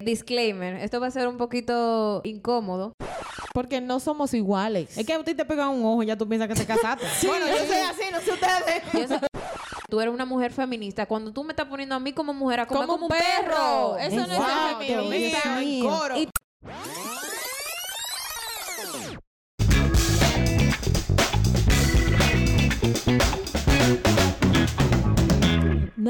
Disclaimer, 0.00 0.74
esto 0.76 1.00
va 1.00 1.08
a 1.08 1.10
ser 1.10 1.26
un 1.26 1.38
poquito 1.38 2.20
incómodo. 2.22 2.92
Porque 3.52 3.80
no 3.80 3.98
somos 3.98 4.32
iguales. 4.32 4.96
Es 4.96 5.04
que 5.04 5.12
a 5.12 5.24
ti 5.24 5.34
te 5.34 5.44
pega 5.44 5.68
un 5.68 5.84
ojo 5.84 6.04
y 6.04 6.06
ya 6.06 6.16
tú 6.16 6.28
piensas 6.28 6.46
que 6.48 6.54
te 6.54 6.64
casaste. 6.66 7.04
bueno, 7.26 7.46
yo 7.48 7.66
soy 7.66 7.78
así, 7.78 8.02
no 8.12 8.20
sé 8.20 8.30
ustedes. 8.32 9.10
Yo 9.10 9.18
Tú 9.88 10.00
eres 10.00 10.14
una 10.14 10.24
mujer 10.26 10.52
feminista. 10.52 11.06
Cuando 11.06 11.32
tú 11.32 11.42
me 11.42 11.52
estás 11.52 11.66
poniendo 11.66 11.94
a 11.94 11.98
mí 11.98 12.12
como 12.12 12.32
mujer 12.32 12.60
a 12.60 12.66
comer 12.66 12.86
como, 12.86 12.98
como, 13.00 13.06
un 13.06 13.10
perro. 13.10 13.96
Eso 13.96 14.26
no 14.26 14.34
es 14.34 14.40
ser 14.40 14.86
feminista. 14.86 15.56
mío, 15.56 15.90
el 15.90 15.90
coro. 15.90 16.18
Y- 16.18 16.28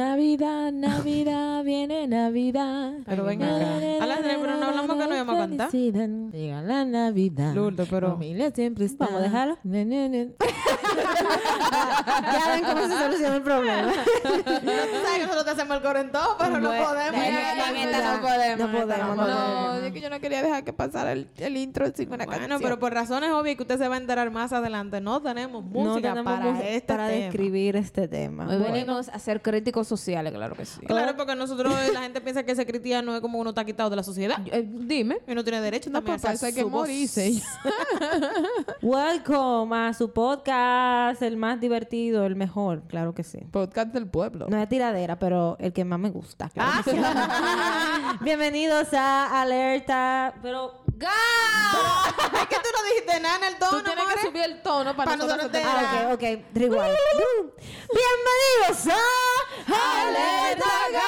Navidad, 0.03 0.71
Navidad, 0.71 1.65
viene 1.65 2.07
Navidad. 2.07 2.93
Pero 3.05 3.25
ven 3.25 3.43
acá. 3.43 3.57
Alejandra, 4.01 4.37
pero 4.41 4.57
no 4.57 4.67
hablamos 4.67 4.97
que 4.97 5.07
no 5.09 5.15
íbamos 5.15 5.35
a 5.35 5.39
cantar. 5.41 5.71
Llega 5.73 6.63
la 6.63 6.85
Navidad. 6.85 7.53
Lourdes, 7.53 7.89
pero- 7.91 8.11
Familia 8.13 8.53
siempre 8.53 8.85
está. 8.85 9.07
Vamos 9.07 9.21
a 9.23 9.25
dejarlo. 9.25 9.59
Ya 11.69 12.53
ven 12.55 12.65
cómo 12.65 12.87
se 12.89 12.99
soluciona 12.99 13.37
el 13.37 13.43
problema. 13.43 13.93
Tú 14.23 14.31
sabes 14.33 15.19
que 15.19 15.23
nosotros 15.23 15.45
te 15.45 15.51
hacemos 15.51 15.77
el 15.77 15.83
coro 15.83 15.99
en 16.01 16.11
todo, 16.13 16.37
pero 16.39 16.59
no 16.61 16.69
Bueno, 16.69 16.87
podemos. 16.87 17.21
esta 17.25 18.15
no 18.17 18.23
podemos. 18.23 18.59
No 18.59 18.65
en 18.65 18.75
esta 18.75 18.97
podemos, 18.97 19.17
No, 19.17 19.75
es 19.75 19.93
que 19.93 20.01
yo 20.01 20.11
no 20.11 20.21
quería 20.21 20.43
dejar 20.43 20.65
que 20.65 20.73
pasara 20.73 21.13
el, 21.13 21.29
el 21.37 21.57
intro 21.57 21.87
sin 21.95 22.09
una 22.09 22.25
Bueno, 22.25 22.41
canción. 22.41 22.61
pero 22.63 22.79
por 22.79 22.93
razones 22.93 23.31
obvias 23.33 23.57
que 23.57 23.63
usted 23.63 23.79
se 23.79 23.89
va 23.89 23.97
a 23.97 23.99
enterar 23.99 24.31
más 24.31 24.53
adelante, 24.53 25.01
no 25.01 25.21
tenemos 25.23 25.65
no 25.65 25.71
música 25.71 26.11
tenemos 26.11 26.33
para 26.33 26.45
música 26.51 26.69
este 26.69 26.87
para 26.95 27.09
tema. 27.09 27.25
describir 27.25 27.77
este 27.77 28.09
tema. 28.09 28.49
Hoy 28.49 28.59
venimos 28.59 29.09
a 29.09 29.19
ser 29.19 29.43
críticos 29.43 29.88
sociales, 29.89 30.33
claro 30.33 30.55
que 30.55 30.65
sí. 30.65 30.81
Claro, 30.81 31.17
porque 31.17 31.35
nosotros, 31.35 31.73
la 31.93 32.03
gente 32.03 32.21
piensa 32.21 32.43
que 32.45 32.53
ese 32.53 32.67
cristiano 32.67 33.15
es 33.15 33.21
como 33.21 33.39
uno 33.39 33.51
está 33.51 33.65
quitado 33.65 33.91
de 33.91 33.97
la 33.97 34.03
sociedad. 34.03 34.39
Eh, 34.47 34.67
dime. 34.69 35.19
Y 35.27 35.35
no 35.35 35.43
tiene 35.43 35.61
derecho 35.61 35.91
no, 35.91 35.99
también 36.03 36.21
para 36.21 36.35
a 36.35 36.53
que 36.53 36.65
morirse. 36.65 37.43
Welcome 38.83 39.77
a 39.77 39.95
su 39.95 40.13
podcast, 40.13 41.23
el 41.23 41.37
más 41.37 41.61
divertido, 41.61 42.25
el 42.27 42.37
mejor, 42.37 42.83
claro 42.89 43.15
que 43.15 43.25
sí. 43.25 43.39
Podcast 43.51 43.93
del 43.93 44.07
pueblo. 44.07 44.47
No 44.49 44.61
es 44.61 44.69
tiradera, 44.69 45.19
pero 45.19 45.57
el 45.59 45.73
que 45.73 45.85
más 45.85 45.99
me 45.99 46.11
gusta. 46.11 46.49
claro 46.51 46.71
Ah, 46.75 46.83
que 46.85 46.91
sí. 46.91 46.97
Bienvenidos 48.25 48.93
a 48.93 49.41
Alerta, 49.41 50.35
pero 50.43 50.88
Es 51.07 52.47
que 52.49 52.57
tú 52.57 52.69
no 52.75 52.83
dijiste 52.89 53.21
nada 53.21 53.37
en 53.37 53.45
el 53.45 53.59
tono, 53.59 53.79
Tú 53.79 53.85
tienes 53.85 54.05
que 54.05 54.11
more. 54.11 54.23
subir 54.23 54.43
el 54.43 54.63
tono 54.63 54.97
para, 54.97 55.05
Para 55.13 55.17
nosotros 55.17 55.53
nosotros. 55.53 55.63
Ah, 55.67 56.09
ok, 56.09 56.15
ok, 56.15 56.23
rewind. 56.55 56.81
Bienvenidos 57.95 58.87
a 58.89 60.03
Alerta 60.03 60.65
Esperamos 60.65 61.03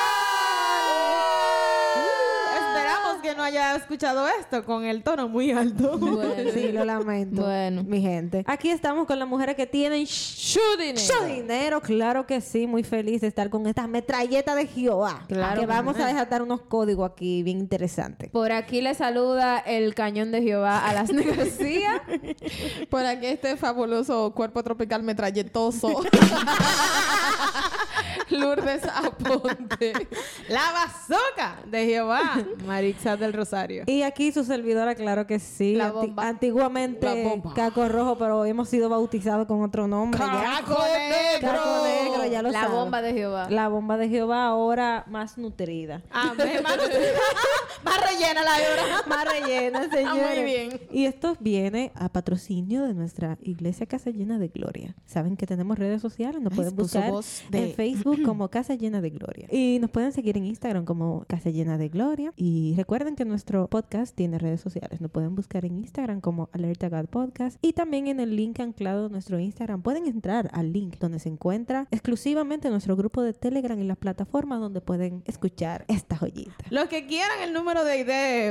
no 3.37 3.43
haya 3.43 3.77
escuchado 3.77 4.27
esto 4.41 4.65
con 4.65 4.85
el 4.85 5.03
tono 5.03 5.29
muy 5.29 5.51
alto. 5.53 5.99
Bueno. 5.99 6.51
Sí, 6.55 6.73
lo 6.73 6.85
lamento. 6.85 7.43
Bueno. 7.43 7.83
Mi 7.85 8.01
gente. 8.01 8.43
Aquí 8.47 8.71
estamos 8.71 9.07
con 9.07 9.19
las 9.19 9.29
mujeres 9.29 9.55
que 9.57 9.67
tienen 9.67 10.03
sh- 10.05 10.59
mucho 10.95 11.25
dinero. 11.27 11.81
Claro 11.81 12.27
que 12.27 12.41
sí. 12.41 12.67
Muy 12.67 12.83
feliz 12.83 13.21
de 13.21 13.29
estar 13.29 13.51
con 13.51 13.67
esta 13.67 13.87
metralleta 13.87 14.55
de 14.55 14.67
Jehová. 14.67 15.25
Claro 15.29 15.61
Que 15.61 15.67
vamos 15.67 15.97
a 15.99 16.07
dejar 16.07 16.43
unos 16.43 16.63
códigos 16.63 17.11
aquí 17.11 17.43
bien 17.43 17.59
interesantes. 17.59 18.31
Por 18.31 18.53
aquí 18.53 18.81
le 18.81 18.95
saluda 18.95 19.59
el 19.59 19.95
cañón 19.95 20.31
de 20.33 20.43
Jehová 20.43 20.89
a 20.89 20.95
las 20.95 21.11
García. 21.11 22.03
Por 22.91 23.05
aquí 23.05 23.27
este 23.27 23.57
fabuloso 23.57 24.33
cuerpo 24.35 24.63
tropical 24.63 25.03
metralletoso. 25.03 25.89
Lourdes 28.31 28.83
Aponte. 28.85 29.93
La 30.49 30.73
bazooka 30.73 31.57
de 31.67 31.87
Jehová, 31.87 32.21
Marixa 32.67 33.17
del 33.17 33.33
Rosario. 33.33 33.85
Y 33.87 34.03
aquí 34.03 34.33
su 34.33 34.45
servidora, 34.45 34.95
claro 34.95 35.27
que 35.27 35.39
sí. 35.39 35.75
La 35.75 35.87
Anti- 35.87 36.07
bomba. 36.07 36.29
antiguamente 36.29 37.07
La 37.07 37.29
bomba. 37.29 37.55
Caco 37.55 37.89
Rojo, 37.89 38.19
pero 38.19 38.45
hemos 38.45 38.69
sido 38.69 38.89
bautizados 38.89 39.47
con 39.47 39.63
otro 39.63 39.87
nombre. 39.89 40.19
ya. 40.21 40.61
¡Caco 40.61 40.83
negro! 40.83 41.49
Caco 41.49 41.83
Negro, 41.85 42.27
ya 42.31 42.43
lo 42.43 42.51
La 42.51 42.69
bomba 42.69 43.03
de 43.03 43.13
Jehová. 43.13 43.49
La 43.51 43.69
bomba 43.69 43.97
de 43.97 44.09
Jehová 44.09 44.45
ahora 44.47 45.05
más 45.09 45.39
nutrida. 45.39 46.03
Amén, 46.11 46.61
más, 46.63 46.77
más 47.85 48.01
rellena 48.11 48.43
la 48.43 48.51
hora. 48.57 49.03
Más 49.07 49.25
rellena, 49.25 49.89
señores. 49.91 50.37
muy 50.37 50.45
bien. 50.45 50.81
Y 50.91 51.07
esto 51.07 51.37
viene 51.41 51.93
a 51.95 52.09
patrocinio 52.09 52.83
de 52.85 52.95
nuestra 52.95 53.39
iglesia 53.43 53.87
Casa 53.87 54.11
Llena 54.11 54.39
de 54.39 54.49
Gloria. 54.49 54.95
Saben 55.07 55.37
que 55.37 55.47
tenemos 55.47 55.79
redes 55.79 56.01
sociales, 56.03 56.41
nos 56.41 56.53
pueden 56.55 56.75
buscar 56.77 57.11
en 57.53 57.75
Facebook 57.75 58.20
como 58.25 58.49
Casa 58.51 58.75
Llena 58.75 59.01
de 59.01 59.11
Gloria. 59.11 59.47
Y 59.51 59.79
nos 59.81 59.91
pueden 59.91 60.13
seguir 60.13 60.37
en 60.37 60.45
Instagram 60.47 60.85
como 60.85 61.25
Casa 61.29 61.51
Llena 61.51 61.79
de 61.79 61.89
Gloria. 61.89 62.33
Y 62.37 62.75
recuerden 62.77 63.17
que 63.17 63.25
nuestro 63.25 63.67
podcast 63.69 64.15
tiene 64.15 64.39
redes 64.39 64.61
sociales. 64.61 65.01
Nos 65.01 65.11
pueden 65.11 65.35
buscar 65.35 65.65
en 65.65 65.79
Instagram 65.79 66.21
como 66.21 66.49
Alerta 66.53 66.89
God 66.89 67.07
Podcast. 67.07 67.59
Y 67.63 67.73
también 67.73 68.07
en 68.07 68.21
el 68.21 68.37
link 68.37 68.61
anclado 68.61 69.05
de 69.05 69.11
nuestro 69.11 69.39
Instagram 69.39 69.83
pueden 69.83 70.07
entrar 70.07 70.51
al 70.53 70.73
link 70.73 70.97
donde 70.99 71.19
se 71.19 71.29
encuentra 71.29 71.87
exclusivamente 71.91 72.71
nuestro 72.71 72.97
grupo 72.97 73.23
de 73.23 73.33
Telegram 73.33 73.79
y 73.79 73.85
las 73.85 73.97
plataformas 73.97 74.61
donde 74.61 74.81
pueden 74.81 75.23
escuchar 75.27 75.85
esta 75.89 76.17
joyita. 76.17 76.53
Los 76.71 76.87
que 76.89 77.07
quieran 77.07 77.41
el 77.43 77.53
número 77.53 77.85
de 77.85 77.99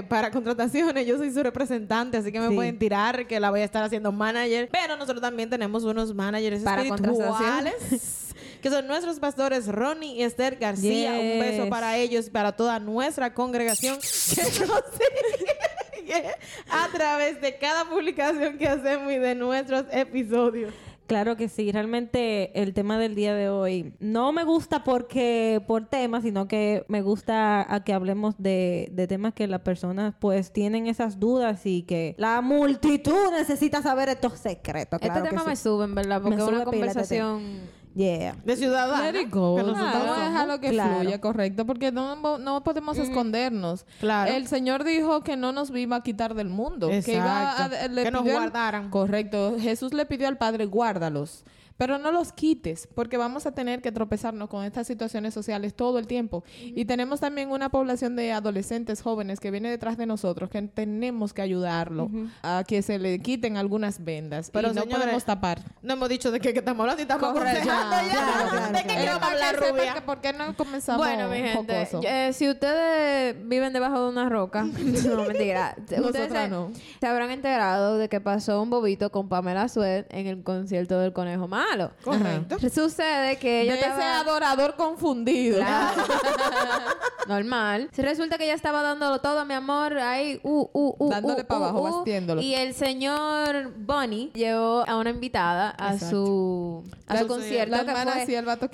ID 0.02 0.08
para 0.08 0.32
contrataciones, 0.32 1.06
yo 1.08 1.18
soy 1.18 1.32
su 1.32 1.44
representante, 1.44 2.18
así 2.18 2.32
que 2.32 2.40
me 2.40 2.50
Sí. 2.50 2.56
pueden 2.56 2.80
tirar 2.80 3.28
que 3.28 3.40
la 3.40 3.50
voy 3.52 3.62
a 3.62 3.64
estar 3.64 3.84
haciendo 3.84 4.12
manager. 4.12 4.70
Pero 4.72 4.96
nosotros 4.98 5.22
también 5.22 5.50
tenemos 5.50 5.84
unos 5.84 6.14
managers 6.16 6.64
Para 6.64 6.84
espirituales, 6.84 8.29
que 8.62 8.70
son 8.70 8.88
nuestros 8.88 9.20
pastores 9.20 9.68
Ronnie 9.68 10.16
y 10.16 10.24
Esther 10.24 10.58
García. 10.58 11.14
Un 11.14 11.40
beso 11.40 11.70
para 11.70 11.98
ellos 11.98 12.28
y 12.28 12.30
para 12.30 12.52
toda 12.54 12.80
nuestra 12.80 13.34
congregación 13.34 13.98
que 14.00 14.66
nos 14.66 14.84
sigue 15.96 16.36
a 16.70 16.88
través 16.92 17.42
de 17.42 17.58
cada 17.58 17.86
publicación 17.86 18.58
que 18.58 18.68
hacemos 18.68 19.12
y 19.12 19.18
de 19.18 19.36
nuestros 19.36 19.86
episodios. 19.92 20.74
Claro 21.10 21.36
que 21.36 21.50
sí, 21.50 21.72
realmente 21.72 22.52
el 22.62 22.76
tema 22.76 23.00
del 23.00 23.16
día 23.16 23.34
de 23.34 23.50
hoy 23.50 23.94
no 24.00 24.32
me 24.32 24.44
gusta 24.44 24.84
porque 24.84 25.60
por 25.66 25.88
tema, 25.88 26.22
sino 26.22 26.48
que 26.48 26.86
me 26.88 27.02
gusta 27.02 27.66
a 27.74 27.84
que 27.84 27.94
hablemos 27.94 28.36
de, 28.38 28.90
de 28.92 29.08
temas 29.08 29.34
que 29.34 29.48
las 29.48 29.62
personas 29.62 30.14
pues 30.20 30.54
tienen 30.54 30.86
esas 30.86 31.20
dudas 31.20 31.66
y 31.66 31.82
que 31.82 32.14
la 32.20 32.42
multitud 32.42 33.32
necesita 33.32 33.82
saber 33.82 34.10
estos 34.10 34.34
secretos. 34.34 35.00
Claro 35.00 35.16
este 35.16 35.30
tema 35.30 35.44
me 35.46 35.56
sube, 35.56 35.86
en 35.86 35.96
verdad, 35.96 36.22
porque 36.22 36.38
es 36.38 36.44
una 36.44 36.60
este 36.60 36.70
conversación... 36.70 37.79
Yeah. 38.00 38.36
De 38.46 38.56
ciudadanos. 38.56 39.12
Let 39.14 39.20
it 39.24 39.30
go. 39.30 39.58
que 39.58 39.64
nosotros 39.64 39.92
Vamos 39.94 40.08
a 40.10 40.14
somos. 40.16 40.30
dejarlo 40.32 40.60
que 40.62 40.70
Claro. 40.70 41.00
fluya, 41.02 41.20
correcto, 41.20 41.66
porque 41.66 41.92
no, 41.92 42.38
no 42.38 42.64
podemos 42.64 42.98
escondernos. 42.98 43.86
Claro. 44.00 44.32
El 44.32 44.48
Señor 44.48 44.86
dijo 44.86 45.20
que 45.22 45.36
no 45.36 45.52
nos 45.52 45.70
iba 45.76 45.98
a 45.98 46.02
quitar 46.04 46.34
del 46.34 46.48
mundo, 46.48 46.88
que 47.04 47.14
iba 47.16 47.50
a, 47.58 47.66
Exacto. 47.66 47.88
le 47.94 48.04
Que 48.04 48.12
nos 48.12 48.22
pidió 48.22 48.38
al- 48.38 48.44
guardaran. 48.44 48.90
Correcto. 48.90 49.58
Jesús 49.60 49.94
le 49.94 50.06
pidió 50.06 50.30
al 50.30 50.38
Padre, 50.38 50.66
guárdalos. 50.66 51.44
Pero 51.80 51.98
no 51.98 52.12
los 52.12 52.34
quites, 52.34 52.90
porque 52.94 53.16
vamos 53.16 53.46
a 53.46 53.54
tener 53.54 53.82
que 53.82 53.94
tropezarnos 53.94 54.50
con 54.50 54.66
estas 54.66 54.86
situaciones 54.86 55.34
sociales 55.34 55.74
todo 55.74 55.98
el 55.98 56.08
tiempo. 56.08 56.44
Y 56.62 56.84
tenemos 56.84 57.22
también 57.22 57.52
una 57.52 57.70
población 57.70 58.18
de 58.18 58.34
adolescentes 58.34 59.02
jóvenes 59.02 59.40
que 59.40 59.50
viene 59.50 59.70
detrás 59.70 59.96
de 59.96 60.06
nosotros, 60.06 60.50
que 60.50 60.62
tenemos 60.64 61.32
que 61.32 61.42
ayudarlo 61.42 62.12
a 62.44 62.66
que 62.68 62.82
se 62.82 63.00
le 63.00 63.20
quiten 63.20 63.56
algunas 63.56 64.04
vendas. 64.04 64.52
Pero, 64.52 64.74
no 64.74 64.82
señores, 64.82 65.04
podemos 65.04 65.24
tapar. 65.24 65.62
No 65.82 65.94
hemos 65.94 66.10
dicho 66.10 66.32
de 66.32 66.42
qué, 66.42 66.50
estamos 66.50 66.82
hablando 66.82 67.02
y 67.02 67.04
estamos 67.04 67.30
aconsejando 67.30 67.96
ya. 67.96 68.12
Claro, 68.12 68.50
claro, 68.50 68.74
¿De 68.74 68.80
qué 68.80 68.88
claro. 68.88 69.06
vamos 69.06 69.24
a 69.24 69.32
hablar, 69.32 69.56
rubia? 69.56 69.94
que 69.94 70.02
¿Por 70.02 70.20
qué 70.20 70.34
no 70.34 70.58
comenzamos 70.58 71.08
Bueno, 71.08 71.30
mi 71.30 71.38
gente, 71.38 71.88
eh, 72.04 72.34
si 72.34 72.50
ustedes 72.50 73.38
viven 73.48 73.72
debajo 73.72 74.04
de 74.04 74.10
una 74.10 74.28
roca, 74.28 74.64
no 75.06 75.24
mentira, 75.24 75.78
ustedes 75.80 76.30
se, 76.30 76.50
no. 76.50 76.74
se 77.00 77.08
habrán 77.08 77.32
enterado 77.32 77.98
de 77.98 78.10
que 78.10 78.20
pasó 78.20 78.62
un 78.62 78.70
bobito 78.70 79.14
con 79.14 79.30
Pamela 79.30 79.70
Suet 79.70 80.08
en 80.10 80.28
el 80.28 80.44
concierto 80.44 81.00
del 81.00 81.14
Conejo 81.14 81.48
Malo. 81.70 81.92
Correcto. 82.04 82.58
Sucede 82.70 83.38
que 83.38 83.62
ella 83.62 83.74
de 83.74 83.80
ese 83.80 83.90
estaba... 83.90 84.20
adorador 84.20 84.76
confundido. 84.76 85.58
Claro. 85.58 86.02
Normal. 87.28 87.90
Se 87.92 88.02
resulta 88.02 88.38
que 88.38 88.46
ella 88.46 88.56
estaba 88.56 88.82
dándolo 88.82 89.20
todo, 89.22 89.46
mi 89.46 89.54
amor, 89.54 89.98
ahí, 90.00 90.40
uh, 90.44 90.68
uh, 90.74 90.96
uh, 90.98 91.10
Dándole 91.10 91.42
uh, 91.42 91.46
pa' 91.46 91.60
uh, 91.60 91.64
abajo, 91.64 91.80
uh. 91.82 91.84
bastiéndolo. 91.98 92.42
Y 92.42 92.56
el 92.56 92.74
señor 92.74 93.72
Bunny 93.78 94.32
llevó 94.34 94.84
a 94.88 94.98
una 94.98 95.12
invitada 95.12 95.76
a 95.78 95.94
Exacto. 95.94 96.16
su, 96.16 96.84
a 97.08 97.14
La- 97.14 97.20
su 97.22 97.28
concierto, 97.28 97.72
la 97.76 97.84
que 97.84 97.92
hermana 97.92 98.14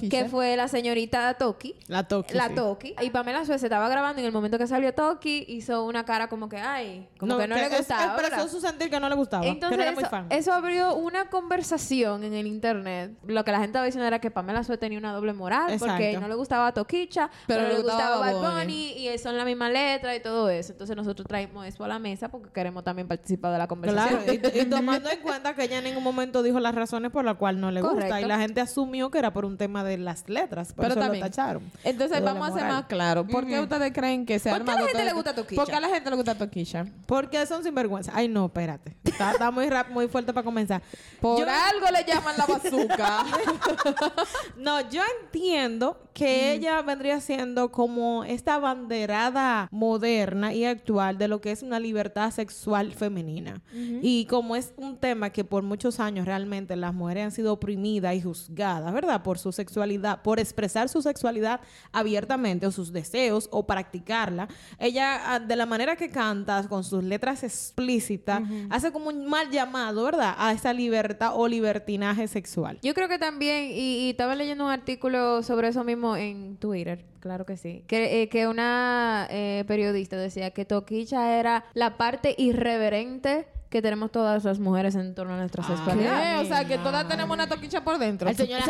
que 0.10 0.25
fue 0.30 0.56
la 0.56 0.68
señorita 0.68 1.34
Toki. 1.34 1.75
La 1.88 2.08
toque. 2.08 2.34
La 2.34 2.48
sí. 2.48 2.56
Toki. 2.56 2.96
Y 3.02 3.10
Pamela 3.10 3.46
Suez 3.46 3.60
se 3.60 3.68
estaba 3.68 3.90
grabando 3.90 4.22
y 4.22 4.24
en 4.24 4.28
el 4.28 4.34
momento 4.34 4.58
que 4.58 4.68
salió 4.68 4.94
Toki 4.94 5.46
hizo 5.50 5.84
una 5.84 6.06
cara 6.06 6.30
como 6.30 6.48
que, 6.48 6.58
ay, 6.58 7.10
como 7.19 7.38
que 7.38 7.48
no 7.48 7.56
le 7.56 7.69
gustaba. 7.69 8.16
Expresó 8.16 8.48
su 8.48 8.62
sentir 8.62 8.90
que 8.90 9.00
no 9.00 9.10
le 9.10 9.16
gustaba. 9.16 9.44
que 9.44 9.50
Entonces 9.50 9.78
no 9.78 9.84
era 9.84 9.92
muy 9.92 10.04
eso, 10.04 10.10
fan. 10.10 10.28
eso 10.30 10.54
abrió 10.54 10.96
una 10.96 11.30
conversación 11.30 12.24
en 12.24 12.34
el 12.34 12.48
internet 12.48 12.85
internet, 12.86 13.18
lo 13.28 13.44
que 13.44 13.52
la 13.52 13.58
gente 13.58 13.70
estaba 13.70 13.86
diciendo 13.86 14.08
era 14.08 14.20
que 14.20 14.32
Pamela 14.32 14.64
Suet 14.64 14.80
tenía 14.80 14.98
una 14.98 15.14
doble 15.14 15.34
moral 15.34 15.76
porque 15.80 16.18
no 16.20 16.28
le 16.28 16.36
gustaba 16.36 16.74
Toquicha, 16.74 17.30
Pero 17.48 17.62
pero, 17.62 17.74
le 17.74 17.82
gustaba 17.82 18.18
gustaba 18.18 18.50
Bad 18.50 18.60
Bunny 18.62 19.08
y 19.08 19.18
son 19.18 19.38
la 19.38 19.46
misma 19.46 19.70
letra 19.70 20.16
y 20.16 20.20
todo 20.22 20.50
eso. 20.50 20.72
Entonces 20.72 20.96
nosotros 20.96 21.28
traemos 21.28 21.66
eso 21.66 21.84
a 21.84 21.88
la 21.88 22.00
mesa 22.00 22.30
porque 22.30 22.50
queremos 22.52 22.84
también 22.84 23.08
participar 23.08 23.52
de 23.52 23.58
la 23.58 23.68
conversación. 23.68 24.24
Claro, 24.24 24.56
y, 24.56 24.60
y 24.62 24.66
tomando 24.70 25.10
en 25.10 25.20
cuenta 25.20 25.54
que 25.54 25.64
ella 25.64 25.80
en 25.80 25.86
ningún 25.86 26.04
momento 26.04 26.44
dijo 26.44 26.60
las 26.60 26.76
razones 26.76 27.12
por 27.12 27.26
las 27.26 27.36
cuales 27.36 27.60
no 27.62 27.72
le 27.72 27.82
gusta 27.82 28.22
y 28.22 28.26
la 28.26 28.40
gente 28.40 28.62
asumió 28.62 29.10
que 29.10 29.20
era 29.20 29.34
por 29.34 29.46
un 29.46 29.58
tema 29.58 29.84
de 29.84 29.98
las 29.98 30.28
letras, 30.30 30.74
por 30.74 30.84
Pero 30.84 30.94
eso 30.94 31.02
también, 31.02 31.24
lo 31.24 31.30
tacharon. 31.30 31.72
Entonces 31.84 32.24
vamos 32.24 32.50
a 32.50 32.54
ser 32.54 32.68
más 32.68 32.86
claro. 32.86 33.26
¿Por 33.26 33.46
qué 33.46 33.60
ustedes 33.60 33.92
creen 33.94 34.26
que 34.26 34.40
se 34.40 34.50
¿Por 34.50 34.64
qué 34.64 34.72
a 34.72 34.76
la 34.76 34.88
gente 34.88 35.06
le 35.06 35.14
gusta 35.14 35.36
Toquicha? 35.36 35.62
¿Por 35.62 35.70
qué 35.70 35.76
a 35.76 35.80
la 35.80 35.90
gente 35.90 36.10
le 36.10 36.16
gusta 36.16 36.36
Toquilla? 36.36 36.86
Porque 37.06 37.46
son 37.46 37.64
sinvergüenza. 37.64 38.12
Ay, 38.14 38.28
no, 38.28 38.46
espérate. 38.46 38.96
Está, 39.04 39.31
está 39.31 39.52
muy 39.52 39.70
rap, 39.70 39.90
muy 39.90 40.08
fuerte 40.08 40.34
para 40.34 40.44
comenzar. 40.44 40.81
Por 41.20 41.40
Yo- 41.40 41.46
algo 41.50 41.88
le 41.92 42.04
llaman 42.04 42.36
la 42.38 42.46
No, 44.57 44.89
yo 44.89 45.01
entiendo 45.22 45.98
que 46.13 46.54
ella 46.54 46.81
vendría 46.81 47.19
siendo 47.19 47.72
como 47.72 48.24
esta 48.24 48.57
banderada 48.57 49.68
moderna 49.69 50.54
y 50.54 50.63
actual 50.63 51.18
de 51.18 51.27
lo 51.27 51.42
que 51.42 51.51
es 51.51 51.62
una 51.62 51.77
libertad 51.77 52.31
sexual 52.31 52.94
femenina. 52.94 53.62
Y 54.01 54.25
como 54.25 54.56
es 54.56 54.74
un 54.77 54.98
tema 54.98 55.30
que 55.30 55.44
por 55.44 55.63
muchos 55.63 56.00
años 56.00 56.25
realmente 56.25 56.77
las 56.77 56.94
mujeres 56.94 57.25
han 57.25 57.31
sido 57.31 57.51
oprimidas 57.51 58.16
y 58.16 58.22
juzgadas, 58.22 58.94
¿verdad? 58.94 59.24
Por 59.24 59.38
su 59.38 59.51
sexualidad, 59.51 60.21
por 60.21 60.39
expresar 60.39 60.88
su 60.88 61.01
sexualidad 61.01 61.60
abiertamente 61.92 62.66
o 62.66 62.71
sus 62.71 62.94
deseos 62.94 63.50
o 63.51 63.68
practicarla. 63.68 64.48
Ella, 64.80 65.33
ah, 65.33 65.39
de 65.39 65.56
la 65.57 65.66
manera 65.66 65.98
que 65.98 66.10
canta, 66.10 66.66
con 66.69 66.86
sus 66.86 67.04
letras 67.04 67.44
explícitas, 67.44 68.42
hace 68.69 68.92
como 68.94 69.10
un 69.10 69.28
mal 69.28 69.50
llamado, 69.51 70.06
¿verdad? 70.06 70.36
A 70.38 70.54
esa 70.54 70.71
libertad 70.71 71.33
o 71.36 71.48
libertinaje 71.48 72.28
sexual. 72.30 72.55
Yo 72.81 72.94
creo 72.94 73.07
que 73.07 73.19
también, 73.19 73.72
y, 73.72 74.06
y 74.06 74.10
estaba 74.12 74.36
leyendo 74.36 74.66
un 74.66 74.72
artículo 74.72 75.44
sobre 75.44 75.69
eso 75.69 75.84
mismo 75.84 76.16
en 76.16 76.57
Twitter, 76.57 77.04
claro 77.19 77.46
que 77.46 77.57
sí, 77.57 77.84
que, 77.88 78.30
eh, 78.31 78.48
una 78.48 79.28
eh, 79.30 79.63
periodista 79.68 80.18
decía 80.18 80.52
que 80.52 80.66
Toquicha 80.66 81.40
era 81.40 81.66
la 81.74 81.98
parte 81.98 82.36
irreverente 82.38 83.48
que 83.75 83.81
tenemos 83.81 84.10
todas 84.10 84.42
las 84.45 84.57
mujeres 84.57 84.95
en 84.95 85.13
torno 85.13 85.33
a 85.33 85.38
nuestra 85.38 85.62
sexualidad. 85.62 86.38
¿Qué? 86.38 86.45
O 86.45 86.45
sea, 86.45 86.63
que 86.63 86.77
todas 86.77 87.06
tenemos 87.10 87.36
una 87.36 87.50
toquicha 87.50 87.83
por 87.83 87.98
dentro. 87.98 88.30
El 88.30 88.38
señor 88.38 88.62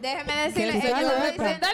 Déjeme 0.00 0.32
decirle, 0.42 0.70
ella 0.70 0.80
señor 0.80 1.00
estaba 1.02 1.24
sepa. 1.30 1.42
diciendo, 1.44 1.66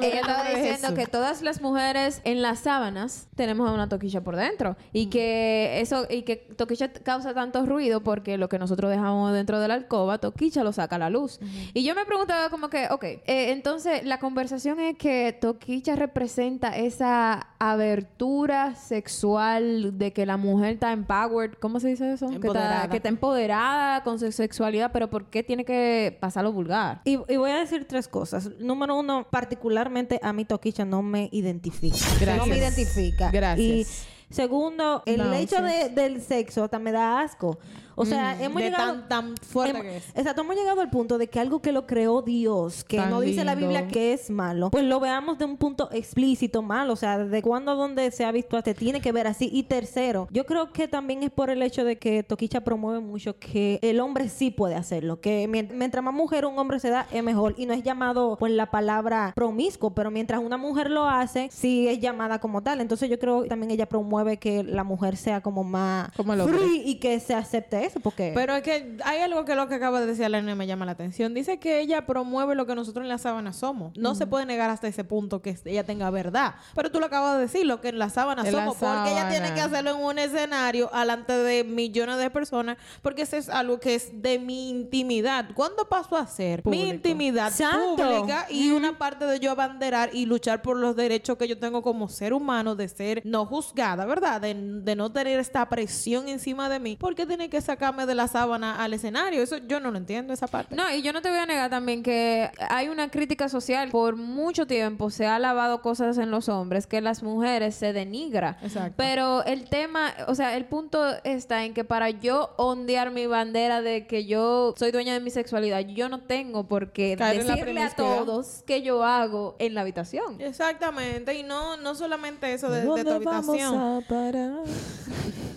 ella 0.00 0.20
estaba 0.20 0.42
¿Qué 0.44 0.52
es 0.52 0.62
diciendo 0.62 0.94
que 0.96 1.06
todas 1.06 1.42
las 1.42 1.60
mujeres 1.60 2.22
en 2.24 2.40
las 2.40 2.60
sábanas 2.60 3.28
tenemos 3.36 3.70
una 3.70 3.90
toquilla 3.90 4.22
por 4.22 4.36
dentro 4.36 4.76
y 4.94 5.06
que 5.10 5.80
eso 5.82 6.06
y 6.08 6.22
que 6.22 6.36
toquilla 6.36 6.90
causa 6.92 7.34
tanto 7.34 7.66
ruido 7.66 8.02
porque 8.02 8.38
lo 8.38 8.48
que 8.48 8.58
nosotros 8.58 8.90
dejamos 8.90 9.34
dentro 9.34 9.60
de 9.60 9.68
la 9.68 9.74
alcoba, 9.74 10.16
toquilla 10.16 10.64
lo 10.64 10.72
saca 10.72 10.96
a 10.96 10.98
la 10.98 11.10
luz. 11.10 11.40
Y 11.74 11.84
yo 11.84 11.94
me 11.94 12.06
preguntaba 12.06 12.48
como 12.48 12.70
que, 12.70 12.88
ok, 12.90 13.04
eh, 13.04 13.20
entonces 13.26 14.04
la 14.04 14.18
conversación 14.18 14.80
es 14.80 14.96
que 14.96 15.36
toquilla 15.38 15.94
representa 15.94 16.76
esa 16.76 17.48
abertura 17.58 18.74
sexual 18.76 19.98
de 19.98 20.12
que 20.12 20.21
la 20.26 20.36
mujer 20.36 20.74
está 20.74 20.92
empowered, 20.92 21.52
¿cómo 21.60 21.80
se 21.80 21.88
dice 21.88 22.12
eso? 22.12 22.26
Que 22.28 22.34
está, 22.34 22.46
Empoderada. 22.48 22.88
que 22.90 22.96
está 22.98 23.08
empoderada 23.08 24.02
con 24.02 24.18
su 24.18 24.30
sexualidad, 24.32 24.90
pero 24.92 25.08
¿por 25.10 25.26
qué 25.26 25.42
tiene 25.42 25.64
que 25.64 26.16
pasar 26.20 26.44
lo 26.44 26.52
vulgar? 26.52 27.00
Y, 27.04 27.12
y 27.32 27.36
voy 27.36 27.50
a 27.50 27.56
decir 27.58 27.86
tres 27.88 28.08
cosas. 28.08 28.50
Número 28.58 28.96
uno, 28.96 29.26
particularmente 29.30 30.18
a 30.22 30.32
mí 30.32 30.44
Toquicha 30.44 30.84
no 30.84 31.02
me 31.02 31.28
identifica. 31.32 31.96
Gracias. 32.20 32.36
No 32.38 32.46
me 32.46 32.58
identifica. 32.58 33.30
Gracias. 33.30 33.58
Y 33.68 33.86
segundo, 34.34 35.02
el 35.06 35.18
No, 35.18 35.32
hecho 35.34 35.56
sí. 35.56 35.62
de- 35.62 35.88
del 35.90 36.20
sexo 36.22 36.64
hasta 36.64 36.78
me 36.78 36.92
da 36.92 37.20
asco. 37.20 37.58
O 37.94 38.04
sea, 38.04 38.40
hemos 38.42 38.58
de 38.62 38.70
llegado... 38.70 38.92
tan, 39.00 39.08
tan 39.08 39.36
fuerte 39.36 39.70
Hemos- 39.78 39.82
que 39.82 39.96
es. 39.98 40.08
Exacto, 40.14 40.42
hemos 40.42 40.56
llegado 40.56 40.80
al 40.80 40.90
punto 40.90 41.18
de 41.18 41.28
que 41.28 41.40
algo 41.40 41.60
que 41.62 41.72
lo 41.72 41.86
creó 41.86 42.22
Dios, 42.22 42.84
que 42.84 42.96
Tan 42.96 43.10
no 43.10 43.20
dice 43.20 43.44
la. 43.44 43.52
Biblia 43.54 43.86
que 43.86 44.12
es 44.14 44.30
malo, 44.30 44.70
pues 44.70 44.82
lo 44.84 44.98
veamos 44.98 45.38
de 45.38 45.44
un 45.44 45.56
punto 45.58 45.88
explícito 45.92 46.62
malo. 46.62 46.94
O 46.94 46.96
sea, 46.96 47.18
de 47.18 47.42
cuándo 47.42 47.72
a 47.72 47.74
dónde 47.74 48.10
se 48.10 48.24
ha 48.24 48.32
visto 48.32 48.56
hasta 48.56 48.72
tiene 48.74 49.00
que 49.00 49.12
ver 49.12 49.26
así. 49.26 49.50
Y 49.52 49.64
tercero, 49.64 50.26
yo 50.30 50.46
creo 50.46 50.72
que 50.72 50.88
también 50.88 51.22
es 51.22 51.30
por 51.30 51.50
el 51.50 51.62
hecho 51.62 51.84
de 51.84 51.98
que 51.98 52.22
Toquicha 52.22 52.62
promueve 52.62 53.00
mucho 53.00 53.38
que 53.38 53.78
el 53.82 54.00
hombre 54.00 54.28
sí 54.30 54.50
puede 54.50 54.74
hacerlo. 54.74 55.20
Que 55.20 55.46
mien- 55.48 55.68
mientras 55.74 56.02
más 56.02 56.14
mujer 56.14 56.46
un 56.46 56.58
hombre 56.58 56.80
se 56.80 56.88
da, 56.88 57.06
es 57.12 57.22
mejor. 57.22 57.54
Y 57.58 57.66
no 57.66 57.74
es 57.74 57.82
llamado 57.82 58.36
pues 58.38 58.52
la 58.52 58.70
palabra 58.70 59.32
promiscuo, 59.36 59.90
pero 59.94 60.10
mientras 60.10 60.40
una 60.40 60.56
mujer 60.56 60.90
lo 60.90 61.06
hace, 61.06 61.48
sí 61.52 61.86
es 61.88 62.00
llamada 62.00 62.38
como 62.40 62.62
tal. 62.62 62.80
Entonces 62.80 63.10
yo 63.10 63.18
creo 63.18 63.42
que 63.42 63.48
también 63.48 63.70
ella 63.70 63.86
promueve 63.86 64.38
que 64.38 64.62
la 64.64 64.82
mujer 64.84 65.16
sea 65.16 65.40
como 65.42 65.62
más 65.62 66.10
Como 66.16 66.34
free 66.48 66.82
y 66.86 66.94
que 66.96 67.20
se 67.20 67.34
acepte 67.34 67.81
eso. 67.82 68.00
Porque... 68.00 68.32
Pero 68.34 68.54
es 68.56 68.62
que 68.62 68.96
hay 69.04 69.20
algo 69.20 69.44
que 69.44 69.54
lo 69.54 69.68
que 69.68 69.74
acaba 69.76 70.00
de 70.00 70.06
decir 70.06 70.24
Elena 70.24 70.54
me 70.54 70.66
llama 70.66 70.84
la 70.86 70.92
atención. 70.92 71.34
Dice 71.34 71.58
que 71.58 71.80
ella 71.80 72.06
promueve 72.06 72.54
lo 72.54 72.66
que 72.66 72.74
nosotros 72.74 73.02
en 73.04 73.08
la 73.08 73.18
sábana 73.18 73.52
somos. 73.52 73.96
No 73.96 74.14
se 74.14 74.26
puede 74.26 74.46
negar 74.46 74.70
hasta 74.70 74.88
ese 74.88 75.04
punto 75.04 75.42
que 75.42 75.56
ella 75.64 75.84
tenga 75.84 76.10
verdad. 76.10 76.54
Pero 76.74 76.90
tú 76.90 77.00
lo 77.00 77.06
acabas 77.06 77.36
de 77.36 77.42
decir, 77.42 77.66
lo 77.66 77.80
que 77.80 77.88
en 77.88 77.98
la 77.98 78.08
sábana 78.08 78.42
En 78.46 78.54
la 78.54 78.60
somos. 78.66 78.76
Porque 78.76 79.12
ella 79.12 79.28
tiene 79.28 79.48
sábana. 79.48 79.54
que 79.54 79.60
hacerlo 79.60 79.90
en 79.96 80.04
un 80.04 80.18
escenario 80.18 80.90
delante 80.92 81.32
de 81.32 81.64
millones 81.64 82.18
de 82.18 82.30
personas. 82.30 82.76
Porque 83.02 83.22
eso 83.22 83.36
es 83.36 83.48
algo 83.48 83.78
que 83.78 83.94
es 83.94 84.22
de 84.22 84.38
mi 84.38 84.70
intimidad. 84.70 85.46
¿Cuándo 85.54 85.88
pasó 85.88 86.16
a 86.16 86.26
ser 86.26 86.58
mi 86.60 86.62
Público. 86.62 86.86
intimidad 86.86 87.48
Exacto. 87.48 87.96
pública 87.96 88.46
y 88.50 88.70
una 88.70 88.98
parte 88.98 89.24
de 89.24 89.40
yo 89.40 89.50
abanderar 89.50 90.10
y 90.12 90.26
luchar 90.26 90.62
por 90.62 90.76
los 90.76 90.96
derechos 90.96 91.36
que 91.36 91.48
yo 91.48 91.58
tengo 91.58 91.82
como 91.82 92.08
ser 92.08 92.32
humano 92.32 92.74
de 92.74 92.88
ser 92.88 93.22
no 93.24 93.46
juzgada, 93.46 94.04
¿verdad? 94.06 94.40
De, 94.40 94.54
de 94.54 94.96
no 94.96 95.12
tener 95.12 95.38
esta 95.38 95.68
presión 95.68 96.28
encima 96.28 96.68
de 96.68 96.78
mí. 96.78 96.96
¿Por 96.96 97.14
qué 97.14 97.26
tiene 97.26 97.48
que 97.48 97.60
sacarme 97.72 98.06
de 98.06 98.14
la 98.14 98.28
sábana 98.28 98.82
al 98.82 98.92
escenario? 98.92 99.42
Eso 99.42 99.56
yo 99.58 99.80
no 99.80 99.90
lo 99.90 99.98
entiendo, 99.98 100.32
esa 100.32 100.46
parte. 100.46 100.74
No, 100.74 100.92
y 100.94 101.02
yo 101.02 101.12
no 101.12 101.22
te 101.22 101.30
voy 101.30 101.38
a 101.38 101.46
negar 101.46 101.70
también 101.70 102.02
que 102.02 102.50
hay 102.68 102.88
una 102.88 103.10
crítica 103.10 103.48
social. 103.48 103.90
Por 103.90 104.16
mucho 104.16 104.66
tiempo 104.66 105.10
se 105.10 105.26
ha 105.26 105.38
lavado 105.38 105.80
cosas 105.82 106.18
en 106.18 106.30
los 106.30 106.48
hombres 106.48 106.86
que 106.86 107.00
las 107.00 107.22
mujeres 107.22 107.74
se 107.74 107.92
denigra. 107.92 108.58
Exacto. 108.62 108.94
Pero 108.96 109.44
el 109.44 109.68
tema, 109.68 110.12
o 110.28 110.34
sea, 110.34 110.56
el 110.56 110.66
punto 110.66 111.02
está 111.24 111.64
en 111.64 111.74
que 111.74 111.84
para 111.84 112.10
yo 112.10 112.50
ondear 112.56 113.10
mi 113.10 113.26
bandera 113.26 113.80
de 113.80 114.06
que 114.06 114.26
yo 114.26 114.74
soy 114.76 114.90
dueña 114.90 115.14
de 115.14 115.20
mi 115.20 115.30
sexualidad, 115.30 115.80
yo 115.80 116.08
no 116.08 116.20
tengo 116.20 116.64
por 116.64 116.92
qué 116.92 117.16
Caer 117.16 117.44
decirle 117.44 117.82
a 117.82 117.90
todos 117.94 118.62
que 118.66 118.82
yo 118.82 119.04
hago 119.04 119.56
en 119.58 119.74
la 119.74 119.80
habitación. 119.80 120.40
Exactamente, 120.40 121.34
y 121.34 121.42
no, 121.42 121.76
no 121.76 121.94
solamente 121.94 122.52
eso 122.52 122.68
de, 122.68 122.80
de 122.80 122.86
tu 122.86 122.88
¿Dónde 122.96 123.18
vamos 123.24 123.48
habitación. 123.48 123.80
a 123.80 124.00
parar? 124.08 124.52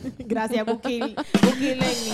Gracias, 0.19 0.65
Bukil, 0.65 1.15
Bukileni. 1.41 2.04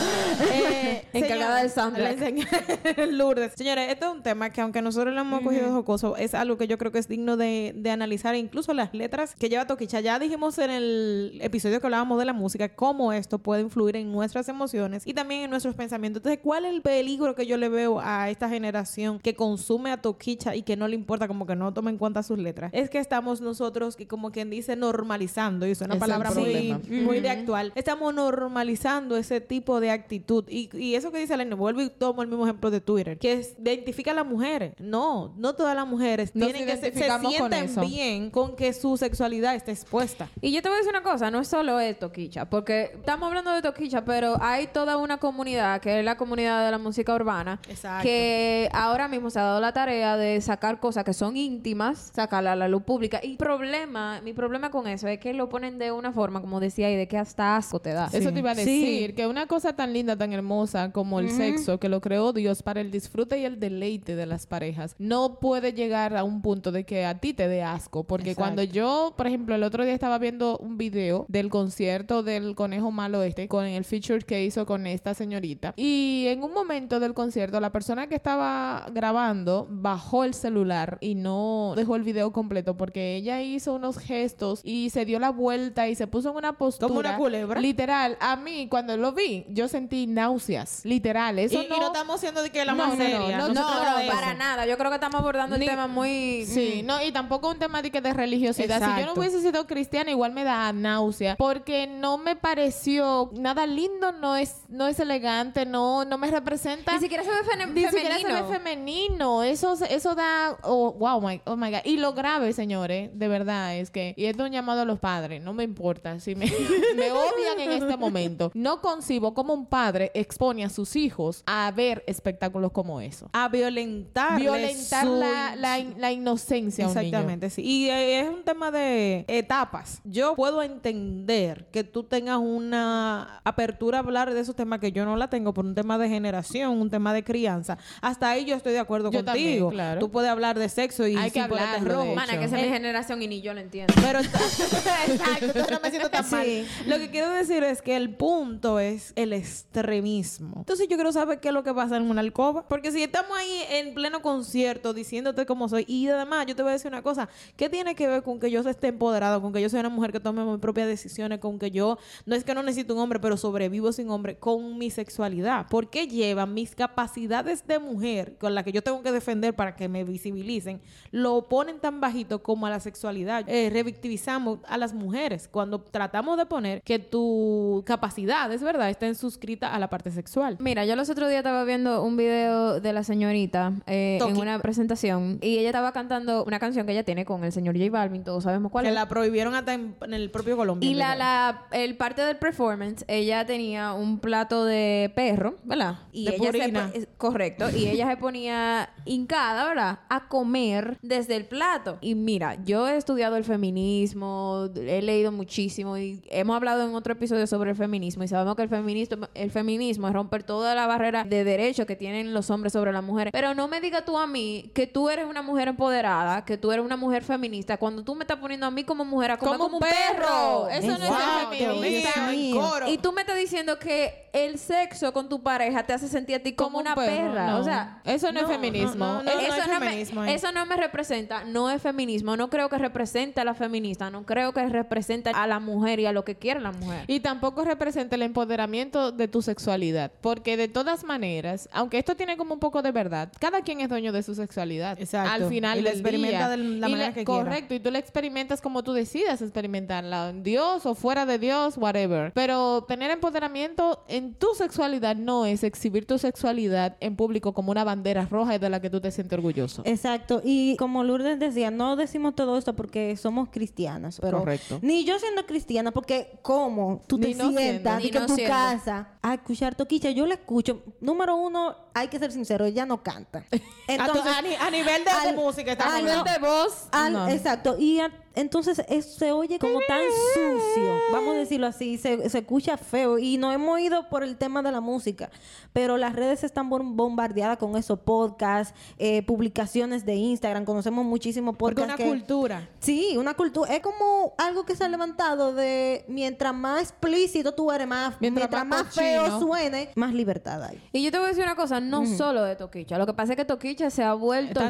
Eh, 0.51 1.05
Encargada 1.13 1.67
señor- 1.67 1.93
del 1.93 2.15
soundtrack. 2.15 2.97
Lourdes. 3.11 3.53
Señores, 3.55 3.91
esto 3.91 4.07
es 4.07 4.11
un 4.13 4.23
tema 4.23 4.49
que 4.49 4.61
aunque 4.61 4.81
nosotros 4.81 5.13
lo 5.13 5.21
hemos 5.21 5.41
cogido 5.41 5.71
jocoso, 5.71 6.15
es 6.17 6.33
algo 6.33 6.57
que 6.57 6.67
yo 6.67 6.77
creo 6.77 6.91
que 6.91 6.99
es 6.99 7.07
digno 7.07 7.37
de, 7.37 7.73
de 7.75 7.91
analizar. 7.91 8.35
Incluso 8.35 8.73
las 8.73 8.93
letras 8.93 9.35
que 9.35 9.49
lleva 9.49 9.67
Toquicha. 9.67 9.99
Ya 9.99 10.19
dijimos 10.19 10.57
en 10.57 10.69
el 10.71 11.37
episodio 11.41 11.79
que 11.79 11.87
hablábamos 11.87 12.19
de 12.19 12.25
la 12.25 12.33
música, 12.33 12.69
cómo 12.69 13.13
esto 13.13 13.39
puede 13.39 13.61
influir 13.61 13.95
en 13.95 14.11
nuestras 14.11 14.47
emociones 14.49 15.05
y 15.05 15.13
también 15.13 15.41
en 15.41 15.49
nuestros 15.49 15.75
pensamientos. 15.75 16.19
Entonces, 16.21 16.39
¿cuál 16.43 16.65
es 16.65 16.73
el 16.73 16.81
peligro 16.81 17.35
que 17.35 17.45
yo 17.45 17.57
le 17.57 17.69
veo 17.69 17.99
a 18.01 18.29
esta 18.29 18.49
generación 18.49 19.19
que 19.19 19.35
consume 19.35 19.91
a 19.91 19.97
Toquicha 20.01 20.55
y 20.55 20.63
que 20.63 20.75
no 20.77 20.87
le 20.87 20.95
importa, 20.95 21.27
como 21.27 21.45
que 21.45 21.55
no 21.55 21.73
toma 21.73 21.89
en 21.89 21.97
cuenta 21.97 22.23
sus 22.23 22.37
letras? 22.39 22.71
Es 22.73 22.89
que 22.89 22.99
estamos 22.99 23.41
nosotros, 23.41 23.95
que 23.95 24.07
como 24.07 24.31
quien 24.31 24.49
dice, 24.49 24.75
normalizando, 24.75 25.67
y 25.67 25.71
es 25.71 25.81
una 25.81 25.89
Es 25.95 25.95
el 25.95 25.99
palabra 25.99 26.31
muy 26.31 27.19
de 27.19 27.29
actual. 27.29 27.71
Estamos 27.75 28.13
normalizando 28.13 29.17
ese 29.17 29.41
tipo 29.41 29.79
de 29.81 29.91
actitud. 29.91 30.45
Y, 30.47 30.69
y 30.77 30.95
eso 30.95 31.11
que 31.11 31.19
dice 31.19 31.33
Elena, 31.33 31.55
vuelvo 31.55 31.81
y 31.81 31.89
tomo 31.89 32.21
el 32.21 32.29
mismo 32.29 32.45
ejemplo 32.45 32.71
de 32.71 32.79
Twitter, 32.79 33.17
que 33.17 33.33
es, 33.33 33.55
identifica 33.59 34.11
a 34.11 34.13
las 34.13 34.25
mujeres. 34.25 34.73
No, 34.79 35.33
no 35.37 35.53
todas 35.55 35.75
las 35.75 35.85
mujeres 35.87 36.33
Nos 36.35 36.49
tienen 36.51 36.65
que 36.67 36.77
se, 36.77 36.93
se 36.97 37.07
con 37.09 37.21
sienten 37.29 37.69
bien 37.81 38.31
con 38.31 38.55
que 38.55 38.71
su 38.71 38.95
sexualidad 38.95 39.55
esté 39.55 39.71
expuesta. 39.71 40.29
Y 40.39 40.51
yo 40.53 40.61
te 40.61 40.69
voy 40.69 40.75
a 40.75 40.77
decir 40.79 40.91
una 40.95 41.03
cosa, 41.03 41.29
no 41.29 41.41
es 41.41 41.47
solo 41.49 41.79
es 41.81 41.99
Toquicha, 41.99 42.49
porque 42.49 42.91
estamos 42.93 43.27
hablando 43.27 43.51
de 43.51 43.61
Toquicha, 43.61 44.05
pero 44.05 44.37
hay 44.41 44.67
toda 44.67 44.97
una 44.97 45.17
comunidad, 45.17 45.81
que 45.81 45.99
es 45.99 46.05
la 46.05 46.15
comunidad 46.15 46.63
de 46.65 46.71
la 46.71 46.77
música 46.77 47.13
urbana, 47.13 47.59
Exacto. 47.67 48.03
que 48.03 48.69
ahora 48.71 49.07
mismo 49.07 49.29
se 49.29 49.39
ha 49.39 49.43
dado 49.43 49.59
la 49.59 49.73
tarea 49.73 50.15
de 50.17 50.39
sacar 50.41 50.79
cosas 50.79 51.03
que 51.03 51.13
son 51.13 51.35
íntimas, 51.35 52.11
sacarlas 52.13 52.53
a 52.53 52.55
la 52.55 52.67
luz 52.67 52.83
pública. 52.83 53.19
Y 53.23 53.35
problema, 53.37 54.21
mi 54.21 54.33
problema 54.33 54.69
con 54.71 54.87
eso 54.87 55.07
es 55.07 55.19
que 55.19 55.33
lo 55.33 55.49
ponen 55.49 55.77
de 55.79 55.91
una 55.91 56.11
forma, 56.11 56.41
como 56.41 56.59
decía, 56.59 56.91
y 56.91 56.95
de 56.95 57.07
que 57.07 57.17
hasta 57.17 57.55
asco 57.57 57.79
te 57.79 57.91
da. 57.93 58.09
Eso 58.13 58.31
te 58.31 58.39
iba 58.39 58.51
a 58.51 58.55
Sí. 58.55 58.61
decir, 58.65 59.15
que 59.15 59.25
una 59.27 59.47
cosa 59.47 59.70
tan 59.73 59.93
linda, 59.93 60.15
tan 60.15 60.33
hermosa 60.33 60.91
como 60.91 61.19
el 61.19 61.29
sexo, 61.29 61.79
que 61.79 61.89
lo 61.89 62.01
creó 62.01 62.33
Dios 62.33 62.63
para 62.63 62.81
el 62.81 62.91
disfrute 62.91 63.39
y 63.39 63.45
el 63.45 63.59
deleite 63.59 64.15
de 64.15 64.25
las 64.25 64.47
parejas, 64.47 64.95
no 64.99 65.39
puede 65.39 65.73
llegar 65.73 66.15
a 66.15 66.23
un 66.23 66.41
punto 66.41 66.71
de 66.71 66.85
que 66.85 67.05
a 67.05 67.19
ti 67.19 67.33
te 67.33 67.47
dé 67.47 67.63
asco. 67.63 68.03
Porque 68.03 68.31
Exacto. 68.31 68.41
cuando 68.41 68.63
yo, 68.63 69.13
por 69.17 69.27
ejemplo, 69.27 69.55
el 69.55 69.63
otro 69.63 69.83
día 69.83 69.93
estaba 69.93 70.17
viendo 70.17 70.57
un 70.57 70.77
video 70.77 71.25
del 71.27 71.49
concierto 71.49 72.23
del 72.23 72.55
Conejo 72.55 72.91
Malo 72.91 73.23
este, 73.23 73.47
con 73.47 73.65
el 73.65 73.85
feature 73.85 74.21
que 74.21 74.43
hizo 74.43 74.65
con 74.65 74.87
esta 74.87 75.13
señorita, 75.13 75.73
y 75.75 76.25
en 76.27 76.43
un 76.43 76.53
momento 76.53 76.99
del 76.99 77.13
concierto, 77.13 77.59
la 77.59 77.71
persona 77.71 78.07
que 78.07 78.15
estaba 78.15 78.87
grabando 78.93 79.67
bajó 79.69 80.23
el 80.23 80.33
celular 80.33 80.97
y 81.01 81.15
no 81.15 81.73
dejó 81.75 81.95
el 81.95 82.03
video 82.03 82.31
completo 82.31 82.77
porque 82.77 83.15
ella 83.15 83.41
hizo 83.41 83.73
unos 83.73 83.97
gestos 83.97 84.61
y 84.63 84.89
se 84.89 85.05
dio 85.05 85.19
la 85.19 85.29
vuelta 85.31 85.87
y 85.87 85.95
se 85.95 86.07
puso 86.07 86.31
en 86.31 86.37
una 86.37 86.57
postura 86.57 86.87
Como 86.87 86.99
una 86.99 87.17
culebra. 87.17 87.59
literal, 87.61 88.17
a 88.19 88.35
mí 88.35 88.67
cuando 88.69 88.97
lo 88.97 89.13
vi, 89.13 89.45
yo 89.49 89.60
sentí 89.67 90.07
náuseas, 90.07 90.81
literal. 90.83 91.39
Eso 91.39 91.61
y, 91.61 91.65
y 91.65 91.69
no 91.69 91.87
estamos 91.87 92.19
siendo 92.19 92.41
de 92.43 92.49
que 92.49 92.63
la 92.65 92.73
No, 92.73 92.77
más 92.87 92.97
no, 92.97 93.03
no, 93.03 93.09
seria. 93.09 93.37
no, 93.37 93.47
No, 93.49 93.53
se 93.53 93.59
no, 93.59 93.81
trata 93.81 93.99
de 93.99 94.07
para 94.07 94.33
nada. 94.33 94.65
Yo 94.65 94.77
creo 94.77 94.89
que 94.89 94.95
estamos 94.95 95.19
abordando 95.21 95.57
Ni- 95.57 95.65
el 95.65 95.71
tema 95.71 95.87
muy... 95.87 96.45
Sí, 96.45 96.81
no, 96.83 97.01
y 97.03 97.11
tampoco 97.11 97.49
un 97.49 97.59
tema 97.59 97.81
de, 97.81 97.91
que 97.91 98.01
de 98.01 98.13
religiosidad. 98.13 98.79
Si 98.95 99.01
yo 99.01 99.05
no 99.07 99.13
hubiese 99.19 99.41
sido 99.41 99.67
cristiana, 99.67 100.11
igual 100.11 100.31
me 100.33 100.43
da 100.43 100.71
náusea, 100.73 101.35
porque 101.37 101.87
no 101.87 102.17
me 102.17 102.35
pareció 102.35 103.29
nada 103.33 103.65
lindo, 103.65 104.11
no 104.11 104.35
es, 104.35 104.61
no 104.69 104.87
es 104.87 104.99
elegante, 104.99 105.65
no, 105.65 106.05
no 106.05 106.17
me 106.17 106.29
representa. 106.31 106.93
Ni 106.93 106.99
siquiera 106.99 107.23
se 107.23 107.29
ve 107.29 107.35
fene- 107.43 107.67
Ni 107.73 107.81
femenino. 107.85 107.91
siquiera 108.17 108.17
se 108.37 108.43
ve 108.43 108.53
femenino. 108.59 109.43
Eso, 109.43 109.73
eso 109.89 110.15
da. 110.15 110.57
Oh, 110.63 110.93
wow, 110.93 111.21
my, 111.21 111.41
oh 111.45 111.55
my 111.55 111.71
God. 111.71 111.79
Y 111.85 111.97
lo 111.97 112.13
grave, 112.13 112.53
señores, 112.53 113.09
de 113.13 113.27
verdad, 113.27 113.75
es 113.75 113.91
que. 113.91 114.13
Y 114.17 114.25
esto 114.25 114.43
es 114.43 114.47
un 114.47 114.53
llamado 114.53 114.81
a 114.81 114.85
los 114.85 114.99
padres. 114.99 115.41
No 115.41 115.53
me 115.53 115.63
importa 115.63 116.19
si 116.19 116.35
me, 116.35 116.45
me 116.95 117.11
odian 117.11 117.59
en 117.59 117.71
este 117.71 117.97
momento. 117.97 118.51
No 118.53 118.81
concibo 118.81 119.33
cómo 119.33 119.50
un 119.53 119.65
padre 119.65 120.11
expone 120.13 120.63
a 120.63 120.69
sus 120.69 120.95
hijos 120.95 121.43
a 121.45 121.71
ver 121.75 122.03
espectáculos 122.07 122.71
como 122.71 123.01
eso. 123.01 123.29
A 123.33 123.47
violentar. 123.49 124.39
Violentar 124.39 125.05
la, 125.05 125.55
la, 125.55 125.79
in- 125.79 125.95
la 125.97 126.11
inocencia 126.11 126.85
a 126.85 126.87
un 126.89 126.93
niño. 126.95 127.07
Exactamente, 127.07 127.49
sí. 127.49 127.61
Y 127.63 127.89
eh, 127.89 128.21
es 128.21 128.29
un 128.29 128.43
tema 128.43 128.71
de 128.71 129.25
etapas. 129.27 130.01
Yo 130.03 130.35
puedo 130.35 130.61
entender 130.63 131.67
que 131.71 131.83
tú 131.83 132.03
tengas 132.03 132.37
una 132.37 133.39
apertura 133.43 133.97
a 133.99 134.01
hablar 134.01 134.33
de 134.33 134.39
esos 134.39 134.55
temas 134.55 134.79
que 134.79 134.91
yo 134.91 135.05
no 135.05 135.15
la 135.17 135.29
tengo 135.29 135.53
por 135.53 135.65
un 135.65 135.75
tema 135.75 135.97
de 135.97 136.09
generación, 136.09 136.79
un 136.81 136.89
tema 136.89 137.13
de 137.13 137.23
crianza. 137.23 137.77
Hasta 138.01 138.29
ahí 138.29 138.45
yo 138.45 138.55
estoy 138.55 138.73
de 138.73 138.79
acuerdo 138.79 139.11
Yo 139.11 139.23
también, 139.23 139.47
contigo. 139.59 139.69
claro. 139.69 139.99
Tú 139.99 140.09
puedes 140.11 140.29
hablar 140.29 140.57
de 140.57 140.69
sexo 140.69 141.07
y 141.07 141.15
Hay 141.15 141.31
que 141.31 141.41
de 141.41 141.47
rojo. 141.79 142.15
Mana, 142.15 142.37
que 142.39 142.45
esa 142.45 142.57
es 142.57 142.63
Eh, 142.63 142.67
mi 142.67 142.73
generación 142.73 143.21
y 143.21 143.27
ni 143.27 143.41
yo 143.41 143.53
lo 143.53 143.59
entiendo. 143.59 143.93
pero 144.01 144.19
exacto, 145.07 145.71
no 145.71 145.79
me 145.81 145.89
siento 145.89 146.09
tan 146.09 146.29
mal. 146.29 146.47
Lo 146.87 146.97
que 146.97 147.09
quiero 147.09 147.29
decir 147.31 147.63
es 147.63 147.81
que 147.81 147.95
el 147.95 148.13
punto 148.15 148.79
es 148.79 149.13
el 149.15 149.33
extremismo. 149.41 150.53
Entonces 150.57 150.87
yo 150.87 150.95
quiero 150.95 151.11
saber 151.11 151.39
qué 151.39 151.49
es 151.49 151.53
lo 151.53 151.63
que 151.63 151.73
pasa 151.73 151.97
en 151.97 152.09
una 152.09 152.21
alcoba. 152.21 152.67
Porque 152.67 152.91
si 152.91 153.03
estamos 153.03 153.37
ahí 153.37 153.63
en 153.69 153.93
pleno 153.93 154.21
concierto 154.21 154.93
diciéndote 154.93 155.45
cómo 155.45 155.67
soy, 155.67 155.85
y 155.87 156.07
además 156.07 156.45
yo 156.45 156.55
te 156.55 156.61
voy 156.61 156.69
a 156.69 156.73
decir 156.73 156.89
una 156.89 157.01
cosa, 157.01 157.29
¿qué 157.55 157.69
tiene 157.69 157.95
que 157.95 158.07
ver 158.07 158.23
con 158.23 158.39
que 158.39 158.49
yo 158.49 158.61
esté 158.61 158.87
empoderado, 158.87 159.41
con 159.41 159.51
que 159.51 159.61
yo 159.61 159.69
sea 159.69 159.81
una 159.81 159.89
mujer 159.89 160.11
que 160.11 160.19
tome 160.19 160.43
mis 160.43 160.59
propias 160.59 160.87
decisiones, 160.87 161.39
con 161.39 161.59
que 161.59 161.71
yo 161.71 161.97
no 162.25 162.35
es 162.35 162.43
que 162.43 162.53
no 162.53 162.63
necesito 162.63 162.93
un 162.93 162.99
hombre, 162.99 163.19
pero 163.19 163.37
sobrevivo 163.37 163.91
sin 163.91 164.09
hombre, 164.09 164.37
con 164.37 164.77
mi 164.77 164.89
sexualidad? 164.89 165.67
¿Por 165.67 165.89
qué 165.89 166.07
llevan 166.07 166.53
mis 166.53 166.75
capacidades 166.75 167.65
de 167.67 167.79
mujer, 167.79 168.37
con 168.37 168.55
la 168.55 168.63
que 168.63 168.71
yo 168.71 168.83
tengo 168.83 169.01
que 169.01 169.11
defender 169.11 169.55
para 169.55 169.75
que 169.75 169.89
me 169.89 170.03
visibilicen, 170.03 170.81
lo 171.11 171.47
ponen 171.49 171.79
tan 171.79 171.99
bajito 171.99 172.43
como 172.43 172.67
a 172.67 172.69
la 172.69 172.79
sexualidad? 172.79 173.47
Eh, 173.47 173.69
revictimizamos 173.69 174.59
a 174.67 174.77
las 174.77 174.93
mujeres 174.93 175.47
cuando 175.47 175.81
tratamos 175.81 176.37
de 176.37 176.45
poner 176.45 176.81
que 176.83 176.99
tu 176.99 177.83
capacidad, 177.85 178.51
es 178.51 178.61
verdad, 178.61 178.89
estén 178.89 179.15
suscritas 179.21 179.73
a 179.73 179.79
la 179.79 179.89
parte 179.89 180.11
sexual. 180.11 180.57
Mira, 180.59 180.85
yo 180.85 180.95
los 180.95 181.09
otros 181.09 181.29
días 181.29 181.39
estaba 181.39 181.63
viendo 181.63 182.03
un 182.03 182.17
video 182.17 182.79
de 182.79 182.93
la 182.93 183.03
señorita 183.03 183.73
eh, 183.87 184.19
en 184.21 184.37
una 184.37 184.59
presentación 184.59 185.39
y 185.41 185.57
ella 185.59 185.69
estaba 185.69 185.91
cantando 185.91 186.43
una 186.43 186.59
canción 186.59 186.85
que 186.85 186.91
ella 186.91 187.03
tiene 187.03 187.23
con 187.25 187.43
el 187.43 187.51
señor 187.51 187.77
J 187.77 187.89
Balvin, 187.91 188.23
todos 188.23 188.43
sabemos 188.43 188.71
cuál 188.71 188.83
que 188.83 188.89
es. 188.89 188.95
la 188.95 189.07
prohibieron 189.07 189.55
hasta 189.55 189.73
en, 189.73 189.95
en 190.01 190.13
el 190.13 190.29
propio 190.31 190.57
Colombia. 190.57 190.89
Y 190.89 190.93
la, 190.93 191.15
la, 191.15 191.65
el 191.71 191.95
parte 191.97 192.21
del 192.23 192.37
performance, 192.37 193.05
ella 193.07 193.45
tenía 193.45 193.93
un 193.93 194.19
plato 194.19 194.65
de 194.65 195.11
perro, 195.15 195.55
¿verdad? 195.63 195.99
Y 196.11 196.25
De 196.25 196.35
ella 196.35 196.51
purina. 196.51 196.91
se, 196.91 197.07
correcto. 197.17 197.69
Y 197.69 197.87
ella 197.87 198.09
se 198.09 198.17
ponía 198.17 198.89
hincada, 199.05 199.67
¿verdad? 199.67 199.99
A 200.09 200.27
comer 200.27 200.97
desde 201.01 201.35
el 201.35 201.45
plato. 201.45 201.97
Y 202.01 202.15
mira, 202.15 202.57
yo 202.63 202.87
he 202.87 202.97
estudiado 202.97 203.35
el 203.37 203.43
feminismo, 203.43 204.69
he 204.75 205.01
leído 205.01 205.31
muchísimo 205.31 205.97
y 205.97 206.21
hemos 206.29 206.55
hablado 206.55 206.87
en 206.87 206.95
otro 206.95 207.13
episodio 207.13 207.45
sobre 207.47 207.71
el 207.71 207.75
feminismo 207.75 208.23
y 208.23 208.27
sabemos 208.27 208.55
que 208.55 208.63
el 208.63 208.69
feminismo, 208.69 209.10
el 209.33 209.51
feminismo 209.51 210.07
es 210.07 210.13
romper 210.13 210.43
toda 210.43 210.75
la 210.75 210.87
barrera 210.87 211.23
de 211.23 211.43
derechos 211.43 211.85
que 211.85 211.95
tienen 211.95 212.33
los 212.33 212.49
hombres 212.49 212.73
sobre 212.73 212.91
las 212.91 213.03
mujeres. 213.03 213.31
Pero 213.31 213.53
no 213.53 213.67
me 213.67 213.81
digas 213.81 214.05
tú 214.05 214.17
a 214.17 214.27
mí 214.27 214.71
que 214.73 214.87
tú 214.87 215.09
eres 215.09 215.25
una 215.25 215.41
mujer 215.41 215.67
empoderada, 215.67 216.45
que 216.45 216.57
tú 216.57 216.71
eres 216.71 216.85
una 216.85 216.97
mujer 216.97 217.23
feminista, 217.23 217.77
cuando 217.77 218.03
tú 218.03 218.15
me 218.15 218.23
estás 218.23 218.37
poniendo 218.37 218.65
a 218.65 218.71
mí 218.71 218.83
como 218.83 219.05
mujer 219.05 219.31
a 219.31 219.37
comer 219.37 219.57
como, 219.57 219.77
un 219.77 219.79
perro. 219.79 220.67
Eso 220.69 220.97
no 220.97 221.83
es 221.83 222.05
en 222.15 222.51
coro. 222.53 222.87
Y 222.89 222.97
tú 222.97 223.11
me 223.11 223.21
estás 223.21 223.37
diciendo 223.37 223.77
que 223.79 224.29
el 224.33 224.57
sexo 224.57 225.11
con 225.13 225.27
tu 225.29 225.43
pareja 225.43 225.83
te 225.83 225.93
hace 225.93 226.07
sentir 226.07 226.35
a 226.35 226.39
ti 226.39 226.53
como, 226.53 226.69
Como 226.71 226.79
un 226.79 226.87
una 226.87 226.95
perro, 226.95 227.31
perra. 227.31 227.47
no. 227.47 227.57
O 227.59 227.63
sea, 227.63 228.01
Eso 228.05 228.31
no, 228.31 228.39
es 228.41 228.47
feminismo. 228.47 228.95
no, 229.05 229.13
no, 229.15 229.23
no. 229.23 229.29
Eso- 229.31 229.39
eso, 229.55 229.67
no 229.67 229.79
feminismo 229.79 230.21
me, 230.21 230.33
eso 230.33 230.51
no 230.53 230.65
me 230.65 230.77
representa, 230.77 231.43
no 231.43 231.69
es 231.69 231.81
feminismo. 231.81 232.37
No 232.37 232.49
creo 232.49 232.69
que 232.69 232.77
represente 232.77 233.41
a 233.41 233.43
la 233.43 233.53
feminista, 233.53 234.09
no 234.09 234.25
creo 234.25 234.53
que 234.53 234.65
represente 234.69 235.31
a 235.33 235.47
la 235.47 235.59
mujer 235.59 235.99
y 235.99 236.05
a 236.05 236.11
lo 236.13 236.23
que 236.23 236.35
quiere 236.35 236.59
la 236.61 236.71
mujer. 236.71 237.03
Y 237.07 237.19
tampoco 237.19 237.65
representa 237.65 238.15
el 238.15 238.21
empoderamiento 238.21 239.11
de 239.11 239.27
tu 239.27 239.41
sexualidad. 239.41 240.11
Porque 240.21 240.55
de 240.55 240.67
todas 240.69 241.03
maneras, 241.03 241.67
aunque 241.73 241.97
esto 241.97 242.15
tiene 242.15 242.37
como 242.37 242.53
un 242.53 242.59
poco 242.59 242.81
de 242.81 242.91
verdad, 242.91 243.29
cada 243.39 243.61
quien 243.61 243.81
es 243.81 243.89
dueño 243.89 244.11
de 244.13 244.23
su 244.23 244.33
sexualidad. 244.35 244.99
Exacto. 244.99 245.31
Al 245.31 245.49
final 245.49 245.77
Y 245.79 245.81
la 245.81 245.89
del 245.89 245.99
experimenta 245.99 246.37
día. 246.37 246.49
de 246.49 246.57
la 246.57 246.87
Y 246.87 246.91
manera 246.91 247.07
le- 247.09 247.13
que 247.15 247.25
quiera. 247.25 247.43
Correcto. 247.43 247.73
Y 247.73 247.79
tú 247.79 247.91
la 247.91 247.99
experimentas 247.99 248.61
como 248.61 248.83
tú 248.83 248.93
decidas 248.93 249.41
experimentarla. 249.41 250.29
En 250.29 250.43
Dios 250.43 250.85
o 250.85 250.95
fuera 250.95 251.25
de 251.25 251.37
Dios, 251.39 251.77
whatever. 251.77 252.31
Pero 252.33 252.85
tener 252.87 253.11
empoderamiento 253.11 254.03
en 254.07 254.20
tu 254.39 254.47
sexualidad 254.55 255.15
no 255.15 255.45
es 255.45 255.63
exhibir 255.63 256.05
tu 256.05 256.17
sexualidad 256.17 256.95
en 256.99 257.15
público 257.15 257.53
como 257.53 257.71
una 257.71 257.83
bandera 257.83 258.25
roja 258.29 258.55
y 258.55 258.59
de 258.59 258.69
la 258.69 258.79
que 258.81 258.89
tú 258.89 259.01
te 259.01 259.11
sientes 259.11 259.37
orgulloso. 259.37 259.81
Exacto. 259.85 260.41
Y 260.43 260.75
como 260.77 261.03
Lourdes 261.03 261.39
decía, 261.39 261.71
no 261.71 261.95
decimos 261.95 262.35
todo 262.35 262.57
esto 262.57 262.75
porque 262.75 263.15
somos 263.17 263.49
cristianas. 263.49 264.19
Pero 264.21 264.39
Correcto. 264.39 264.79
Ni 264.81 265.03
yo 265.05 265.17
siendo 265.19 265.45
cristiana, 265.45 265.91
porque 265.91 266.39
¿cómo 266.41 267.01
tú 267.07 267.17
Ni 267.17 267.33
te 267.33 267.35
no 267.35 267.49
sientas 267.51 268.01
no 268.03 268.19
en 268.19 268.25
tu 268.27 268.35
siendo. 268.35 268.53
casa 268.53 269.07
a 269.21 269.33
escuchar 269.33 269.75
Toquicha? 269.75 270.09
Yo 270.11 270.25
la 270.25 270.35
escucho. 270.35 270.83
Número 271.01 271.35
uno, 271.35 271.75
hay 271.93 272.07
que 272.07 272.19
ser 272.19 272.31
sincero, 272.31 272.65
ella 272.65 272.85
no 272.85 273.01
canta. 273.03 273.39
a, 273.51 273.57
tu- 273.57 273.61
Entonces, 273.87 274.25
a 274.37 274.41
ni- 274.41 274.55
a 274.55 274.69
nivel 274.71 275.03
de, 275.03 275.11
de 275.11 275.29
al- 275.29 275.35
música 275.35 275.71
está 275.71 275.89
muy 275.91 276.03
no. 276.03 276.23
bien. 276.23 276.41
voz. 276.41 276.87
Al- 276.91 277.13
No. 277.13 277.27
Exacto. 277.29 277.75
Y 277.79 277.99
a- 277.99 278.11
entonces 278.35 278.81
eso 278.87 279.19
se 279.19 279.31
oye 279.31 279.59
como 279.59 279.79
tan 279.87 280.01
sucio, 280.33 280.93
vamos 281.11 281.35
a 281.35 281.37
decirlo 281.39 281.67
así, 281.67 281.97
se, 281.97 282.29
se 282.29 282.39
escucha 282.39 282.77
feo. 282.77 283.17
Y 283.19 283.37
no 283.37 283.51
hemos 283.51 283.79
ido 283.79 284.07
por 284.09 284.23
el 284.23 284.37
tema 284.37 284.61
de 284.61 284.71
la 284.71 284.81
música, 284.81 285.29
pero 285.73 285.97
las 285.97 286.13
redes 286.13 286.43
están 286.43 286.69
bom- 286.69 286.95
bombardeadas 286.95 287.57
con 287.57 287.75
esos 287.75 287.99
podcasts, 287.99 288.73
eh, 288.97 289.21
publicaciones 289.23 290.05
de 290.05 290.15
Instagram. 290.15 290.65
Conocemos 290.65 291.03
muchísimos 291.05 291.55
Porque 291.57 291.81
podcasts. 291.81 291.99
una 292.01 292.09
que- 292.11 292.17
cultura. 292.17 292.69
Sí, 292.79 293.15
una 293.17 293.33
cultura. 293.33 293.73
Es 293.73 293.81
como 293.81 294.33
algo 294.37 294.65
que 294.65 294.75
se 294.75 294.83
ha 294.83 294.89
levantado 294.89 295.53
de 295.53 296.05
mientras 296.07 296.53
más 296.53 296.81
explícito 296.83 297.53
tú 297.53 297.71
eres, 297.71 297.87
más, 297.87 298.15
Mientras 298.19 298.49
mientras, 298.49 298.65
más 298.65 298.85
más, 298.85 298.95
feo 298.95 299.39
suene, 299.39 299.89
más 299.95 300.13
libertad 300.13 300.63
hay. 300.63 300.81
Y 300.93 301.03
yo 301.03 301.11
te 301.11 301.17
voy 301.17 301.25
a 301.25 301.29
decir 301.29 301.43
una 301.43 301.55
cosa, 301.55 301.79
no 301.79 302.05
solo 302.05 302.43
de 302.43 302.55
Toquicha. 302.55 302.97
Lo 302.97 303.05
que 303.05 303.13
pasa 303.13 303.33
es 303.33 303.37
que 303.37 303.45
Toquicha 303.45 303.89
se 303.89 304.03
ha 304.03 304.13
vuelto 304.13 304.61
Está. 304.61 304.69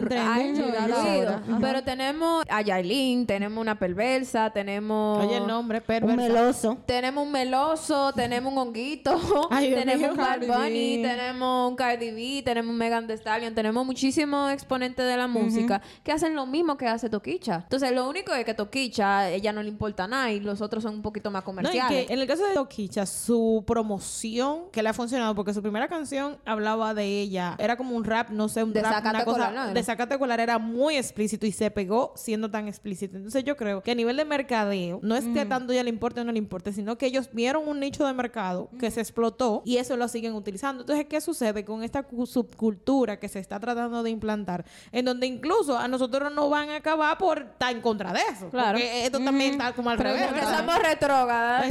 Pero 1.60 1.84
tenemos 1.84 2.44
a 2.50 2.62
Yailin, 2.62 3.26
tenemos 3.26 3.51
una 3.60 3.78
perversa, 3.78 4.50
tenemos 4.52 5.26
Oye, 5.26 5.38
el 5.38 5.48
nombre, 5.48 5.80
Un 5.80 5.84
perversa. 5.84 6.16
meloso. 6.16 6.78
tenemos 6.86 7.26
un 7.26 7.32
meloso, 7.32 8.14
tenemos 8.14 8.54
un 8.54 8.60
honguito, 8.60 9.20
Ay, 9.52 9.74
tenemos 9.74 10.12
un 10.12 10.18
Bad 10.18 10.40
Bunny, 10.48 10.98
B. 10.98 11.04
tenemos 11.04 11.70
un 11.70 11.76
Cardi 11.76 12.12
B, 12.12 12.42
tenemos 12.44 12.72
un 12.72 12.78
Megan 12.78 13.08
Thee 13.08 13.18
Stallion, 13.18 13.54
tenemos 13.54 13.86
muchísimos 13.86 14.52
exponentes 14.52 15.06
de 15.06 15.18
la 15.18 15.28
música 15.28 15.82
que 16.04 16.12
hacen 16.12 16.36
lo 16.36 16.46
mismo 16.46 16.78
que 16.78 16.88
hace 16.88 17.10
Toquicha. 17.10 17.62
Entonces, 17.64 17.92
lo 17.92 18.08
único 18.08 18.34
es 18.34 18.46
que 18.46 18.54
Toquicha, 18.54 19.30
ella 19.30 19.52
no 19.54 19.62
le 19.64 19.70
importa 19.70 20.08
nada 20.08 20.32
y 20.32 20.40
los 20.40 20.62
otros 20.62 20.84
son 20.84 20.96
un 20.96 21.02
poquito 21.02 21.30
más 21.32 21.42
No, 21.44 21.52
y 21.52 21.56
comerciales. 21.56 22.08
que 22.08 22.14
en 22.14 22.20
el 22.20 22.28
caso 22.28 22.46
de 22.46 22.54
Toquicha, 22.54 23.06
su 23.06 23.64
promoción 23.66 24.70
que 24.72 24.82
le 24.84 24.90
ha 24.90 24.94
funcionado, 24.94 25.36
porque 25.36 25.54
su 25.54 25.62
primera 25.62 25.88
canción 25.88 26.38
hablaba 26.46 26.94
de 26.94 27.06
ella, 27.22 27.56
era 27.60 27.76
como 27.78 27.96
un 27.96 28.04
rap, 28.04 28.30
no 28.30 28.48
sé, 28.50 28.64
un 28.64 28.74
De 28.74 28.82
rap, 28.82 29.04
una 29.06 29.24
cosa, 29.26 29.48
Colar, 29.48 29.68
¿no? 29.68 29.74
de 29.74 29.84
sacate 29.84 30.18
colar 30.18 30.40
era 30.40 30.58
muy 30.60 30.98
explícito 30.98 31.46
y 31.46 31.52
se 31.52 31.72
pegó 31.72 32.14
siendo 32.16 32.50
tan 32.50 32.68
explícito. 32.68 33.18
Entonces 33.42 33.46
yo 33.46 33.58
creo 33.58 33.82
que 33.82 33.92
a 33.92 33.96
nivel 33.96 34.18
de 34.18 34.26
mercadeo, 34.26 35.00
no 35.02 35.16
es 35.16 35.26
que 35.26 35.46
tanto 35.46 35.74
ya 35.74 35.84
le 35.84 35.90
importe 35.90 36.22
o 36.22 36.24
no 36.24 36.32
le 36.32 36.38
importe, 36.38 36.72
sino 36.74 36.98
que 36.98 37.08
ellos 37.08 37.30
vieron 37.34 37.68
un 37.68 37.80
nicho 37.80 38.06
de 38.06 38.14
mercado 38.14 38.70
que 38.80 38.92
se 38.92 39.00
explotó 39.02 39.62
y 39.66 39.78
eso 39.78 39.98
lo 39.98 40.08
siguen 40.08 40.34
utilizando. 40.34 40.82
Entonces, 40.84 41.06
¿qué 41.08 41.20
sucede 41.22 41.66
con 41.66 41.84
esta 41.84 42.04
cu- 42.04 42.26
subcultura 42.26 43.20
que 43.20 43.28
se 43.28 43.40
está 43.40 43.60
tratando 43.60 44.04
de 44.04 44.10
implantar? 44.12 44.64
En 44.92 45.06
donde 45.06 45.26
incluso 45.28 45.78
a 45.78 45.88
nosotros 45.88 46.32
nos 46.34 46.50
van 46.50 46.70
a 46.70 46.76
acabar 46.78 47.18
por 47.18 47.40
estar 47.40 47.72
en 47.74 47.82
contra 47.82 48.14
de 48.14 48.20
eso. 48.32 48.50
Claro. 48.50 48.74
Porque 48.78 49.06
esto 49.06 49.20
también 49.20 49.52
está 49.52 49.74
como 49.74 49.90
al 49.90 49.98
Pero 49.98 50.10
revés. 50.12 50.28
Porque 50.30 50.46
somos 50.46 50.80
retrógradas. 50.80 51.64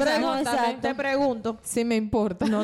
Te 0.81 0.95
pregunto. 0.95 1.59
Sí 1.63 1.85
me 1.85 1.97
importa. 1.97 2.47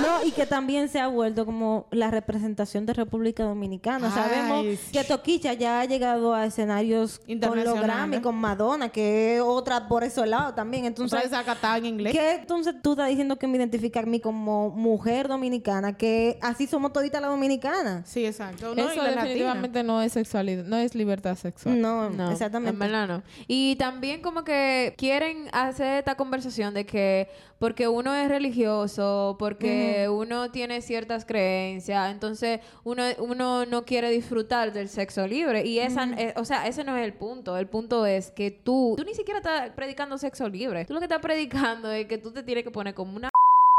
No, 0.00 0.24
y 0.24 0.30
que 0.30 0.46
también 0.46 0.88
se 0.88 1.00
ha 1.00 1.08
vuelto 1.08 1.44
como 1.44 1.86
la 1.90 2.10
representación 2.10 2.86
de 2.86 2.92
República 2.94 3.42
Dominicana. 3.44 4.06
Ay, 4.06 4.12
Sabemos 4.22 4.66
que 4.92 5.04
Toquicha 5.04 5.52
ya 5.54 5.80
ha 5.80 5.84
llegado 5.84 6.32
a 6.32 6.46
escenarios 6.46 7.20
con 7.48 7.64
los. 7.64 7.80
Grammy, 7.80 8.20
con 8.20 8.34
Madonna, 8.36 8.88
que 8.88 9.36
es 9.36 9.42
otra 9.42 9.88
por 9.88 10.04
ese 10.04 10.26
lado 10.26 10.54
también. 10.54 10.84
Entonces, 10.84 11.32
acatada 11.32 11.78
en 11.78 11.86
inglés. 11.86 12.12
¿qué 12.12 12.34
entonces 12.34 12.74
tú 12.82 12.92
estás 12.92 13.08
diciendo 13.08 13.36
que 13.36 13.46
me 13.46 13.56
identifica 13.56 14.00
a 14.00 14.02
mí 14.04 14.20
como 14.20 14.70
mujer 14.70 15.28
dominicana? 15.28 15.96
Que 15.96 16.38
así 16.42 16.66
somos 16.66 16.92
toditas 16.92 17.20
las 17.20 17.30
dominicanas. 17.30 18.08
Sí, 18.08 18.24
exacto. 18.26 18.74
No, 18.74 18.82
y 18.82 18.86
Eso 18.86 18.96
la 18.96 19.02
latina. 19.04 19.22
definitivamente 19.22 19.82
no 19.82 20.02
es 20.02 20.12
sexualidad, 20.12 20.64
no 20.64 20.76
es 20.76 20.94
libertad 20.94 21.36
sexual. 21.36 21.80
No, 21.80 22.10
No, 22.10 22.30
exactamente. 22.30 22.72
En 22.74 22.78
verdad 22.78 23.08
no. 23.08 23.22
Y 23.46 23.76
también 23.76 24.20
como 24.22 24.44
que 24.44 24.94
quieren 24.98 25.48
hacer 25.52 25.98
esta 25.98 26.14
conversación 26.16 26.74
de 26.74 26.84
que 26.86 27.28
porque 27.60 27.88
uno 27.88 28.14
es 28.14 28.26
religioso, 28.30 29.36
porque 29.38 30.08
uno 30.08 30.50
tiene 30.50 30.80
ciertas 30.80 31.26
creencias, 31.26 32.10
entonces 32.10 32.60
uno, 32.84 33.02
uno 33.18 33.66
no 33.66 33.84
quiere 33.84 34.10
disfrutar 34.10 34.72
del 34.72 34.88
sexo 34.88 35.26
libre. 35.26 35.66
Y 35.66 35.78
esa, 35.78 36.04
eh, 36.16 36.32
o 36.38 36.46
sea, 36.46 36.66
ese 36.66 36.84
no 36.84 36.96
es 36.96 37.04
el 37.04 37.12
punto. 37.12 37.58
El 37.58 37.66
punto 37.66 38.06
es 38.06 38.30
que 38.30 38.50
tú, 38.50 38.94
tú 38.96 39.04
ni 39.04 39.12
siquiera 39.12 39.40
estás 39.40 39.70
predicando 39.72 40.16
sexo 40.16 40.48
libre. 40.48 40.86
Tú 40.86 40.94
lo 40.94 41.00
que 41.00 41.04
estás 41.04 41.20
predicando 41.20 41.92
es 41.92 42.06
que 42.06 42.16
tú 42.16 42.32
te 42.32 42.42
tienes 42.42 42.64
que 42.64 42.70
poner 42.70 42.94
como 42.94 43.14
una 43.14 43.28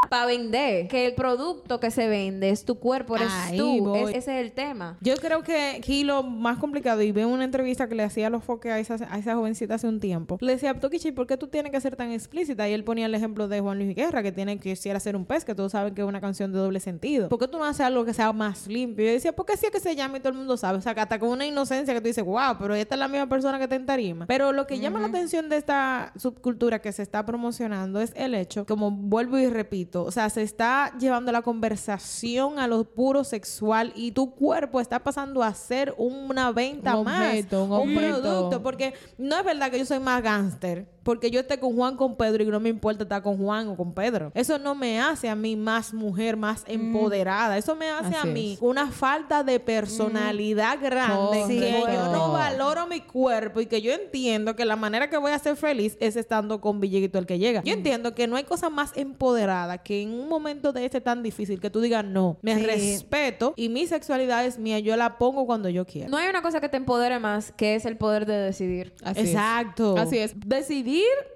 para 0.09 0.25
vender. 0.25 0.87
Que 0.87 1.05
el 1.07 1.13
producto 1.13 1.79
que 1.79 1.91
se 1.91 2.07
vende 2.07 2.49
es 2.49 2.65
tu 2.65 2.75
cuerpo, 2.79 3.15
eres 3.15 3.29
Ahí 3.31 3.57
tú. 3.57 3.95
Es- 3.95 4.09
ese 4.09 4.17
es 4.39 4.45
el 4.45 4.51
tema. 4.51 4.97
Yo 5.01 5.15
creo 5.15 5.43
que 5.43 5.75
aquí 5.77 6.03
lo 6.03 6.23
más 6.23 6.57
complicado, 6.57 7.01
y 7.01 7.11
veo 7.11 7.27
una 7.29 7.43
entrevista 7.43 7.87
que 7.87 7.95
le 7.95 8.03
hacía 8.03 8.27
a 8.27 8.29
los 8.29 8.43
foques 8.43 8.71
a 8.71 8.79
esa, 8.79 8.95
a 9.09 9.17
esa 9.19 9.35
jovencita 9.35 9.75
hace 9.75 9.87
un 9.87 9.99
tiempo, 9.99 10.37
le 10.41 10.53
decía, 10.53 10.73
Tokichi, 10.73 11.11
¿por 11.11 11.27
qué 11.27 11.37
tú 11.37 11.47
tienes 11.47 11.71
que 11.71 11.79
ser 11.79 11.95
tan 11.95 12.11
explícita? 12.11 12.67
Y 12.67 12.73
él 12.73 12.83
ponía 12.83 13.05
el 13.05 13.15
ejemplo 13.15 13.47
de 13.47 13.61
Juan 13.61 13.77
Luis 13.77 13.95
Guerra, 13.95 14.23
que 14.23 14.31
tiene 14.31 14.57
que 14.59 14.71
quisiera 14.71 14.99
ser 14.99 15.15
un 15.15 15.25
pez, 15.25 15.45
que 15.45 15.55
todos 15.55 15.71
saben 15.71 15.93
que 15.93 16.01
es 16.01 16.07
una 16.07 16.19
canción 16.21 16.51
de 16.51 16.59
doble 16.59 16.79
sentido. 16.79 17.29
¿Por 17.29 17.39
qué 17.39 17.47
tú 17.47 17.57
no 17.57 17.65
haces 17.65 17.81
algo 17.85 18.03
que 18.05 18.13
sea 18.13 18.33
más 18.33 18.67
limpio? 18.67 19.05
Y 19.05 19.07
yo 19.09 19.13
decía, 19.13 19.33
porque 19.33 19.53
así 19.53 19.65
es 19.65 19.71
que 19.71 19.79
se 19.79 19.95
llama 19.95 20.17
y 20.17 20.19
todo 20.19 20.29
el 20.33 20.37
mundo 20.37 20.57
sabe. 20.57 20.77
O 20.77 20.81
sea, 20.81 20.93
que 20.95 21.01
hasta 21.01 21.19
con 21.19 21.29
una 21.29 21.45
inocencia 21.45 21.93
que 21.93 22.01
tú 22.01 22.07
dices, 22.07 22.23
wow, 22.23 22.55
pero 22.59 22.75
esta 22.75 22.95
es 22.95 22.99
la 22.99 23.07
misma 23.07 23.27
persona 23.29 23.57
que 23.57 23.63
está 23.65 23.75
en 23.75 23.85
tarima. 23.85 24.25
Pero 24.25 24.51
lo 24.51 24.67
que 24.67 24.79
llama 24.79 24.99
la 24.99 25.07
atención 25.07 25.47
de 25.49 25.57
esta 25.57 26.11
subcultura 26.17 26.79
que 26.79 26.91
se 26.91 27.01
está 27.03 27.25
promocionando 27.25 28.01
es 28.01 28.11
el 28.15 28.35
hecho, 28.35 28.65
como 28.65 28.91
vuelvo 28.91 29.37
y 29.37 29.47
repito, 29.47 29.90
o 29.95 30.11
sea, 30.11 30.29
se 30.29 30.41
está 30.41 30.93
llevando 30.97 31.31
la 31.31 31.41
conversación 31.41 32.59
a 32.59 32.67
lo 32.67 32.83
puro 32.83 33.23
sexual 33.23 33.91
y 33.95 34.11
tu 34.11 34.33
cuerpo 34.35 34.79
está 34.79 34.99
pasando 34.99 35.43
a 35.43 35.53
ser 35.53 35.93
una 35.97 36.51
venta 36.51 36.95
Un 36.97 37.05
más, 37.05 37.27
objeto, 37.27 37.63
un 37.65 37.71
objeto. 37.71 38.21
producto, 38.21 38.63
porque 38.63 38.93
no 39.17 39.37
es 39.37 39.43
verdad 39.45 39.69
que 39.71 39.79
yo 39.79 39.85
soy 39.85 39.99
más 39.99 40.21
gángster, 40.23 40.87
porque 41.03 41.31
yo 41.31 41.39
esté 41.39 41.59
con 41.59 41.75
Juan, 41.75 41.95
con 41.97 42.15
Pedro 42.15 42.43
y 42.43 42.47
no 42.47 42.59
me 42.59 42.69
importa 42.69 43.03
estar 43.03 43.21
con 43.21 43.37
Juan 43.37 43.67
o 43.69 43.75
con 43.75 43.93
Pedro. 43.93 44.31
Eso 44.35 44.59
no 44.59 44.75
me 44.75 44.99
hace 45.01 45.29
a 45.29 45.35
mí 45.35 45.55
más 45.55 45.93
mujer, 45.93 46.37
más 46.37 46.63
empoderada. 46.67 47.57
Eso 47.57 47.75
me 47.75 47.89
hace 47.89 48.15
a 48.15 48.25
mí 48.25 48.53
es. 48.53 48.61
una 48.61 48.91
falta 48.91 49.43
de 49.43 49.59
personalidad 49.59 50.79
grande, 50.81 51.43
Sí, 51.47 51.59
que 51.59 51.71
yo 51.71 52.11
no 52.11 52.31
valoro 52.31 52.87
mi 52.87 52.99
cuerpo 53.01 53.61
y 53.61 53.65
que 53.65 53.81
yo 53.81 53.91
entiendo 53.93 54.55
que 54.55 54.65
la 54.65 54.75
manera 54.75 55.09
que 55.09 55.17
voy 55.17 55.31
a 55.31 55.39
ser 55.39 55.55
feliz 55.55 55.97
es 55.99 56.15
estando 56.15 56.61
con 56.61 56.79
Villeguito 56.79 57.17
el 57.19 57.25
que 57.25 57.39
llega. 57.39 57.61
Yo 57.63 57.73
entiendo 57.73 58.13
que 58.13 58.27
no 58.27 58.35
hay 58.35 58.43
cosa 58.43 58.69
más 58.69 58.91
empoderada 58.95 59.77
que 59.79 60.01
en 60.01 60.13
un 60.13 60.27
momento 60.29 60.71
de 60.73 60.85
este 60.85 61.01
tan 61.01 61.23
difícil 61.23 61.59
que 61.59 61.69
tú 61.69 61.81
digas 61.81 62.05
no, 62.05 62.37
me 62.41 62.55
Sí. 62.55 62.65
respeto 62.65 63.53
y 63.55 63.69
mi 63.69 63.87
sexualidad 63.87 64.45
es 64.45 64.59
mía, 64.59 64.79
yo 64.79 64.95
la 64.97 65.17
pongo 65.17 65.45
cuando 65.45 65.69
yo 65.69 65.85
quiero. 65.85 66.09
No 66.09 66.17
hay 66.17 66.29
una 66.29 66.41
cosa 66.41 66.61
que 66.61 66.69
te 66.69 66.77
empodere 66.77 67.17
más 67.19 67.51
que 67.53 67.75
es 67.75 67.85
el 67.85 67.97
poder 67.97 68.25
de 68.25 68.35
decidir. 68.37 68.93
Así 69.03 69.21
es. 69.21 69.29
Exacto. 69.29 69.95
Así 69.97 70.17
es. 70.17 70.33
Decidir 70.45 70.90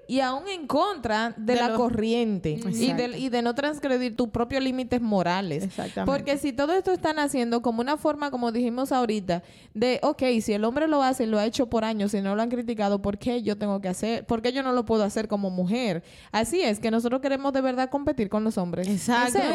y 0.08 0.20
aún 0.20 0.46
en 0.48 0.66
contra 0.66 1.34
de, 1.36 1.54
De 1.54 1.60
la 1.60 1.68
lo- 1.70 1.76
corriente 1.76 2.50
y 2.50 2.92
de, 2.92 3.18
y 3.18 3.28
de 3.28 3.42
no 3.42 3.54
transgredir 3.54 4.14
tus 4.16 4.28
propios 4.28 4.62
límites 4.62 5.00
morales. 5.00 5.64
Exactamente. 5.64 6.04
Porque 6.10 6.38
si 6.38 6.52
todo 6.52 6.72
esto 6.74 6.92
están 6.92 7.18
haciendo 7.18 7.60
como 7.62 7.80
una 7.80 7.96
forma, 7.96 8.30
como 8.30 8.52
dijimos 8.52 8.92
ahorita, 8.92 9.42
de, 9.74 9.98
ok, 10.02 10.22
si 10.42 10.52
el 10.52 10.64
hombre 10.64 10.86
lo 10.88 11.02
hace 11.02 11.24
y 11.24 11.26
lo 11.26 11.38
ha 11.38 11.44
hecho 11.46 11.66
por 11.68 11.84
años 11.84 12.14
y 12.14 12.20
no 12.20 12.36
lo 12.36 12.42
han 12.42 12.50
criticado, 12.50 13.02
¿por 13.02 13.18
qué 13.18 13.42
yo 13.42 13.56
tengo 13.58 13.80
que 13.80 13.88
hacer? 13.88 14.24
¿Por 14.26 14.42
qué 14.42 14.52
yo 14.52 14.62
no 14.62 14.72
lo 14.72 14.84
puedo 14.84 15.02
hacer 15.02 15.26
como 15.28 15.50
mujer? 15.50 16.02
Así 16.30 16.60
es, 16.62 16.78
que 16.78 16.90
nosotros 16.90 17.20
queremos 17.20 17.52
de 17.52 17.60
verdad 17.62 17.90
competir 17.90 18.28
con 18.28 18.44
los 18.44 18.58
hombres. 18.58 18.86
Exacto. 18.88 19.28
O 19.28 19.32
sea, 19.32 19.46